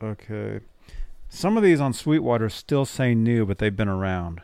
Okay. 0.03 0.61
Some 1.29 1.57
of 1.57 1.63
these 1.63 1.81
on 1.81 1.93
Sweetwater 1.93 2.49
still 2.49 2.85
say 2.85 3.15
new, 3.15 3.47
but 3.47 3.59
they've 3.59 3.77
been 3.77 3.89
around. 3.89 4.43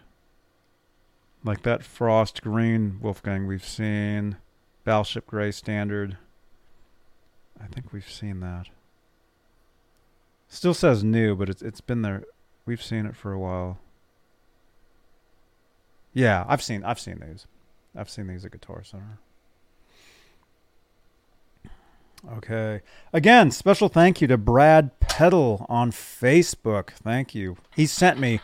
Like 1.44 1.62
that 1.62 1.84
frost 1.84 2.42
green 2.42 2.98
Wolfgang 3.00 3.46
we've 3.46 3.64
seen. 3.64 4.36
Battleship 4.88 5.26
Gray 5.26 5.50
Standard. 5.50 6.16
I 7.62 7.66
think 7.66 7.92
we've 7.92 8.10
seen 8.10 8.40
that. 8.40 8.68
Still 10.48 10.72
says 10.72 11.04
new, 11.04 11.36
but 11.36 11.50
it's 11.50 11.60
it's 11.60 11.82
been 11.82 12.00
there. 12.00 12.24
We've 12.64 12.82
seen 12.82 13.04
it 13.04 13.14
for 13.14 13.30
a 13.30 13.38
while. 13.38 13.80
Yeah, 16.14 16.46
I've 16.48 16.62
seen 16.62 16.84
I've 16.84 16.98
seen 16.98 17.20
these. 17.20 17.46
I've 17.94 18.08
seen 18.08 18.28
these 18.28 18.46
at 18.46 18.52
Guitar 18.52 18.82
Center. 18.82 19.18
Okay. 22.32 22.80
Again, 23.12 23.50
special 23.50 23.90
thank 23.90 24.22
you 24.22 24.28
to 24.28 24.38
Brad 24.38 24.98
Pedal 25.00 25.66
on 25.68 25.92
Facebook. 25.92 26.92
Thank 26.92 27.34
you. 27.34 27.58
He 27.76 27.84
sent 27.84 28.18
me 28.18 28.40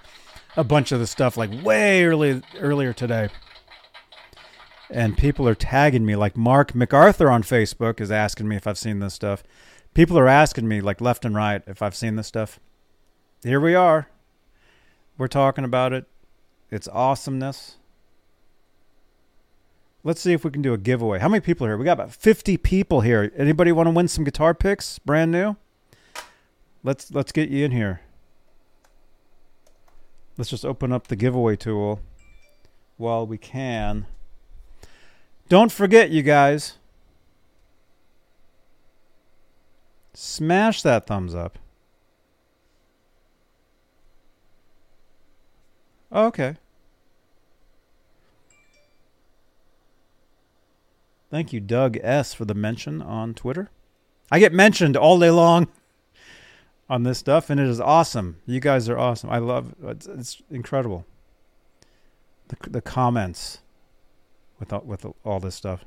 a 0.59 0.64
bunch 0.64 0.92
of 0.92 1.01
the 1.01 1.07
stuff 1.07 1.38
like 1.38 1.64
way 1.64 2.05
early 2.05 2.42
earlier 2.59 2.92
today 2.92 3.30
and 4.91 5.16
people 5.16 5.49
are 5.49 5.55
tagging 5.55 6.05
me 6.05 6.16
like 6.16 6.37
Mark 6.37 6.74
MacArthur 6.74 7.30
on 7.30 7.43
Facebook 7.43 8.01
is 8.01 8.11
asking 8.11 8.49
me 8.49 8.57
if 8.57 8.66
I've 8.66 8.78
seen 8.78 8.99
this 8.99 9.14
stuff. 9.14 9.43
People 9.95 10.18
are 10.18 10.28
asking 10.28 10.68
me 10.68 10.80
like 10.80 11.01
left 11.01 11.24
and 11.24 11.35
right 11.35 11.62
if 11.66 11.82
I've 11.82 11.95
seen 11.95 12.16
this 12.16 12.26
stuff. 12.26 12.59
Here 13.43 13.61
we 13.61 13.74
are. 13.74 14.09
We're 15.16 15.28
talking 15.28 15.64
about 15.64 15.93
it. 15.93 16.07
It's 16.70 16.89
awesomeness. 16.89 17.76
Let's 20.03 20.20
see 20.20 20.32
if 20.32 20.45
we 20.45 20.51
can 20.51 20.61
do 20.61 20.74
a 20.74 20.78
giveaway. 20.78 21.18
How 21.18 21.28
many 21.28 21.41
people 21.41 21.66
are 21.66 21.70
here? 21.70 21.76
We 21.78 21.85
got 21.85 21.93
about 21.93 22.12
50 22.12 22.57
people 22.59 23.01
here. 23.01 23.32
Anybody 23.37 23.72
want 23.72 23.87
to 23.87 23.91
win 23.91 24.09
some 24.09 24.24
guitar 24.24 24.53
picks 24.53 24.99
brand 24.99 25.30
new? 25.30 25.57
Let's 26.82 27.11
let's 27.11 27.32
get 27.32 27.49
you 27.49 27.64
in 27.64 27.70
here. 27.70 28.03
Let's 30.37 30.51
just 30.51 30.64
open 30.64 30.93
up 30.93 31.07
the 31.07 31.16
giveaway 31.16 31.57
tool 31.57 32.01
while 32.97 33.26
we 33.26 33.39
can. 33.39 34.07
Don't 35.49 35.70
forget, 35.70 36.11
you 36.11 36.22
guys. 36.22 36.78
Smash 40.14 40.82
that 40.82 41.07
thumbs 41.07 41.34
up. 41.34 41.59
okay. 46.14 46.57
Thank 51.30 51.53
you, 51.53 51.59
Doug 51.59 51.99
S., 52.01 52.32
for 52.32 52.45
the 52.45 52.55
mention 52.55 53.03
on 53.03 53.34
Twitter. 53.34 53.68
I 54.30 54.38
get 54.38 54.53
mentioned 54.53 54.97
all 54.97 55.18
day 55.18 55.30
long 55.30 55.66
on 56.88 57.03
this 57.03 57.18
stuff, 57.18 57.51
and 57.51 57.59
it 57.59 57.66
is 57.66 57.80
awesome. 57.80 58.36
You 58.47 58.61
guys 58.61 58.88
are 58.88 58.97
awesome. 58.97 59.30
I 59.30 59.38
love 59.38 59.74
it's, 59.82 60.07
it's 60.07 60.42
incredible. 60.49 61.05
the, 62.49 62.70
the 62.70 62.80
comments 62.80 63.59
with 64.64 64.72
all, 64.72 64.82
with 64.84 65.06
all 65.24 65.40
this 65.40 65.54
stuff. 65.54 65.84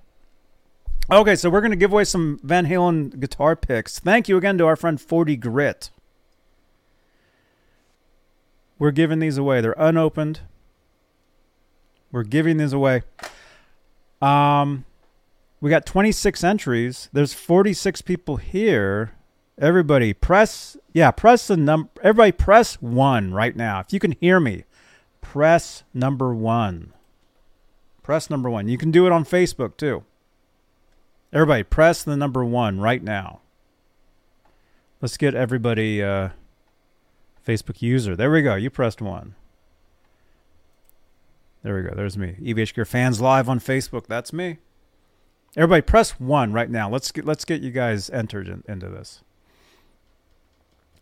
Okay, 1.10 1.36
so 1.36 1.50
we're 1.50 1.62
going 1.62 1.72
to 1.72 1.78
give 1.78 1.94
away 1.94 2.04
some 2.04 2.40
Van 2.44 2.68
Halen 2.68 3.20
guitar 3.20 3.56
picks. 3.56 3.98
Thank 3.98 4.28
you 4.28 4.38
again 4.38 4.58
to 4.58 4.66
our 4.66 4.76
friend 4.76 5.00
40 5.00 5.38
Grit. 5.38 5.90
We're 8.78 8.92
giving 8.92 9.20
these 9.20 9.38
away. 9.38 9.62
They're 9.62 9.76
unopened. 9.78 10.42
We're 12.12 12.24
giving 12.24 12.58
these 12.58 12.74
away. 12.74 13.04
Um, 14.22 14.86
we 15.62 15.70
got 15.70 15.86
26 15.86 16.44
entries. 16.44 17.10
There's 17.14 17.34
46 17.34 18.02
people 18.02 18.38
here. 18.38 19.14
Everybody 19.60 20.14
press, 20.14 20.78
yeah, 20.94 21.10
press 21.12 21.48
the 21.48 21.58
number. 21.58 21.90
Everybody 22.04 22.32
press 22.32 22.76
one 22.82 23.34
right 23.34 23.56
now. 23.56 23.80
If 23.80 23.92
you 23.92 24.00
can 24.00 24.12
hear 24.12 24.40
me, 24.40 24.66
press 25.22 25.84
number 25.94 26.34
one. 26.36 26.94
Press 28.08 28.30
number 28.30 28.50
one. 28.50 28.70
You 28.70 28.78
can 28.78 28.90
do 28.90 29.06
it 29.06 29.12
on 29.12 29.26
Facebook 29.26 29.76
too. 29.76 30.06
Everybody, 31.34 31.64
press 31.64 32.06
the 32.06 32.16
number 32.16 32.46
one 32.46 32.80
right 32.80 33.04
now. 33.04 33.42
Let's 35.02 35.18
get 35.18 35.36
everybody 35.36 36.02
uh, 36.02 36.30
Facebook 37.46 37.82
user. 37.82 38.16
There 38.16 38.32
we 38.32 38.42
go. 38.44 38.56
You 38.56 38.70
pressed 38.70 39.02
one. 39.02 39.36
There 41.64 41.76
we 41.76 41.82
go. 41.82 41.94
There's 41.94 42.18
me. 42.18 42.38
EVH 42.42 42.76
Gear 42.76 42.86
fans 42.86 43.20
live 43.20 43.50
on 43.50 43.60
Facebook. 43.60 44.08
That's 44.08 44.32
me. 44.32 44.60
Everybody, 45.58 45.82
press 45.82 46.12
one 46.12 46.54
right 46.54 46.70
now. 46.70 46.90
Let's 46.90 47.12
get 47.12 47.26
let's 47.26 47.44
get 47.44 47.62
you 47.62 47.72
guys 47.72 48.10
entered 48.12 48.48
in, 48.48 48.64
into 48.70 48.88
this. 48.88 49.22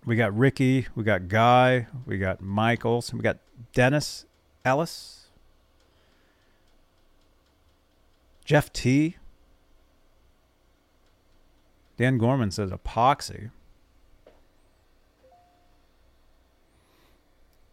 We 0.07 0.15
got 0.15 0.35
Ricky. 0.35 0.87
We 0.95 1.03
got 1.03 1.27
Guy. 1.27 1.85
We 2.07 2.17
got 2.17 2.41
Michael. 2.41 3.03
We 3.13 3.19
got 3.19 3.37
Dennis 3.75 4.25
Ellis. 4.65 5.24
Jeff 8.45 8.71
T. 8.71 9.17
Dan 11.97 12.17
Gorman 12.17 12.51
says 12.51 12.71
epoxy. 12.71 13.49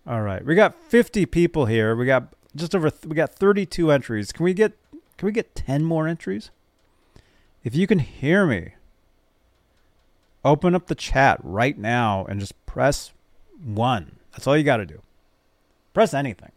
All 0.06 0.22
right, 0.22 0.44
we 0.44 0.54
got 0.54 0.74
50 0.74 1.26
people 1.26 1.66
here. 1.66 1.94
We 1.94 2.06
got 2.06 2.34
just 2.56 2.74
over. 2.74 2.90
Th- 2.90 3.04
we 3.04 3.14
got 3.14 3.32
32 3.32 3.92
entries. 3.92 4.32
Can 4.32 4.44
we 4.44 4.54
get? 4.54 4.72
Can 5.16 5.26
we 5.26 5.32
get 5.32 5.54
10 5.54 5.84
more 5.84 6.08
entries? 6.08 6.50
If 7.62 7.76
you 7.76 7.86
can 7.86 8.00
hear 8.00 8.44
me, 8.44 8.72
open 10.44 10.74
up 10.74 10.86
the 10.86 10.96
chat 10.96 11.38
right 11.42 11.78
now 11.78 12.24
and 12.24 12.40
just 12.40 12.54
press 12.66 13.12
one. 13.62 14.16
That's 14.32 14.46
all 14.46 14.56
you 14.56 14.64
got 14.64 14.78
to 14.78 14.86
do. 14.86 15.02
Press 15.94 16.12
anything. 16.12 16.50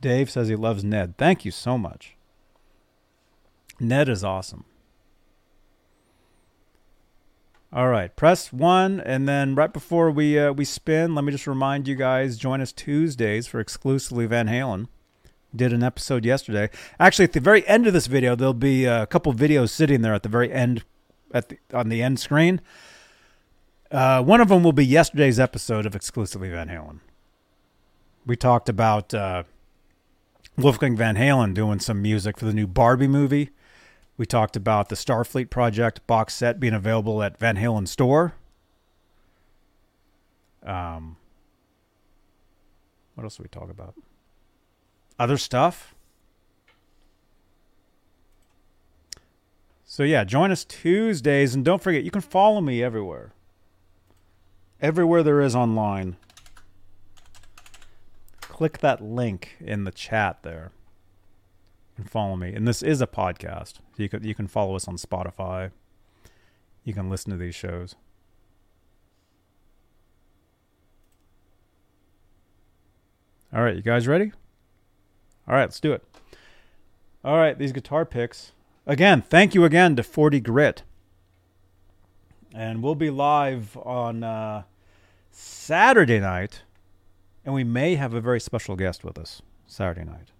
Dave 0.00 0.30
says 0.30 0.48
he 0.48 0.56
loves 0.56 0.82
Ned. 0.82 1.18
Thank 1.18 1.44
you 1.44 1.50
so 1.50 1.76
much. 1.76 2.16
Ned 3.80 4.08
is 4.08 4.22
awesome. 4.22 4.64
All 7.72 7.88
right, 7.88 8.14
press 8.16 8.52
one, 8.52 9.00
and 9.00 9.28
then 9.28 9.54
right 9.54 9.72
before 9.72 10.10
we 10.10 10.36
uh, 10.36 10.52
we 10.52 10.64
spin, 10.64 11.14
let 11.14 11.24
me 11.24 11.30
just 11.30 11.46
remind 11.46 11.86
you 11.86 11.94
guys: 11.94 12.36
join 12.36 12.60
us 12.60 12.72
Tuesdays 12.72 13.46
for 13.46 13.60
exclusively 13.60 14.26
Van 14.26 14.48
Halen. 14.48 14.88
Did 15.54 15.72
an 15.72 15.82
episode 15.82 16.24
yesterday. 16.24 16.68
Actually, 16.98 17.24
at 17.26 17.32
the 17.32 17.40
very 17.40 17.66
end 17.68 17.86
of 17.86 17.92
this 17.92 18.08
video, 18.08 18.34
there'll 18.34 18.54
be 18.54 18.86
a 18.86 19.06
couple 19.06 19.32
videos 19.32 19.70
sitting 19.70 20.02
there 20.02 20.14
at 20.14 20.24
the 20.24 20.28
very 20.28 20.52
end, 20.52 20.84
at 21.32 21.48
the 21.48 21.58
on 21.72 21.88
the 21.90 22.02
end 22.02 22.18
screen. 22.18 22.60
Uh, 23.90 24.22
one 24.22 24.40
of 24.40 24.48
them 24.48 24.64
will 24.64 24.72
be 24.72 24.84
yesterday's 24.84 25.38
episode 25.38 25.86
of 25.86 25.94
exclusively 25.94 26.50
Van 26.50 26.68
Halen. 26.68 27.00
We 28.26 28.36
talked 28.36 28.68
about 28.68 29.14
uh, 29.14 29.44
Wolfgang 30.56 30.96
Van 30.96 31.16
Halen 31.16 31.54
doing 31.54 31.78
some 31.78 32.02
music 32.02 32.36
for 32.36 32.46
the 32.46 32.52
new 32.52 32.66
Barbie 32.66 33.08
movie. 33.08 33.50
We 34.20 34.26
talked 34.26 34.54
about 34.54 34.90
the 34.90 34.96
Starfleet 34.96 35.48
Project 35.48 36.06
box 36.06 36.34
set 36.34 36.60
being 36.60 36.74
available 36.74 37.22
at 37.22 37.38
Van 37.38 37.56
Halen 37.56 37.88
store. 37.88 38.34
Um, 40.62 41.16
what 43.14 43.24
else 43.24 43.38
did 43.38 43.44
we 43.44 43.48
talk 43.48 43.70
about? 43.70 43.94
Other 45.18 45.38
stuff. 45.38 45.94
So 49.86 50.02
yeah, 50.02 50.24
join 50.24 50.50
us 50.50 50.66
Tuesdays, 50.66 51.54
and 51.54 51.64
don't 51.64 51.82
forget 51.82 52.04
you 52.04 52.10
can 52.10 52.20
follow 52.20 52.60
me 52.60 52.82
everywhere. 52.82 53.32
Everywhere 54.82 55.22
there 55.22 55.40
is 55.40 55.56
online. 55.56 56.18
Click 58.42 58.80
that 58.80 59.02
link 59.02 59.56
in 59.60 59.84
the 59.84 59.90
chat 59.90 60.42
there 60.42 60.72
can 62.00 62.08
follow 62.08 62.36
me. 62.36 62.52
And 62.52 62.66
this 62.66 62.82
is 62.82 63.00
a 63.00 63.06
podcast. 63.06 63.74
You 63.96 64.08
can 64.08 64.24
you 64.24 64.34
can 64.34 64.46
follow 64.46 64.74
us 64.74 64.88
on 64.88 64.96
Spotify. 64.96 65.70
You 66.84 66.94
can 66.94 67.10
listen 67.10 67.30
to 67.30 67.36
these 67.36 67.54
shows. 67.54 67.94
All 73.52 73.62
right, 73.62 73.74
you 73.74 73.82
guys 73.82 74.06
ready? 74.06 74.32
All 75.48 75.54
right, 75.54 75.62
let's 75.62 75.80
do 75.80 75.92
it. 75.92 76.04
All 77.24 77.36
right, 77.36 77.58
these 77.58 77.72
guitar 77.72 78.04
picks. 78.04 78.52
Again, 78.86 79.22
thank 79.22 79.54
you 79.54 79.64
again 79.64 79.96
to 79.96 80.02
40 80.02 80.40
Grit. 80.40 80.82
And 82.54 82.82
we'll 82.82 82.94
be 82.94 83.10
live 83.10 83.76
on 83.76 84.22
uh, 84.22 84.62
Saturday 85.30 86.20
night. 86.20 86.62
And 87.44 87.54
we 87.54 87.64
may 87.64 87.96
have 87.96 88.14
a 88.14 88.20
very 88.20 88.40
special 88.40 88.76
guest 88.76 89.04
with 89.04 89.18
us 89.18 89.42
Saturday 89.66 90.04
night. 90.04 90.30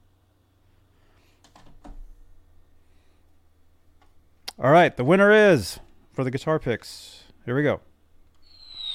All 4.63 4.71
right, 4.71 4.95
the 4.95 5.05
winner 5.05 5.33
is 5.33 5.81
for 6.13 6.23
the 6.23 6.31
guitar 6.31 6.59
picks. 6.59 7.23
Here 7.47 7.57
we 7.57 7.63
go. 7.63 7.81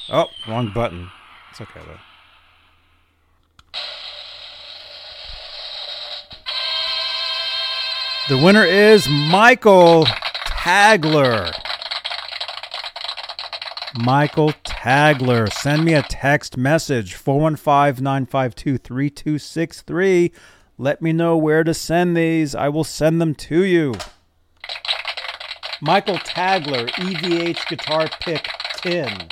Oh, 0.08 0.28
wrong 0.46 0.70
button. 0.72 1.10
It's 1.50 1.60
okay 1.60 1.80
though. 1.84 1.98
The 8.28 8.38
winner 8.38 8.64
is 8.64 9.08
Michael 9.08 10.04
Tagler. 10.04 11.52
Michael 13.98 14.52
Tagler. 14.64 15.52
Send 15.52 15.84
me 15.84 15.94
a 15.94 16.02
text 16.02 16.56
message 16.56 17.14
415 17.14 18.04
952 18.04 18.78
3263. 18.78 20.30
Let 20.78 21.02
me 21.02 21.12
know 21.12 21.36
where 21.36 21.64
to 21.64 21.74
send 21.74 22.16
these. 22.16 22.54
I 22.54 22.68
will 22.68 22.84
send 22.84 23.20
them 23.20 23.34
to 23.34 23.64
you. 23.64 23.94
Michael 25.82 26.16
Tagler, 26.16 26.88
EVH 26.88 27.68
Guitar 27.68 28.08
Pick 28.20 28.48
10. 28.78 29.28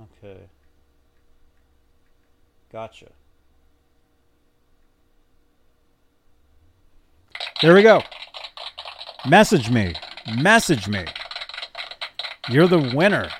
Okay. 0.00 0.40
Gotcha. 2.70 3.06
There 7.62 7.74
we 7.74 7.82
go. 7.82 8.02
Message 9.26 9.70
me. 9.70 9.94
Message 10.36 10.88
me. 10.88 11.04
You're 12.50 12.68
the 12.68 12.92
winner. 12.94 13.30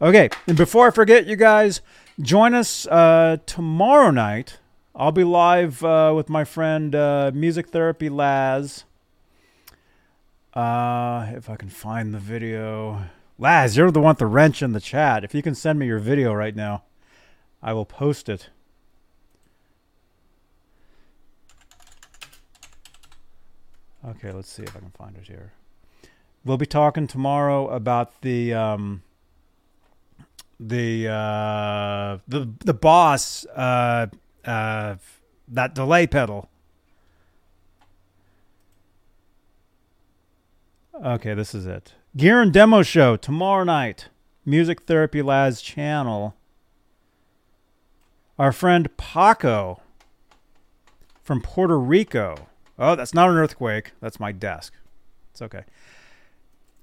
Okay, 0.00 0.28
and 0.46 0.56
before 0.56 0.88
I 0.88 0.90
forget, 0.90 1.26
you 1.26 1.36
guys, 1.36 1.80
Join 2.20 2.54
us 2.54 2.86
uh, 2.86 3.36
tomorrow 3.44 4.10
night. 4.10 4.58
I'll 4.94 5.12
be 5.12 5.22
live 5.22 5.84
uh, 5.84 6.14
with 6.16 6.30
my 6.30 6.44
friend 6.44 6.94
uh, 6.94 7.30
Music 7.34 7.68
Therapy 7.68 8.08
Laz. 8.08 8.84
Uh, 10.54 11.26
if 11.34 11.50
I 11.50 11.56
can 11.56 11.68
find 11.68 12.14
the 12.14 12.18
video. 12.18 13.02
Laz, 13.38 13.76
you're 13.76 13.90
the 13.90 14.00
one 14.00 14.12
with 14.12 14.18
the 14.18 14.26
wrench 14.26 14.62
in 14.62 14.72
the 14.72 14.80
chat. 14.80 15.24
If 15.24 15.34
you 15.34 15.42
can 15.42 15.54
send 15.54 15.78
me 15.78 15.84
your 15.84 15.98
video 15.98 16.32
right 16.32 16.56
now, 16.56 16.84
I 17.62 17.74
will 17.74 17.84
post 17.84 18.30
it. 18.30 18.48
Okay, 24.08 24.32
let's 24.32 24.50
see 24.50 24.62
if 24.62 24.74
I 24.74 24.78
can 24.78 24.92
find 24.96 25.16
it 25.18 25.26
here. 25.26 25.52
We'll 26.46 26.56
be 26.56 26.64
talking 26.64 27.06
tomorrow 27.06 27.68
about 27.68 28.22
the 28.22 28.54
um, 28.54 29.02
the 30.58 31.08
uh, 31.08 32.18
the 32.26 32.50
the 32.64 32.74
boss 32.74 33.44
uh, 33.46 34.06
uh, 34.44 34.96
that 35.48 35.74
delay 35.74 36.06
pedal. 36.06 36.48
Okay, 41.04 41.34
this 41.34 41.54
is 41.54 41.66
it. 41.66 41.92
Gear 42.16 42.40
and 42.40 42.52
demo 42.52 42.82
show 42.82 43.16
tomorrow 43.16 43.64
night. 43.64 44.08
Music 44.46 44.82
Therapy 44.82 45.20
Labs 45.20 45.60
channel. 45.60 46.34
Our 48.38 48.52
friend 48.52 48.94
Paco 48.96 49.80
from 51.22 51.42
Puerto 51.42 51.78
Rico. 51.78 52.48
Oh, 52.78 52.94
that's 52.94 53.12
not 53.12 53.28
an 53.28 53.36
earthquake. 53.36 53.92
That's 54.00 54.20
my 54.20 54.32
desk. 54.32 54.72
It's 55.32 55.42
okay. 55.42 55.64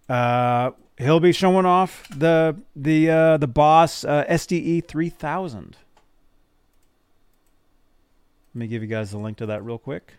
Uh, 0.10 0.72
he'll 0.98 1.20
be 1.20 1.32
showing 1.32 1.66
off 1.66 2.08
the 2.10 2.56
the 2.76 3.10
uh, 3.10 3.38
the 3.38 3.48
Boss 3.48 4.04
uh, 4.04 4.26
SDE 4.30 4.86
3000. 4.86 5.78
Let 8.54 8.60
me 8.60 8.68
give 8.68 8.82
you 8.84 8.88
guys 8.88 9.12
the 9.12 9.18
link 9.18 9.38
to 9.38 9.46
that 9.48 9.64
real 9.64 9.78
quick. 9.80 10.14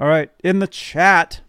All 0.00 0.08
right, 0.08 0.32
in 0.42 0.58
the 0.58 0.66
chat, 0.66 1.42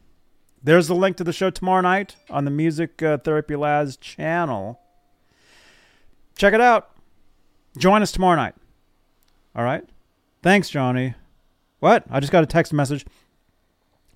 there's 0.62 0.88
the 0.88 0.94
link 0.94 1.18
to 1.18 1.24
the 1.24 1.34
show 1.34 1.50
tomorrow 1.50 1.82
night 1.82 2.16
on 2.30 2.46
the 2.46 2.52
Music 2.52 3.02
uh, 3.02 3.18
Therapy 3.18 3.56
Labs 3.56 3.98
channel. 3.98 4.80
Check 6.38 6.54
it 6.54 6.62
out. 6.62 6.92
Join 7.78 8.04
us 8.04 8.12
tomorrow 8.12 8.36
night. 8.36 8.54
All 9.56 9.64
right. 9.64 9.84
Thanks, 10.44 10.70
Johnny. 10.70 11.16
What? 11.80 12.04
I 12.12 12.20
just 12.20 12.32
got 12.32 12.44
a 12.44 12.48
text 12.48 12.72
message. 12.72 13.06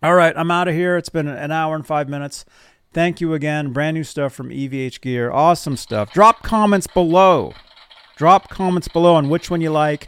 All 0.03 0.13
right, 0.13 0.37
I'm 0.37 0.51
out 0.51 0.67
of 0.67 0.75
here. 0.75 0.95
It's 0.97 1.09
been 1.09 1.27
an 1.27 1.51
hour 1.51 1.75
and 1.75 1.87
five 1.87 2.07
minutes. 2.07 2.45
Thank 2.93 3.19
you 3.19 3.33
again. 3.33 3.73
Brand 3.73 3.95
new 3.95 4.03
stuff 4.03 4.33
from 4.33 4.49
EVH 4.49 5.01
Gear. 5.01 5.31
Awesome 5.31 5.75
stuff. 5.75 6.13
Drop 6.13 6.43
comments 6.43 6.85
below. 6.85 7.53
Drop 8.15 8.49
comments 8.49 8.87
below 8.87 9.15
on 9.15 9.29
which 9.29 9.49
one 9.49 9.61
you 9.61 9.71
like 9.71 10.07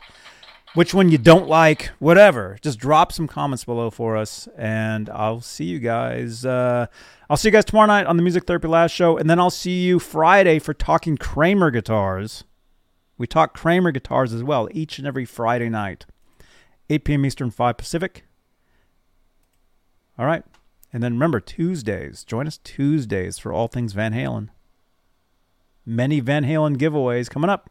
which 0.73 0.93
one 0.93 1.09
you 1.09 1.17
don't 1.17 1.47
like, 1.47 1.87
whatever. 1.99 2.57
Just 2.61 2.79
drop 2.79 3.11
some 3.11 3.27
comments 3.27 3.65
below 3.65 3.89
for 3.89 4.15
us, 4.15 4.47
and 4.57 5.09
I'll 5.09 5.41
see 5.41 5.65
you 5.65 5.79
guys. 5.79 6.45
Uh, 6.45 6.87
I'll 7.29 7.37
see 7.37 7.47
you 7.47 7.51
guys 7.51 7.65
tomorrow 7.65 7.87
night 7.87 8.05
on 8.05 8.17
the 8.17 8.23
Music 8.23 8.45
Therapy 8.45 8.67
Labs 8.67 8.91
show, 8.91 9.17
and 9.17 9.29
then 9.29 9.39
I'll 9.39 9.49
see 9.49 9.81
you 9.81 9.99
Friday 9.99 10.59
for 10.59 10.73
talking 10.73 11.17
Kramer 11.17 11.71
guitars. 11.71 12.43
We 13.19 13.27
talk 13.27 13.53
Kramer 13.53 13.91
guitars 13.91 14.33
as 14.33 14.43
well 14.43 14.67
each 14.71 14.97
and 14.97 15.05
every 15.05 15.25
Friday 15.25 15.69
night, 15.69 16.07
8 16.89 17.03
p.m. 17.03 17.25
Eastern, 17.25 17.51
5 17.51 17.77
Pacific. 17.77 18.23
All 20.17 20.25
right. 20.25 20.43
And 20.91 21.03
then 21.03 21.13
remember, 21.13 21.39
Tuesdays. 21.39 22.23
Join 22.23 22.47
us 22.47 22.57
Tuesdays 22.63 23.37
for 23.37 23.53
all 23.53 23.67
things 23.67 23.93
Van 23.93 24.13
Halen. 24.13 24.49
Many 25.85 26.21
Van 26.21 26.45
Halen 26.45 26.77
giveaways 26.77 27.29
coming 27.29 27.49
up. 27.49 27.69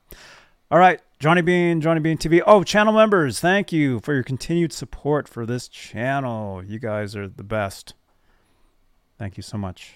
All 0.71 0.79
right. 0.79 1.01
Johnny 1.19 1.41
Bean, 1.41 1.81
Johnny 1.81 2.01
Bean 2.01 2.19
TV. 2.19 2.43
Oh, 2.47 2.63
channel 2.63 2.93
members, 2.93 3.41
thank 3.41 3.73
you 3.73 3.99
for 4.01 4.15
your 4.15 4.23
continued 4.23 4.73
support 4.73 5.27
for 5.27 5.45
this 5.45 5.67
channel. 5.67 6.63
You 6.63 6.79
guys 6.79 7.17
are 7.17 7.27
the 7.27 7.43
best. 7.43 7.95
Thank 9.19 9.37
you 9.37 9.43
so 9.43 9.59
much. 9.59 9.95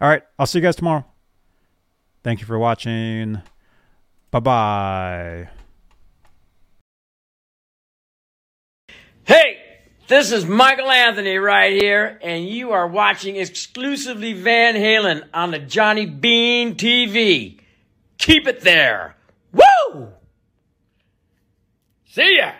All 0.00 0.08
right, 0.08 0.22
I'll 0.38 0.46
see 0.46 0.58
you 0.58 0.62
guys 0.62 0.76
tomorrow. 0.76 1.04
Thank 2.22 2.40
you 2.40 2.46
for 2.46 2.58
watching. 2.58 3.40
Bye 4.30 4.40
bye. 4.40 5.48
Hey! 9.24 9.60
This 10.06 10.32
is 10.32 10.44
Michael 10.44 10.90
Anthony 10.90 11.38
right 11.38 11.72
here, 11.72 12.18
and 12.20 12.46
you 12.46 12.72
are 12.72 12.86
watching 12.86 13.36
exclusively 13.36 14.34
Van 14.34 14.74
Halen 14.74 15.22
on 15.32 15.50
the 15.50 15.58
Johnny 15.58 16.04
Bean 16.04 16.74
TV. 16.74 17.58
Keep 18.18 18.46
it 18.46 18.60
there. 18.60 19.16
Woo! 19.52 20.08
See 22.06 22.36
ya! 22.36 22.52